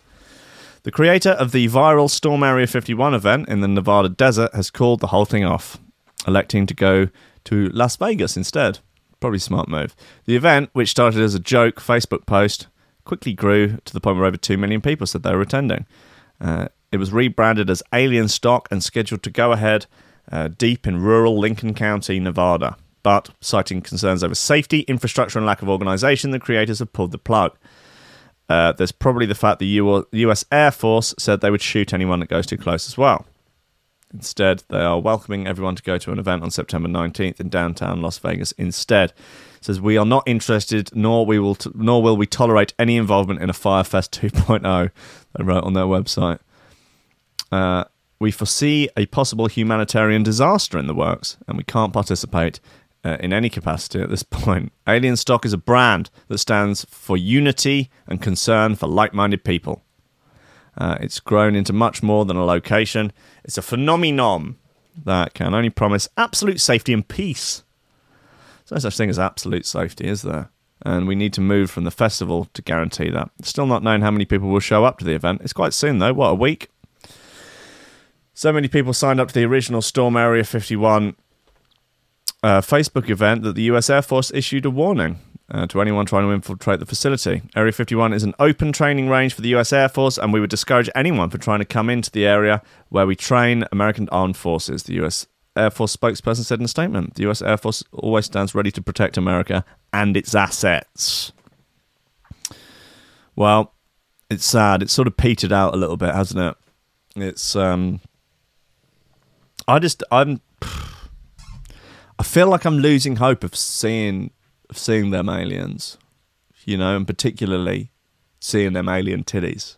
The 0.84 0.90
creator 0.90 1.30
of 1.30 1.52
the 1.52 1.68
viral 1.68 2.08
Storm 2.08 2.42
Area 2.42 2.66
51 2.66 3.14
event 3.14 3.48
in 3.48 3.60
the 3.60 3.68
Nevada 3.68 4.08
desert 4.08 4.54
has 4.54 4.70
called 4.70 5.00
the 5.00 5.08
whole 5.08 5.26
thing 5.26 5.44
off, 5.44 5.78
electing 6.26 6.66
to 6.66 6.74
go 6.74 7.08
to 7.44 7.68
Las 7.68 7.96
Vegas 7.96 8.38
instead. 8.38 8.78
Probably 9.20 9.38
smart 9.38 9.68
move. 9.68 9.94
The 10.24 10.36
event, 10.36 10.70
which 10.72 10.90
started 10.90 11.20
as 11.20 11.34
a 11.34 11.38
joke 11.38 11.76
Facebook 11.76 12.24
post, 12.26 12.68
quickly 13.04 13.32
grew 13.32 13.78
to 13.84 13.92
the 13.92 14.00
point 14.00 14.16
where 14.16 14.26
over 14.26 14.36
2 14.36 14.56
million 14.56 14.80
people 14.80 15.06
said 15.06 15.22
they 15.22 15.34
were 15.34 15.42
attending. 15.42 15.86
Uh, 16.40 16.68
it 16.90 16.96
was 16.98 17.12
rebranded 17.12 17.70
as 17.70 17.82
Alienstock 17.92 18.66
and 18.70 18.82
scheduled 18.82 19.22
to 19.24 19.30
go 19.30 19.52
ahead 19.52 19.86
uh, 20.30 20.48
deep 20.48 20.86
in 20.86 21.02
rural 21.02 21.38
Lincoln 21.38 21.74
County, 21.74 22.18
Nevada. 22.20 22.76
But, 23.02 23.30
citing 23.40 23.82
concerns 23.82 24.24
over 24.24 24.34
safety, 24.34 24.80
infrastructure, 24.80 25.38
and 25.38 25.46
lack 25.46 25.60
of 25.60 25.68
organization, 25.68 26.30
the 26.30 26.40
creators 26.40 26.78
have 26.78 26.92
pulled 26.92 27.12
the 27.12 27.18
plug. 27.18 27.56
Uh, 28.48 28.72
there's 28.72 28.92
probably 28.92 29.26
the 29.26 29.34
fact 29.34 29.58
the 29.58 30.04
US 30.12 30.44
Air 30.50 30.70
Force 30.70 31.14
said 31.18 31.40
they 31.40 31.50
would 31.50 31.62
shoot 31.62 31.92
anyone 31.92 32.20
that 32.20 32.28
goes 32.28 32.46
too 32.46 32.56
close 32.56 32.88
as 32.88 32.96
well. 32.96 33.26
Instead, 34.12 34.62
they 34.68 34.80
are 34.80 35.00
welcoming 35.00 35.46
everyone 35.46 35.74
to 35.74 35.82
go 35.82 35.98
to 35.98 36.12
an 36.12 36.18
event 36.18 36.42
on 36.42 36.50
September 36.50 36.88
19th 36.88 37.40
in 37.40 37.48
downtown 37.48 38.00
Las 38.00 38.18
Vegas 38.18 38.52
instead. 38.52 39.12
Says 39.64 39.80
we 39.80 39.96
are 39.96 40.04
not 40.04 40.24
interested, 40.26 40.94
nor 40.94 41.24
we 41.24 41.38
will, 41.38 41.54
t- 41.54 41.70
nor 41.74 42.02
will 42.02 42.18
we 42.18 42.26
tolerate 42.26 42.74
any 42.78 42.98
involvement 42.98 43.40
in 43.40 43.48
a 43.48 43.54
Fyre 43.54 43.82
Fest 43.82 44.12
2.0. 44.20 44.90
They 45.38 45.42
wrote 45.42 45.64
on 45.64 45.72
their 45.72 45.84
website. 45.84 46.38
Uh, 47.50 47.84
we 48.18 48.30
foresee 48.30 48.90
a 48.94 49.06
possible 49.06 49.46
humanitarian 49.46 50.22
disaster 50.22 50.76
in 50.76 50.86
the 50.86 50.94
works, 50.94 51.38
and 51.48 51.56
we 51.56 51.64
can't 51.64 51.94
participate 51.94 52.60
uh, 53.06 53.16
in 53.20 53.32
any 53.32 53.48
capacity 53.48 54.02
at 54.02 54.10
this 54.10 54.22
point. 54.44 54.70
Alienstock 54.86 55.46
is 55.46 55.54
a 55.54 55.56
brand 55.58 56.10
that 56.28 56.36
stands 56.36 56.84
for 56.90 57.16
unity 57.16 57.88
and 58.06 58.20
concern 58.20 58.74
for 58.74 58.86
like 58.86 59.14
minded 59.14 59.44
people. 59.44 59.82
Uh, 60.76 60.98
it's 61.00 61.20
grown 61.20 61.56
into 61.56 61.72
much 61.72 62.02
more 62.02 62.26
than 62.26 62.36
a 62.36 62.44
location, 62.44 63.14
it's 63.42 63.56
a 63.56 63.62
phenomenon 63.62 64.56
that 65.06 65.32
can 65.32 65.54
only 65.54 65.70
promise 65.70 66.06
absolute 66.18 66.60
safety 66.60 66.92
and 66.92 67.08
peace. 67.08 67.63
There's 68.68 68.82
no 68.82 68.88
such 68.88 68.96
thing 68.96 69.10
as 69.10 69.18
absolute 69.18 69.66
safety, 69.66 70.06
is 70.06 70.22
there? 70.22 70.50
And 70.82 71.06
we 71.06 71.14
need 71.14 71.32
to 71.34 71.40
move 71.40 71.70
from 71.70 71.84
the 71.84 71.90
festival 71.90 72.46
to 72.54 72.62
guarantee 72.62 73.10
that. 73.10 73.30
Still 73.42 73.66
not 73.66 73.82
known 73.82 74.00
how 74.00 74.10
many 74.10 74.24
people 74.24 74.48
will 74.48 74.60
show 74.60 74.84
up 74.84 74.98
to 74.98 75.04
the 75.04 75.14
event. 75.14 75.42
It's 75.42 75.52
quite 75.52 75.72
soon, 75.74 75.98
though. 75.98 76.12
What, 76.12 76.28
a 76.28 76.34
week? 76.34 76.68
So 78.32 78.52
many 78.52 78.68
people 78.68 78.92
signed 78.92 79.20
up 79.20 79.28
to 79.28 79.34
the 79.34 79.44
original 79.44 79.80
Storm 79.80 80.16
Area 80.16 80.44
51 80.44 81.14
uh, 82.42 82.60
Facebook 82.60 83.08
event 83.08 83.42
that 83.42 83.54
the 83.54 83.62
US 83.62 83.88
Air 83.88 84.02
Force 84.02 84.30
issued 84.32 84.66
a 84.66 84.70
warning 84.70 85.18
uh, 85.50 85.66
to 85.68 85.80
anyone 85.80 86.04
trying 86.04 86.26
to 86.26 86.32
infiltrate 86.32 86.80
the 86.80 86.86
facility. 86.86 87.42
Area 87.54 87.72
51 87.72 88.12
is 88.12 88.22
an 88.22 88.34
open 88.38 88.72
training 88.72 89.08
range 89.08 89.34
for 89.34 89.40
the 89.40 89.54
US 89.54 89.72
Air 89.72 89.88
Force, 89.88 90.18
and 90.18 90.32
we 90.32 90.40
would 90.40 90.50
discourage 90.50 90.90
anyone 90.94 91.30
from 91.30 91.40
trying 91.40 91.60
to 91.60 91.64
come 91.64 91.88
into 91.88 92.10
the 92.10 92.26
area 92.26 92.62
where 92.88 93.06
we 93.06 93.14
train 93.14 93.64
American 93.70 94.08
armed 94.10 94.36
forces. 94.36 94.82
The 94.82 95.02
US 95.04 95.26
Air 95.56 95.70
Force 95.70 95.96
spokesperson 95.96 96.44
said 96.44 96.58
in 96.58 96.64
a 96.64 96.68
statement 96.68 97.14
The 97.14 97.28
US 97.30 97.42
Air 97.42 97.56
Force 97.56 97.84
always 97.92 98.26
stands 98.26 98.54
ready 98.54 98.70
to 98.72 98.82
protect 98.82 99.16
America 99.16 99.64
and 99.92 100.16
its 100.16 100.34
assets. 100.34 101.32
Well, 103.36 103.72
it's 104.30 104.44
sad. 104.44 104.82
It's 104.82 104.92
sort 104.92 105.08
of 105.08 105.16
petered 105.16 105.52
out 105.52 105.74
a 105.74 105.76
little 105.76 105.96
bit, 105.96 106.14
hasn't 106.14 106.40
it? 106.40 106.56
It's 107.16 107.54
um 107.54 108.00
I 109.68 109.78
just 109.78 110.02
I'm 110.10 110.40
I 112.18 112.22
feel 112.22 112.48
like 112.48 112.64
I'm 112.64 112.78
losing 112.78 113.16
hope 113.16 113.44
of 113.44 113.54
seeing 113.54 114.30
of 114.70 114.78
seeing 114.78 115.10
them 115.10 115.28
aliens, 115.28 115.98
you 116.64 116.76
know, 116.76 116.96
and 116.96 117.06
particularly 117.06 117.90
seeing 118.40 118.72
them 118.72 118.88
alien 118.88 119.24
titties. 119.24 119.76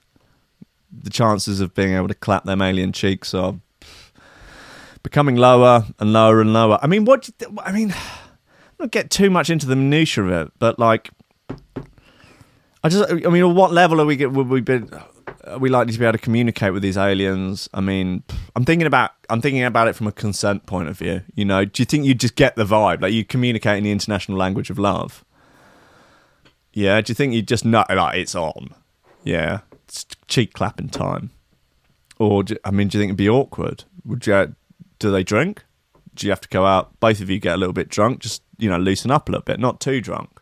The 0.91 1.11
chances 1.11 1.61
of 1.61 1.75
being 1.75 1.95
able 1.95 2.09
to 2.09 2.15
clap 2.15 2.45
them 2.45 2.63
alien 2.63 2.93
cheeks 2.93 3.35
are 3.35 3.57
becoming 5.07 5.37
lower 5.37 5.85
and 6.01 6.13
lower 6.13 6.41
and 6.41 6.53
lower. 6.53 6.81
I 6.83 6.89
mean, 6.89 7.05
what 7.05 7.31
th- 7.39 7.53
I 7.63 7.71
mean, 7.71 7.95
don't 8.79 8.91
get 8.91 9.09
too 9.09 9.31
much 9.31 9.51
into 9.51 9.65
the 9.65 9.77
minutia 9.77 10.25
of 10.25 10.31
it, 10.33 10.53
but 10.59 10.81
like, 10.81 11.11
I 12.83 12.89
just, 12.89 13.09
I 13.09 13.15
mean, 13.15 13.45
at 13.45 13.55
what 13.55 13.73
level 13.73 14.01
are 14.01 14.05
we? 14.05 14.27
Would 14.27 14.49
we 14.49 14.61
be? 14.61 14.81
Are 15.45 15.59
we 15.59 15.69
likely 15.69 15.93
to 15.93 15.99
be 15.99 16.05
able 16.05 16.19
to 16.19 16.25
communicate 16.25 16.73
with 16.73 16.83
these 16.83 16.97
aliens? 16.97 17.69
I 17.73 17.81
mean, 17.81 18.25
I'm 18.57 18.65
thinking 18.65 18.89
about, 18.89 19.13
I'm 19.31 19.41
thinking 19.41 19.63
about 19.63 19.87
it 19.87 19.95
from 19.95 20.09
a 20.09 20.13
consent 20.13 20.67
point 20.67 20.89
of 20.89 20.99
view. 20.99 21.23
You 21.37 21.45
know, 21.45 21.65
do 21.65 21.83
you 21.83 21.85
think 21.85 22.05
you 22.05 22.13
just 22.13 22.35
get 22.35 22.57
the 22.57 22.65
vibe, 22.65 23.01
like 23.01 23.13
you 23.13 23.25
communicate 23.25 23.79
in 23.79 23.85
the 23.85 23.93
international 23.93 24.37
language 24.37 24.71
of 24.71 24.79
love? 24.79 25.25
Yeah. 26.73 27.01
Do 27.01 27.13
you 27.13 27.15
think 27.15 27.33
you 27.33 27.43
just 27.43 27.65
know, 27.65 27.85
like 27.89 28.19
it's 28.19 28.35
on? 28.35 28.75
Yeah, 29.23 29.61
it's 29.85 30.05
cheek 30.27 30.53
clapping 30.53 30.89
time. 30.89 31.31
Or 32.19 32.43
do, 32.43 32.57
I 32.65 32.73
mean, 32.73 32.89
do 32.89 32.99
you 32.99 33.03
think 33.03 33.11
it'd 33.11 33.17
be 33.17 33.29
awkward? 33.29 33.85
Would 34.05 34.27
you? 34.27 34.57
Do 34.99 35.11
they 35.11 35.23
drink? 35.23 35.65
Do 36.15 36.27
you 36.27 36.31
have 36.31 36.41
to 36.41 36.49
go 36.49 36.65
out? 36.65 36.99
Both 37.01 37.21
of 37.21 37.29
you 37.29 37.39
get 37.39 37.55
a 37.55 37.59
little 37.59 37.73
bit 37.73 37.89
drunk, 37.89 38.21
just 38.21 38.43
you 38.59 38.71
know, 38.71 38.79
loosen 38.79 39.11
up 39.11 39.29
a 39.29 39.33
little 39.33 39.45
bit, 39.45 39.61
not 39.61 39.81
too 39.81 40.01
drunk. 40.01 40.41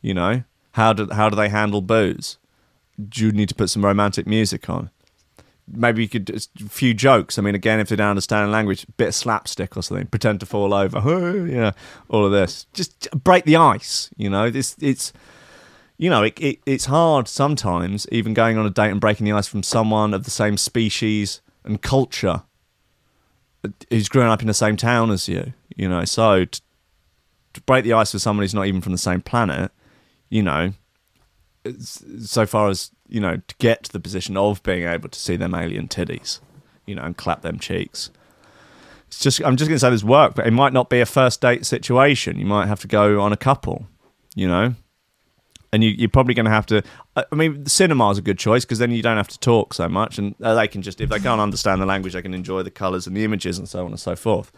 You 0.00 0.14
know, 0.14 0.44
how 0.72 0.92
do 0.92 1.08
how 1.12 1.30
do 1.30 1.36
they 1.36 1.48
handle 1.48 1.80
booze? 1.80 2.38
Do 3.08 3.26
you 3.26 3.32
need 3.32 3.48
to 3.48 3.54
put 3.54 3.70
some 3.70 3.84
romantic 3.84 4.26
music 4.26 4.68
on? 4.68 4.90
Maybe 5.66 6.02
you 6.02 6.08
could 6.08 6.28
a 6.30 6.68
few 6.68 6.92
jokes. 6.92 7.38
I 7.38 7.42
mean, 7.42 7.54
again, 7.54 7.80
if 7.80 7.88
they 7.88 7.96
don't 7.96 8.10
understand 8.10 8.52
language, 8.52 8.86
bit 8.98 9.08
of 9.08 9.14
slapstick 9.14 9.76
or 9.76 9.82
something. 9.82 10.06
Pretend 10.08 10.40
to 10.40 10.46
fall 10.46 10.74
over. 10.74 11.00
know, 11.46 11.72
all 12.08 12.26
of 12.26 12.32
this. 12.32 12.66
Just 12.74 13.10
break 13.12 13.44
the 13.44 13.56
ice. 13.56 14.10
You 14.16 14.28
know, 14.28 14.50
this 14.50 14.76
it's 14.80 15.12
you 15.96 16.10
know, 16.10 16.24
it, 16.24 16.38
it, 16.40 16.58
it's 16.66 16.86
hard 16.86 17.28
sometimes, 17.28 18.06
even 18.10 18.34
going 18.34 18.58
on 18.58 18.66
a 18.66 18.70
date 18.70 18.90
and 18.90 19.00
breaking 19.00 19.26
the 19.26 19.32
ice 19.32 19.46
from 19.46 19.62
someone 19.62 20.12
of 20.12 20.24
the 20.24 20.30
same 20.30 20.56
species 20.56 21.40
and 21.64 21.80
culture 21.80 22.42
who's 23.90 24.08
grown 24.08 24.30
up 24.30 24.40
in 24.40 24.48
the 24.48 24.54
same 24.54 24.76
town 24.76 25.10
as 25.10 25.28
you. 25.28 25.52
You 25.76 25.88
know, 25.88 26.04
so 26.04 26.44
to, 26.44 26.60
to 27.54 27.60
break 27.62 27.84
the 27.84 27.92
ice 27.92 28.12
with 28.12 28.22
someone 28.22 28.44
who's 28.44 28.54
not 28.54 28.66
even 28.66 28.80
from 28.80 28.92
the 28.92 28.98
same 28.98 29.20
planet, 29.20 29.72
you 30.28 30.42
know, 30.42 30.72
so 31.80 32.46
far 32.46 32.68
as 32.68 32.90
you 33.08 33.20
know, 33.20 33.36
to 33.36 33.54
get 33.58 33.84
to 33.84 33.92
the 33.92 34.00
position 34.00 34.36
of 34.36 34.62
being 34.62 34.88
able 34.88 35.08
to 35.08 35.18
see 35.18 35.36
them 35.36 35.54
alien 35.54 35.88
titties, 35.88 36.40
you 36.86 36.94
know, 36.94 37.02
and 37.02 37.16
clap 37.16 37.42
them 37.42 37.58
cheeks. 37.58 38.10
It's 39.08 39.20
just 39.20 39.42
I'm 39.44 39.56
just 39.56 39.68
going 39.68 39.76
to 39.76 39.80
say 39.80 39.90
this 39.90 40.04
work, 40.04 40.34
but 40.34 40.46
it 40.46 40.52
might 40.52 40.72
not 40.72 40.90
be 40.90 41.00
a 41.00 41.06
first 41.06 41.40
date 41.40 41.66
situation. 41.66 42.38
You 42.38 42.46
might 42.46 42.66
have 42.66 42.80
to 42.80 42.88
go 42.88 43.20
on 43.20 43.32
a 43.32 43.36
couple, 43.36 43.86
you 44.34 44.48
know, 44.48 44.74
and 45.74 45.82
you, 45.82 45.90
you're 45.90 46.08
probably 46.08 46.34
going 46.34 46.44
to 46.44 46.52
have 46.52 46.66
to. 46.66 46.82
I 47.16 47.34
mean, 47.34 47.64
the 47.64 48.08
is 48.12 48.18
a 48.18 48.22
good 48.22 48.38
choice 48.38 48.64
because 48.64 48.78
then 48.78 48.92
you 48.92 49.02
don't 49.02 49.16
have 49.16 49.26
to 49.28 49.38
talk 49.40 49.74
so 49.74 49.88
much, 49.88 50.18
and 50.18 50.36
uh, 50.40 50.54
they 50.54 50.68
can 50.68 50.82
just 50.82 51.00
if 51.00 51.10
they 51.10 51.18
can't 51.18 51.40
understand 51.40 51.82
the 51.82 51.86
language, 51.86 52.12
they 52.12 52.22
can 52.22 52.32
enjoy 52.32 52.62
the 52.62 52.70
colours 52.70 53.08
and 53.08 53.16
the 53.16 53.24
images 53.24 53.58
and 53.58 53.68
so 53.68 53.80
on 53.84 53.90
and 53.90 53.98
so 53.98 54.14
forth. 54.14 54.52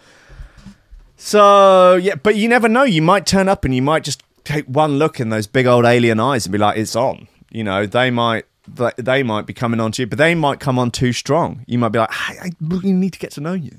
So 1.16 1.96
yeah, 1.96 2.16
but 2.16 2.36
you 2.36 2.48
never 2.48 2.68
know. 2.68 2.82
You 2.82 3.00
might 3.00 3.24
turn 3.26 3.48
up 3.48 3.64
and 3.64 3.74
you 3.74 3.80
might 3.80 4.04
just 4.04 4.22
take 4.44 4.66
one 4.66 4.98
look 4.98 5.18
in 5.18 5.30
those 5.30 5.46
big 5.46 5.66
old 5.66 5.86
alien 5.86 6.20
eyes 6.20 6.44
and 6.44 6.52
be 6.52 6.58
like, 6.58 6.76
"It's 6.76 6.94
on." 6.94 7.28
You 7.50 7.64
know, 7.64 7.86
they 7.86 8.10
might 8.10 8.44
they- 8.68 8.92
they 8.98 9.22
might 9.22 9.46
be 9.46 9.54
coming 9.54 9.80
on 9.80 9.92
to 9.92 10.02
you, 10.02 10.06
but 10.06 10.18
they 10.18 10.34
might 10.34 10.60
come 10.60 10.78
on 10.78 10.90
too 10.90 11.12
strong. 11.14 11.64
You 11.66 11.78
might 11.78 11.92
be 11.92 11.98
like, 11.98 12.12
"Hey, 12.12 12.38
I 12.42 12.50
really 12.60 12.92
need 12.92 13.14
to 13.14 13.18
get 13.18 13.30
to 13.32 13.40
know 13.40 13.54
you." 13.54 13.78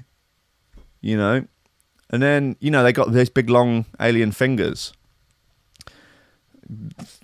You 1.01 1.17
know, 1.17 1.45
and 2.09 2.19
then 2.23 2.55
you 2.59 2.71
know 2.71 2.81
they 2.81 2.93
got 2.93 3.11
those 3.11 3.29
big 3.29 3.49
long 3.51 3.85
alien 4.01 4.31
fingers. 4.31 4.91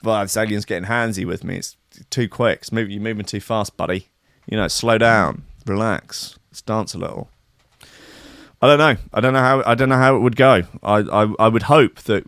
Well, 0.04 0.22
this 0.22 0.38
alien's 0.38 0.66
getting 0.66 0.88
handsy 0.90 1.26
with 1.26 1.44
me. 1.44 1.58
It's 1.58 1.76
too 2.10 2.30
quick. 2.30 2.60
It's 2.60 2.72
moving, 2.72 2.92
you're 2.92 3.02
moving 3.02 3.26
too 3.26 3.40
fast, 3.40 3.76
buddy. 3.78 4.08
You 4.48 4.58
know, 4.58 4.68
slow 4.68 4.98
down, 4.98 5.44
relax, 5.66 6.38
let's 6.52 6.62
dance 6.62 6.94
a 6.94 6.98
little. 6.98 7.30
I 8.62 8.68
don't 8.68 8.78
know. 8.78 8.96
I 9.14 9.20
don't 9.20 9.34
know 9.34 9.42
how. 9.42 9.64
I 9.66 9.76
don't 9.76 9.90
know 9.90 9.98
how 9.98 10.16
it 10.16 10.20
would 10.20 10.38
go. 10.38 10.64
I 10.82 11.00
I, 11.00 11.34
I 11.38 11.48
would 11.50 11.64
hope 11.64 12.00
that 12.04 12.24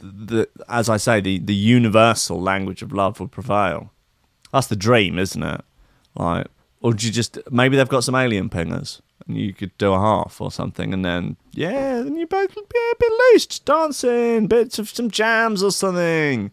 that 0.00 0.48
as 0.68 0.88
I 0.88 0.96
say, 0.96 1.20
the 1.20 1.40
the 1.40 1.54
universal 1.54 2.40
language 2.40 2.82
of 2.82 2.92
love 2.92 3.18
would 3.18 3.32
prevail. 3.32 3.90
That's 4.52 4.68
the 4.68 4.76
dream, 4.76 5.18
isn't 5.18 5.42
it? 5.42 5.62
Like, 6.14 6.46
or 6.82 6.92
do 6.92 7.04
you 7.04 7.12
just 7.12 7.38
maybe 7.50 7.76
they've 7.76 7.88
got 7.88 8.04
some 8.04 8.14
alien 8.14 8.48
pingers 8.48 9.00
and 9.26 9.36
you 9.36 9.52
could 9.52 9.76
do 9.78 9.92
a 9.92 9.98
half 9.98 10.40
or 10.40 10.50
something, 10.50 10.92
and 10.92 11.04
then 11.04 11.36
yeah, 11.52 12.02
then 12.02 12.16
you 12.16 12.26
both 12.26 12.54
be 12.54 12.60
a 12.60 12.96
bit 12.98 13.12
loose, 13.32 13.46
just 13.46 13.64
dancing, 13.64 14.46
bits 14.46 14.78
of 14.78 14.88
some 14.88 15.10
jams 15.10 15.62
or 15.62 15.70
something, 15.70 16.50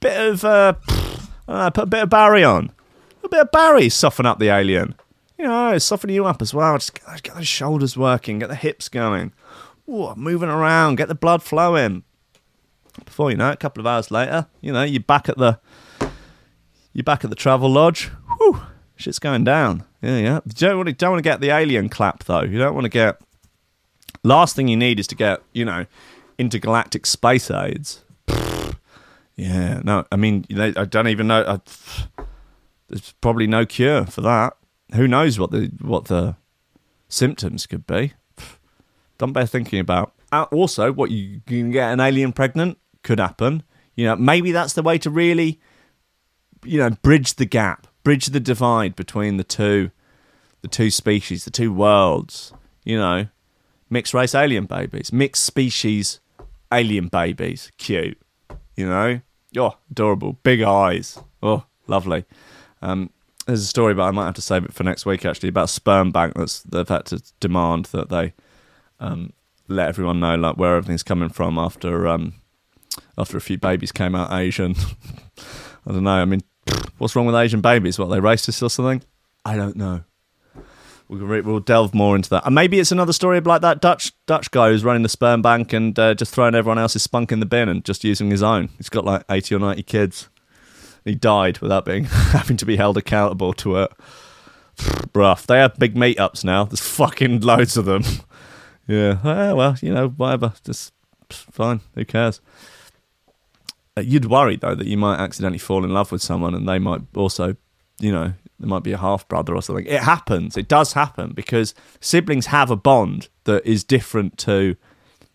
bit 0.00 0.16
of 0.16 0.44
uh, 0.44 0.74
don't 1.46 1.74
put 1.74 1.84
a 1.84 1.86
bit 1.86 2.02
of 2.02 2.10
Barry 2.10 2.44
on, 2.44 2.72
a 3.22 3.28
bit 3.28 3.40
of 3.40 3.52
Barry, 3.52 3.88
soften 3.88 4.26
up 4.26 4.38
the 4.38 4.48
alien. 4.48 4.94
You 5.38 5.44
know, 5.44 5.76
soften 5.76 6.08
you 6.08 6.24
up 6.24 6.40
as 6.40 6.54
well. 6.54 6.78
Just 6.78 6.94
get, 6.94 7.22
get 7.22 7.34
those 7.34 7.46
shoulders 7.46 7.94
working, 7.94 8.38
get 8.38 8.48
the 8.48 8.54
hips 8.54 8.88
going, 8.88 9.32
Ooh, 9.88 10.14
moving 10.16 10.48
around, 10.48 10.96
get 10.96 11.08
the 11.08 11.14
blood 11.14 11.42
flowing. 11.42 12.04
Before 13.04 13.30
you 13.30 13.36
know 13.36 13.50
it, 13.50 13.54
a 13.54 13.58
couple 13.58 13.80
of 13.80 13.86
hours 13.86 14.10
later, 14.10 14.46
you 14.62 14.72
know, 14.72 14.82
you're 14.82 15.02
back 15.02 15.28
at 15.28 15.36
the 15.36 15.60
you're 16.94 17.04
back 17.04 17.24
at 17.24 17.30
the 17.30 17.36
travel 17.36 17.70
lodge. 17.70 18.10
Whew, 18.38 18.62
shit's 18.96 19.18
going 19.18 19.44
down. 19.44 19.84
Yeah, 20.02 20.18
yeah. 20.18 20.40
You 20.44 20.52
don't 20.52 20.76
want 20.76 20.88
to 20.88 20.94
don't 20.94 21.12
want 21.12 21.18
to 21.18 21.28
get 21.28 21.40
the 21.40 21.50
alien 21.50 21.88
clap 21.88 22.24
though. 22.24 22.42
You 22.42 22.58
don't 22.58 22.74
want 22.74 22.84
to 22.84 22.90
get. 22.90 23.20
Last 24.22 24.56
thing 24.56 24.66
you 24.68 24.76
need 24.76 24.98
is 24.98 25.06
to 25.08 25.14
get 25.14 25.42
you 25.52 25.64
know 25.64 25.86
intergalactic 26.38 27.06
space 27.06 27.50
aids. 27.50 28.02
Yeah, 29.38 29.82
no. 29.84 30.06
I 30.10 30.16
mean, 30.16 30.46
I 30.58 30.86
don't 30.86 31.08
even 31.08 31.26
know. 31.26 31.44
I, 31.46 32.24
there's 32.88 33.12
probably 33.20 33.46
no 33.46 33.66
cure 33.66 34.06
for 34.06 34.22
that. 34.22 34.56
Who 34.94 35.06
knows 35.06 35.38
what 35.38 35.50
the 35.50 35.70
what 35.82 36.06
the 36.06 36.36
symptoms 37.10 37.66
could 37.66 37.86
be? 37.86 38.14
Don't 39.18 39.34
bear 39.34 39.44
thinking 39.44 39.78
about. 39.78 40.14
Uh, 40.32 40.46
also, 40.50 40.90
what 40.90 41.10
you 41.10 41.42
can 41.46 41.70
get 41.70 41.92
an 41.92 42.00
alien 42.00 42.32
pregnant 42.32 42.78
could 43.02 43.18
happen. 43.18 43.62
You 43.94 44.06
know, 44.06 44.16
maybe 44.16 44.52
that's 44.52 44.72
the 44.72 44.82
way 44.82 44.96
to 45.00 45.10
really 45.10 45.60
you 46.64 46.78
know 46.78 46.88
bridge 46.88 47.34
the 47.34 47.44
gap 47.44 47.86
bridge 48.06 48.26
the 48.26 48.38
divide 48.38 48.94
between 48.94 49.36
the 49.36 49.42
two 49.42 49.90
the 50.62 50.68
two 50.68 50.92
species 50.92 51.44
the 51.44 51.50
two 51.50 51.72
worlds 51.72 52.52
you 52.84 52.96
know? 52.96 53.26
Mixed 53.90 54.14
race 54.14 54.32
alien 54.32 54.66
babies 54.66 55.12
mixed 55.12 55.44
species 55.44 56.20
alien 56.70 57.08
babies. 57.08 57.72
Cute 57.78 58.16
you 58.76 58.86
know? 58.86 59.22
Oh 59.56 59.76
adorable. 59.90 60.34
Big 60.44 60.62
eyes. 60.62 61.18
Oh 61.42 61.64
lovely. 61.88 62.24
Um 62.80 63.10
there's 63.44 63.62
a 63.62 63.66
story 63.66 63.92
but 63.92 64.04
i 64.04 64.12
might 64.12 64.26
have 64.26 64.34
to 64.34 64.40
save 64.40 64.64
it 64.64 64.72
for 64.72 64.84
next 64.84 65.04
week 65.04 65.24
actually 65.24 65.48
about 65.48 65.68
sperm 65.68 66.12
bank 66.12 66.34
that's 66.36 66.60
they've 66.62 66.88
had 66.88 67.06
to 67.06 67.20
demand 67.40 67.86
that 67.86 68.08
they 68.08 68.34
um 69.00 69.32
let 69.66 69.88
everyone 69.88 70.20
know 70.20 70.36
like 70.36 70.56
where 70.56 70.76
everything's 70.76 71.02
coming 71.02 71.28
from 71.28 71.58
after 71.58 72.06
um 72.06 72.34
after 73.18 73.36
a 73.36 73.40
few 73.40 73.58
babies 73.58 73.90
came 73.90 74.14
out 74.14 74.32
asian. 74.32 74.76
I 75.88 75.92
don't 75.92 76.04
know. 76.04 76.10
I 76.10 76.24
mean, 76.24 76.42
what's 76.98 77.14
wrong 77.14 77.26
with 77.26 77.34
Asian 77.34 77.60
babies? 77.60 77.98
What, 77.98 78.06
are 78.06 78.20
they 78.20 78.20
racist 78.20 78.62
or 78.62 78.70
something? 78.70 79.02
I 79.44 79.56
don't 79.56 79.76
know. 79.76 80.04
We'll, 81.08 81.20
re- 81.20 81.40
we'll 81.40 81.60
delve 81.60 81.94
more 81.94 82.16
into 82.16 82.30
that. 82.30 82.44
And 82.46 82.54
maybe 82.54 82.80
it's 82.80 82.90
another 82.90 83.12
story 83.12 83.40
like 83.40 83.60
that 83.62 83.80
Dutch 83.80 84.12
Dutch 84.26 84.50
guy 84.50 84.70
who's 84.70 84.84
running 84.84 85.04
the 85.04 85.08
sperm 85.08 85.40
bank 85.40 85.72
and 85.72 85.96
uh, 85.98 86.14
just 86.14 86.34
throwing 86.34 86.56
everyone 86.56 86.78
else's 86.78 87.02
spunk 87.02 87.30
in 87.30 87.38
the 87.38 87.46
bin 87.46 87.68
and 87.68 87.84
just 87.84 88.02
using 88.02 88.30
his 88.30 88.42
own. 88.42 88.70
He's 88.76 88.88
got 88.88 89.04
like 89.04 89.24
80 89.30 89.54
or 89.54 89.58
90 89.60 89.82
kids. 89.84 90.28
He 91.04 91.14
died 91.14 91.58
without 91.58 91.84
being 91.84 92.04
having 92.32 92.56
to 92.56 92.66
be 92.66 92.76
held 92.76 92.96
accountable 92.96 93.52
to 93.54 93.76
it. 93.76 93.92
Rough. 95.14 95.46
They 95.46 95.58
have 95.58 95.78
big 95.78 95.94
meetups 95.94 96.44
now. 96.44 96.64
There's 96.64 96.80
fucking 96.80 97.40
loads 97.40 97.76
of 97.76 97.84
them. 97.84 98.02
yeah. 98.88 99.52
Well, 99.52 99.76
you 99.80 99.94
know, 99.94 100.08
whatever. 100.08 100.54
Just 100.64 100.92
fine. 101.30 101.82
Who 101.94 102.04
cares? 102.04 102.40
Uh, 103.96 104.02
you'd 104.02 104.26
worry 104.26 104.56
though 104.56 104.74
that 104.74 104.86
you 104.86 104.96
might 104.96 105.18
accidentally 105.18 105.58
fall 105.58 105.84
in 105.84 105.90
love 105.90 106.12
with 106.12 106.22
someone 106.22 106.54
and 106.54 106.68
they 106.68 106.78
might 106.78 107.00
also 107.14 107.56
you 107.98 108.12
know 108.12 108.32
there 108.58 108.68
might 108.68 108.82
be 108.82 108.92
a 108.92 108.98
half 108.98 109.28
brother 109.28 109.54
or 109.54 109.60
something. 109.60 109.86
It 109.86 110.00
happens. 110.02 110.56
It 110.56 110.66
does 110.66 110.94
happen 110.94 111.32
because 111.32 111.74
siblings 112.00 112.46
have 112.46 112.70
a 112.70 112.76
bond 112.76 113.28
that 113.44 113.66
is 113.66 113.84
different 113.84 114.38
to 114.38 114.76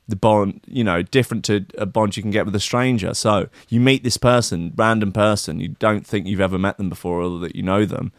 the 0.08 0.16
bond 0.16 0.60
you 0.68 0.84
know 0.84 1.02
different 1.02 1.46
to 1.46 1.66
a 1.78 1.86
bond 1.86 2.18
you 2.18 2.24
can 2.24 2.32
get 2.32 2.46
with 2.46 2.56
a 2.56 2.60
stranger. 2.60 3.14
So 3.14 3.48
you 3.70 3.80
meet 3.80 4.04
this 4.04 4.18
person 4.18 4.74
random 4.76 5.12
person 5.12 5.60
you 5.60 5.70
don't 5.70 6.06
think 6.06 6.28
you've 6.28 6.42
ever 6.42 6.58
met 6.58 6.78
them 6.78 6.90
before 6.90 7.22
or 7.22 7.40
that 7.40 7.56
you 7.56 7.64
know 7.64 7.86
them. 7.86 8.12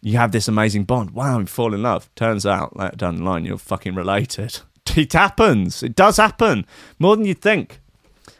You 0.00 0.18
have 0.18 0.32
this 0.32 0.48
amazing 0.48 0.84
bond. 0.84 1.12
Wow 1.12 1.38
you 1.38 1.46
fall 1.46 1.74
in 1.74 1.82
love. 1.82 2.12
Turns 2.14 2.44
out 2.44 2.74
down 2.96 3.16
the 3.16 3.22
line 3.22 3.44
you're 3.44 3.58
fucking 3.58 3.94
related. 3.94 4.60
It 4.94 5.12
happens. 5.14 5.82
It 5.82 5.94
does 5.94 6.18
happen. 6.18 6.66
More 6.98 7.16
than 7.16 7.24
you 7.24 7.34
think 7.34 7.80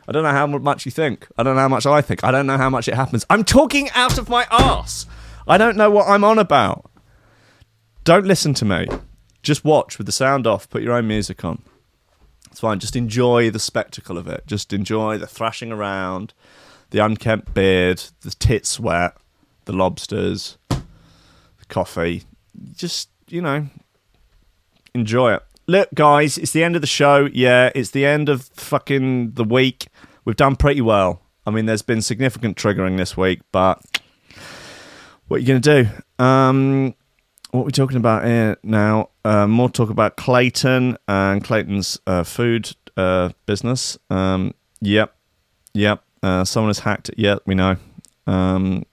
I 0.08 0.12
don't 0.12 0.24
know 0.24 0.30
how 0.30 0.46
much 0.46 0.84
you 0.84 0.90
think. 0.90 1.28
I 1.38 1.42
don't 1.42 1.54
know 1.54 1.62
how 1.62 1.68
much 1.68 1.86
I 1.86 2.02
think. 2.02 2.24
I 2.24 2.30
don't 2.30 2.46
know 2.46 2.56
how 2.56 2.70
much 2.70 2.88
it 2.88 2.94
happens. 2.94 3.24
I'm 3.30 3.44
talking 3.44 3.88
out 3.90 4.18
of 4.18 4.28
my 4.28 4.46
ass. 4.50 5.06
I 5.46 5.58
don't 5.58 5.76
know 5.76 5.90
what 5.90 6.08
I'm 6.08 6.24
on 6.24 6.38
about. 6.38 6.90
Don't 8.04 8.26
listen 8.26 8.52
to 8.54 8.64
me. 8.64 8.86
Just 9.42 9.64
watch 9.64 9.98
with 9.98 10.06
the 10.06 10.12
sound 10.12 10.46
off. 10.46 10.68
Put 10.68 10.82
your 10.82 10.94
own 10.94 11.06
music 11.06 11.44
on. 11.44 11.62
It's 12.50 12.60
fine. 12.60 12.80
Just 12.80 12.96
enjoy 12.96 13.50
the 13.50 13.58
spectacle 13.58 14.18
of 14.18 14.26
it. 14.26 14.44
Just 14.46 14.72
enjoy 14.72 15.18
the 15.18 15.26
thrashing 15.26 15.72
around, 15.72 16.34
the 16.90 16.98
unkempt 16.98 17.54
beard, 17.54 18.02
the 18.20 18.30
tit 18.30 18.66
sweat, 18.66 19.16
the 19.64 19.72
lobsters, 19.72 20.58
the 20.68 21.64
coffee. 21.68 22.24
Just, 22.74 23.08
you 23.28 23.40
know, 23.40 23.68
enjoy 24.94 25.34
it. 25.34 25.42
Look, 25.66 25.88
guys, 25.94 26.38
it's 26.38 26.52
the 26.52 26.64
end 26.64 26.74
of 26.74 26.80
the 26.80 26.88
show. 26.88 27.28
Yeah, 27.32 27.70
it's 27.74 27.90
the 27.90 28.04
end 28.04 28.28
of 28.28 28.44
fucking 28.54 29.32
the 29.32 29.44
week. 29.44 29.86
We've 30.24 30.36
done 30.36 30.56
pretty 30.56 30.80
well. 30.80 31.22
I 31.46 31.50
mean, 31.50 31.66
there's 31.66 31.82
been 31.82 32.02
significant 32.02 32.56
triggering 32.56 32.96
this 32.96 33.16
week, 33.16 33.40
but 33.52 33.80
what 35.28 35.36
are 35.36 35.40
you 35.40 35.46
going 35.46 35.62
to 35.62 35.82
do? 35.84 36.24
Um, 36.24 36.94
what 37.52 37.62
are 37.62 37.64
we 37.64 37.72
talking 37.72 37.96
about 37.96 38.24
here 38.24 38.56
now? 38.62 39.10
Uh, 39.24 39.46
more 39.46 39.68
talk 39.70 39.90
about 39.90 40.16
Clayton 40.16 40.96
and 41.06 41.44
Clayton's 41.44 41.98
uh, 42.06 42.24
food 42.24 42.74
uh, 42.96 43.30
business. 43.46 43.98
Um, 44.10 44.54
yep, 44.80 45.14
yep. 45.74 46.02
Uh, 46.22 46.44
someone 46.44 46.70
has 46.70 46.80
hacked 46.80 47.08
it. 47.08 47.18
Yep, 47.18 47.42
we 47.46 47.54
know. 47.54 47.76
Um, 48.26 48.84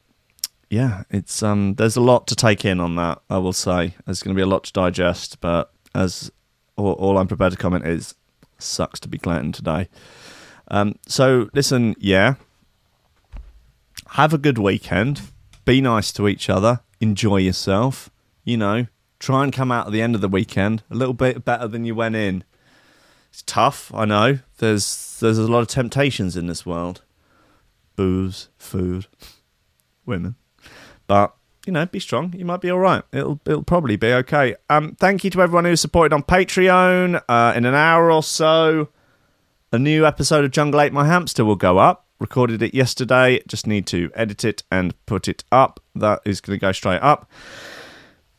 yeah, 0.70 1.04
it's 1.10 1.42
um, 1.42 1.76
there's 1.76 1.96
a 1.96 2.02
lot 2.02 2.28
to 2.28 2.36
take 2.36 2.64
in 2.64 2.80
on 2.80 2.96
that. 2.96 3.22
I 3.30 3.38
will 3.40 3.54
say 3.54 3.96
there's 4.06 4.22
going 4.22 4.36
to 4.36 4.40
be 4.40 4.44
a 4.44 4.48
lot 4.48 4.66
to 4.66 4.74
digest, 4.74 5.40
but 5.42 5.72
as 5.96 6.32
all, 6.80 6.94
all 6.94 7.18
I'm 7.18 7.28
prepared 7.28 7.52
to 7.52 7.58
comment 7.58 7.86
is 7.86 8.16
sucks 8.58 9.00
to 9.02 9.08
be 9.08 9.18
Clayton 9.18 9.52
today. 9.52 9.90
Um, 10.70 10.96
so 11.08 11.50
listen, 11.54 11.96
yeah, 12.00 12.36
have 14.12 14.34
a 14.34 14.38
good 14.38 14.58
weekend. 14.58 15.22
Be 15.66 15.82
nice 15.82 16.12
to 16.14 16.28
each 16.28 16.50
other. 16.50 16.82
Enjoy 17.00 17.38
yourself. 17.38 18.10
You 18.44 18.58
know, 18.58 18.88
try 19.20 19.44
and 19.44 19.54
come 19.54 19.72
out 19.72 19.88
at 19.88 19.94
the 19.94 20.02
end 20.02 20.16
of 20.16 20.22
the 20.22 20.28
weekend 20.28 20.84
a 20.90 20.96
little 20.96 21.14
bit 21.14 21.46
better 21.46 21.68
than 21.68 21.86
you 21.86 21.96
went 21.96 22.16
in. 22.16 22.44
It's 23.30 23.44
tough, 23.44 23.94
I 23.94 24.06
know. 24.06 24.40
There's 24.58 25.20
there's 25.20 25.38
a 25.38 25.44
lot 25.44 25.62
of 25.62 25.68
temptations 25.68 26.36
in 26.36 26.48
this 26.48 26.66
world. 26.66 27.04
Booze, 27.96 28.50
food, 28.58 29.08
women. 30.06 30.36
But 31.06 31.36
you 31.70 31.74
know, 31.74 31.86
be 31.86 32.00
strong. 32.00 32.34
You 32.36 32.46
might 32.46 32.62
be 32.62 32.72
all 32.72 32.80
right. 32.80 33.04
It'll 33.12 33.40
it'll 33.46 33.62
probably 33.62 33.96
be 33.96 34.12
okay. 34.12 34.56
Um, 34.72 34.96
thank 35.00 35.24
you 35.24 35.30
to 35.30 35.42
everyone 35.44 35.66
who 35.66 35.76
supported 35.76 36.16
on 36.16 36.24
Patreon. 36.24 37.22
Uh, 37.30 37.54
in 37.56 37.64
an 37.64 37.76
hour 37.76 38.12
or 38.12 38.24
so, 38.24 38.90
a 39.72 39.78
new 39.78 40.04
episode 40.04 40.44
of 40.44 40.50
Jungle 40.50 40.82
Ate 40.82 40.92
My 40.92 41.06
Hamster 41.06 41.46
will 41.46 41.56
go 41.56 41.78
up. 41.78 42.08
Recorded 42.20 42.64
it 42.64 42.74
yesterday. 42.74 43.44
Just 43.48 43.68
need 43.68 43.86
to 43.86 44.10
edit 44.16 44.44
it 44.44 44.64
and 44.72 44.96
put 45.06 45.28
it 45.28 45.44
up. 45.52 45.80
That 45.94 46.22
is 46.26 46.42
going 46.42 46.58
to 46.58 46.60
go 46.60 46.72
straight 46.72 47.04
up. 47.04 47.30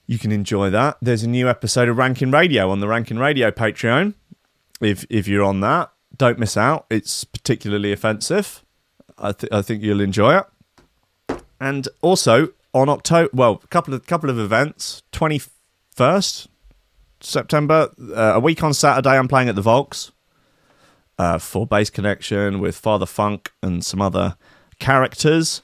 you 0.09 0.19
can 0.19 0.33
enjoy 0.33 0.71
that. 0.71 0.97
There's 1.01 1.23
a 1.23 1.29
new 1.29 1.49
episode 1.49 1.89
of 1.89 1.97
Ranking 1.97 2.33
Radio 2.33 2.69
on 2.71 2.81
the 2.81 2.89
Ranking 2.89 3.19
Radio 3.19 3.53
Patreon. 3.53 4.15
If 4.81 5.05
if 5.09 5.29
you're 5.29 5.45
on 5.45 5.61
that, 5.61 5.93
don't 6.17 6.41
miss 6.41 6.57
out. 6.57 6.87
It's 6.91 7.23
particularly 7.23 7.93
offensive. 7.93 8.65
I, 9.17 9.31
th- 9.31 9.53
I 9.53 9.63
think 9.63 9.85
you'll 9.85 10.01
enjoy 10.01 10.39
it. 10.39 10.47
And 11.61 11.87
also 12.01 12.49
on 12.73 12.89
October, 12.89 13.31
well, 13.33 13.61
a 13.63 13.67
couple 13.69 13.95
of 13.95 14.07
couple 14.07 14.31
of 14.31 14.39
events. 14.39 15.03
Twenty 15.13 15.41
first 15.95 16.49
September, 17.21 17.91
uh, 18.15 18.33
a 18.35 18.41
week 18.41 18.63
on 18.63 18.73
Saturday, 18.73 19.11
I'm 19.17 19.29
playing 19.29 19.49
at 19.49 19.55
the 19.55 19.63
Volks 19.63 20.13
uh, 21.19 21.39
for 21.39 21.67
Bass 21.67 21.91
Connection 21.91 22.61
with 22.61 22.77
Father 22.77 23.07
Funk 23.07 23.53
and 23.63 23.85
some 23.85 24.01
other 24.01 24.37
characters. 24.79 25.63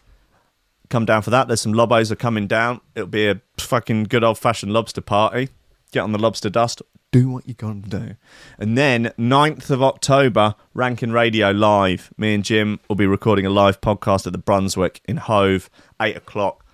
Come 0.90 1.04
down 1.04 1.22
for 1.22 1.30
that. 1.30 1.48
There's 1.48 1.62
some 1.62 1.72
lobos 1.72 2.12
are 2.12 2.16
coming 2.16 2.46
down. 2.46 2.80
It'll 2.94 3.08
be 3.08 3.26
a 3.26 3.40
fucking 3.58 4.04
good 4.04 4.22
old 4.22 4.38
fashioned 4.38 4.72
lobster 4.72 5.00
party. 5.00 5.48
Get 5.92 6.00
on 6.00 6.12
the 6.12 6.18
lobster 6.18 6.50
dust. 6.50 6.82
Do 7.10 7.30
what 7.30 7.48
you 7.48 7.54
got 7.54 7.82
to 7.84 7.88
do. 7.88 8.16
And 8.58 8.76
then 8.76 9.12
9th 9.18 9.70
of 9.70 9.82
October, 9.82 10.54
Rankin 10.74 11.12
Radio 11.12 11.52
Live. 11.52 12.12
Me 12.18 12.34
and 12.34 12.44
Jim 12.44 12.78
will 12.88 12.96
be 12.96 13.06
recording 13.06 13.46
a 13.46 13.50
live 13.50 13.80
podcast 13.80 14.26
at 14.26 14.32
the 14.32 14.38
Brunswick 14.38 15.00
in 15.06 15.16
Hove, 15.16 15.70
8 16.00 16.16
o'clock. 16.16 16.65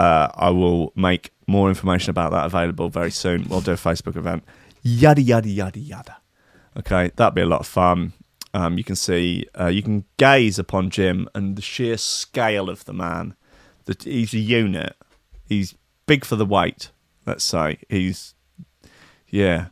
Uh, 0.00 0.30
I 0.34 0.48
will 0.48 0.94
make 0.96 1.30
more 1.46 1.68
information 1.68 2.08
about 2.08 2.30
that 2.32 2.46
available 2.46 2.88
very 2.88 3.10
soon. 3.10 3.46
We'll 3.50 3.60
do 3.60 3.72
a 3.72 3.74
Facebook 3.74 4.16
event. 4.16 4.44
Yada, 4.82 5.20
yada, 5.20 5.50
yada, 5.50 5.78
yada. 5.78 6.16
Okay, 6.78 7.10
that'd 7.16 7.34
be 7.34 7.42
a 7.42 7.46
lot 7.46 7.60
of 7.60 7.66
fun. 7.66 8.14
Um, 8.54 8.78
you 8.78 8.84
can 8.84 8.96
see, 8.96 9.46
uh, 9.60 9.66
you 9.66 9.82
can 9.82 10.06
gaze 10.16 10.58
upon 10.58 10.88
Jim 10.88 11.28
and 11.34 11.54
the 11.54 11.60
sheer 11.60 11.98
scale 11.98 12.70
of 12.70 12.86
the 12.86 12.94
man. 12.94 13.34
That 13.84 14.04
he's 14.04 14.32
a 14.32 14.38
unit. 14.38 14.96
He's 15.46 15.74
big 16.06 16.24
for 16.24 16.36
the 16.36 16.46
weight. 16.46 16.92
Let's 17.26 17.44
say 17.44 17.76
he's, 17.90 18.34
yeah, 19.28 19.66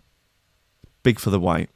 big 1.04 1.18
for 1.18 1.30
the 1.30 1.40
weight. 1.40 1.70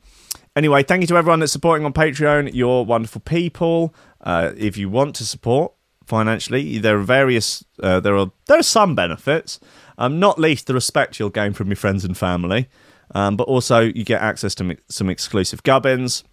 Anyway, 0.54 0.82
thank 0.82 1.00
you 1.00 1.06
to 1.06 1.16
everyone 1.16 1.40
that's 1.40 1.52
supporting 1.52 1.86
on 1.86 1.94
Patreon. 1.94 2.50
You're 2.52 2.84
wonderful 2.84 3.22
people. 3.22 3.94
Uh, 4.20 4.52
if 4.58 4.76
you 4.76 4.90
want 4.90 5.14
to 5.16 5.24
support 5.24 5.72
financially, 6.06 6.78
there 6.78 6.98
are 6.98 7.02
various, 7.02 7.64
uh, 7.82 8.00
there 8.00 8.16
are 8.16 8.30
there 8.46 8.58
are 8.58 8.62
some 8.62 8.94
benefits. 8.94 9.60
Um, 9.98 10.18
not 10.18 10.38
least 10.38 10.66
the 10.66 10.74
respect 10.74 11.18
you'll 11.18 11.30
gain 11.30 11.52
from 11.52 11.68
your 11.68 11.76
friends 11.76 12.04
and 12.04 12.16
family. 12.16 12.68
Um, 13.14 13.36
but 13.36 13.44
also 13.44 13.80
you 13.80 14.04
get 14.04 14.22
access 14.22 14.54
to 14.56 14.76
some 14.88 15.10
exclusive 15.10 15.62
gubbins, 15.62 16.24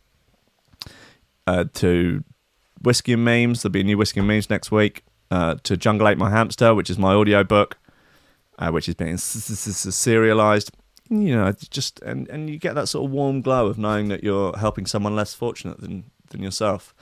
uh, 1.46 1.66
to 1.74 2.24
whiskey 2.82 3.14
and 3.14 3.26
memes. 3.26 3.62
There'll 3.62 3.74
be 3.74 3.82
a 3.82 3.84
new 3.84 3.98
whiskey 3.98 4.20
and 4.20 4.28
memes 4.28 4.50
next 4.50 4.72
week. 4.72 5.04
Uh, 5.32 5.56
to 5.62 5.78
Jungle 5.78 6.08
Ate 6.08 6.18
My 6.18 6.32
Hamster, 6.32 6.74
which 6.74 6.90
is 6.90 6.98
my 6.98 7.14
audio 7.14 7.44
book, 7.44 7.78
uh, 8.58 8.72
which 8.72 8.90
is 8.90 8.96
being 8.96 9.18
serialized. 9.18 10.72
You 11.08 11.36
know, 11.36 11.52
just 11.70 12.00
and 12.02 12.28
and 12.30 12.50
you 12.50 12.58
get 12.58 12.74
that 12.76 12.88
sort 12.88 13.06
of 13.06 13.12
warm 13.12 13.42
glow 13.42 13.68
of 13.68 13.78
knowing 13.78 14.08
that 14.10 14.24
you're 14.24 14.58
helping 14.58 14.88
someone 14.88 15.16
less 15.16 15.34
fortunate 15.36 15.82
than 15.82 16.06
than 16.30 16.42
yourself. 16.42 16.96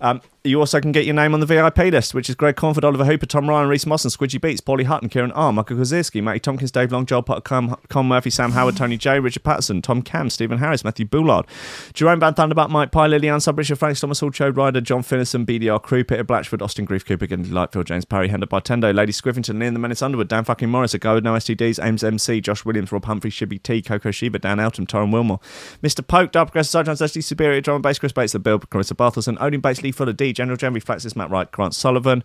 Um, 0.00 0.20
you 0.44 0.58
also 0.58 0.80
can 0.80 0.90
get 0.90 1.04
your 1.04 1.14
name 1.14 1.34
on 1.34 1.40
the 1.40 1.46
VIP 1.46 1.78
list, 1.92 2.14
which 2.14 2.28
is 2.28 2.34
Greg 2.34 2.56
Cornford, 2.56 2.84
Oliver 2.84 3.04
Hooper, 3.04 3.26
Tom 3.26 3.48
Ryan, 3.48 3.68
Reese 3.68 3.86
Moss, 3.86 4.04
and 4.04 4.12
Squidgy 4.12 4.40
Beats, 4.40 4.60
Paulie 4.60 4.84
Hutton, 4.84 5.08
Kieran 5.08 5.30
R, 5.32 5.52
Michael 5.52 5.76
Kozierski, 5.76 6.20
Matty 6.20 6.40
Tompkins, 6.40 6.72
Dave 6.72 6.90
Long, 6.90 7.06
Joel 7.06 7.22
Potter, 7.22 7.40
Con, 7.42 7.76
Con 7.88 8.06
Murphy, 8.06 8.30
Sam 8.30 8.50
Howard, 8.50 8.76
Tony 8.76 8.96
J, 8.96 9.20
Richard 9.20 9.44
Patterson, 9.44 9.82
Tom 9.82 10.02
Cam, 10.02 10.28
Stephen 10.30 10.58
Harris, 10.58 10.82
Matthew 10.82 11.06
Bullard, 11.06 11.46
Jerome 11.94 12.18
Van 12.18 12.34
Thunderbutt, 12.34 12.70
Mike 12.70 12.90
Pye, 12.90 13.06
Lillian 13.06 13.38
Subbridge, 13.38 13.76
Frank 13.78 13.96
Thomas 13.96 14.18
Hall, 14.18 14.30
Chode 14.30 14.56
Ryder, 14.56 14.80
John 14.80 15.02
Finnison, 15.02 15.46
BDR 15.46 15.80
Crew, 15.80 16.02
Peter 16.02 16.24
Blatchford, 16.24 16.60
Austin 16.60 16.84
Grief, 16.84 17.04
Cooper, 17.06 17.26
Gandhi 17.26 17.50
Lightfield, 17.50 17.84
James 17.84 18.04
Parry, 18.04 18.28
Hender 18.28 18.46
Bartendo, 18.46 18.92
Lady 18.92 19.12
Squiffington, 19.12 19.58
Liam 19.58 19.74
the 19.74 19.78
Menace 19.78 20.02
Underwood, 20.02 20.26
Dan 20.26 20.42
fucking 20.42 20.68
Morris, 20.68 20.94
A 20.94 20.98
Go 20.98 21.14
with 21.14 21.24
No 21.24 21.34
STDs, 21.34 21.82
Ames 21.84 22.02
MC, 22.02 22.40
Josh 22.40 22.64
Williams, 22.64 22.90
Rob 22.90 23.04
Humphrey, 23.04 23.30
Shibby 23.30 23.62
T, 23.62 23.80
Coco 23.80 24.10
Shiva, 24.10 24.40
Dan 24.40 24.58
Elton, 24.58 24.86
Torrin 24.86 25.12
Wilmore, 25.12 25.38
Mr. 25.84 26.04
Poke, 26.04 26.32
Dub, 26.32 26.48
Progressive 26.48 26.70
Sergeant, 26.70 26.98
SD 26.98 27.22
Superior, 27.22 27.60
Drum 27.60 27.76
and 27.76 27.82
Bass, 27.84 28.00
Chris 28.00 28.12
Bates, 28.12 28.32
The 28.32 28.40
Bill, 28.40 28.58
Carissa 28.58 28.94
Barthelson, 28.94 29.40
Odin 29.40 29.60
Bates, 29.60 29.84
Lee 29.84 29.92
Fuller, 29.92 30.12
D, 30.12 30.31
General 30.32 30.56
Jeremy 30.56 30.80
Flaxis, 30.80 31.16
Matt 31.16 31.30
Wright, 31.30 31.50
Grant 31.50 31.74
Sullivan, 31.74 32.24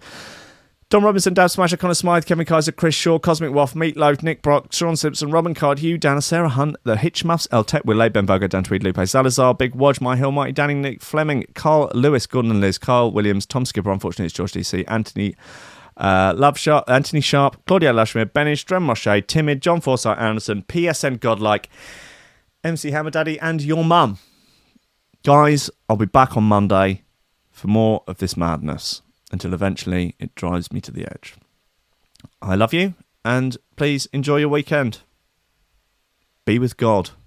Don 0.89 1.03
Robinson, 1.03 1.34
Dab 1.34 1.49
Smasher, 1.49 1.76
Connor 1.76 1.93
Smythe, 1.93 2.26
Kevin 2.26 2.45
Kaiser, 2.45 2.72
Chris 2.72 2.95
Shaw, 2.95 3.20
Cosmic 3.20 3.51
Waff, 3.51 3.74
Meatloaf, 3.74 4.24
Nick 4.24 4.41
Brock, 4.41 4.72
Sean 4.72 4.95
Simpson, 4.95 5.32
Robin 5.32 5.53
Card, 5.53 5.80
Hugh, 5.80 5.97
Dana, 5.97 6.22
Sarah 6.22 6.47
Hunt, 6.47 6.78
The 6.86 6.95
Hitchmuffs, 6.95 7.45
El 7.51 7.66
Tech, 7.66 7.84
Willay, 7.84 8.08
Ben 8.08 8.26
Bogo, 8.26 8.47
Dan 8.47 8.64
Tweed, 8.64 8.84
Lupe 8.84 9.05
Salazar, 9.05 9.53
Big 9.53 9.76
Wodge, 9.76 9.99
My 9.99 10.16
Hill, 10.16 10.32
Mighty 10.32 10.53
Danny, 10.53 10.76
Nick 10.76 11.01
Fleming, 11.01 11.43
Carl 11.55 11.91
Lewis, 11.93 12.26
Gordon 12.26 12.51
and 12.51 12.62
Liz, 12.62 12.78
Carl 12.78 13.12
Williams, 13.12 13.45
Tom 13.45 13.66
Skipper, 13.66 13.91
unfortunately 13.91 14.28
it's 14.28 14.36
George 14.36 14.53
DC, 14.53 14.86
Anthony 14.88 15.36
uh, 15.97 16.34
Love 16.38 16.58
Sharp, 16.58 16.89
Anthony 16.89 17.20
Sharp, 17.20 17.66
Claudia 17.66 17.91
Lashmere, 17.91 18.28
Benish, 18.28 18.64
Dren 18.64 18.84
Moshe, 18.84 19.28
Timid, 19.28 19.62
John 19.62 19.82
Forsyth 19.82 20.18
Anderson, 20.18 20.64
PSN 20.64 21.20
Godlike, 21.20 21.70
MC 22.64 22.91
Hammer 22.91 23.12
Daddy, 23.12 23.38
and 23.41 23.62
your 23.62 23.84
mum. 23.84 24.20
Guys, 25.26 25.70
I'll 25.89 25.97
be 25.97 26.05
back 26.05 26.38
on 26.38 26.45
Monday 26.45 27.03
for 27.58 27.68
more 27.68 28.03
of 28.08 28.20
this 28.20 28.38
madness 28.38 29.01
until 29.32 29.53
eventually 29.53 30.16
it 30.20 30.36
drives 30.36 30.72
me 30.72 30.80
to 30.80 30.91
the 30.91 31.05
edge. 31.05 31.36
I 32.39 32.53
love 32.53 32.72
you, 32.72 32.93
and 33.26 33.58
please 33.76 34.05
enjoy 34.14 34.38
your 34.38 34.49
weekend. 34.49 34.99
Be 36.45 36.60
with 36.60 36.78
God. 36.78 37.10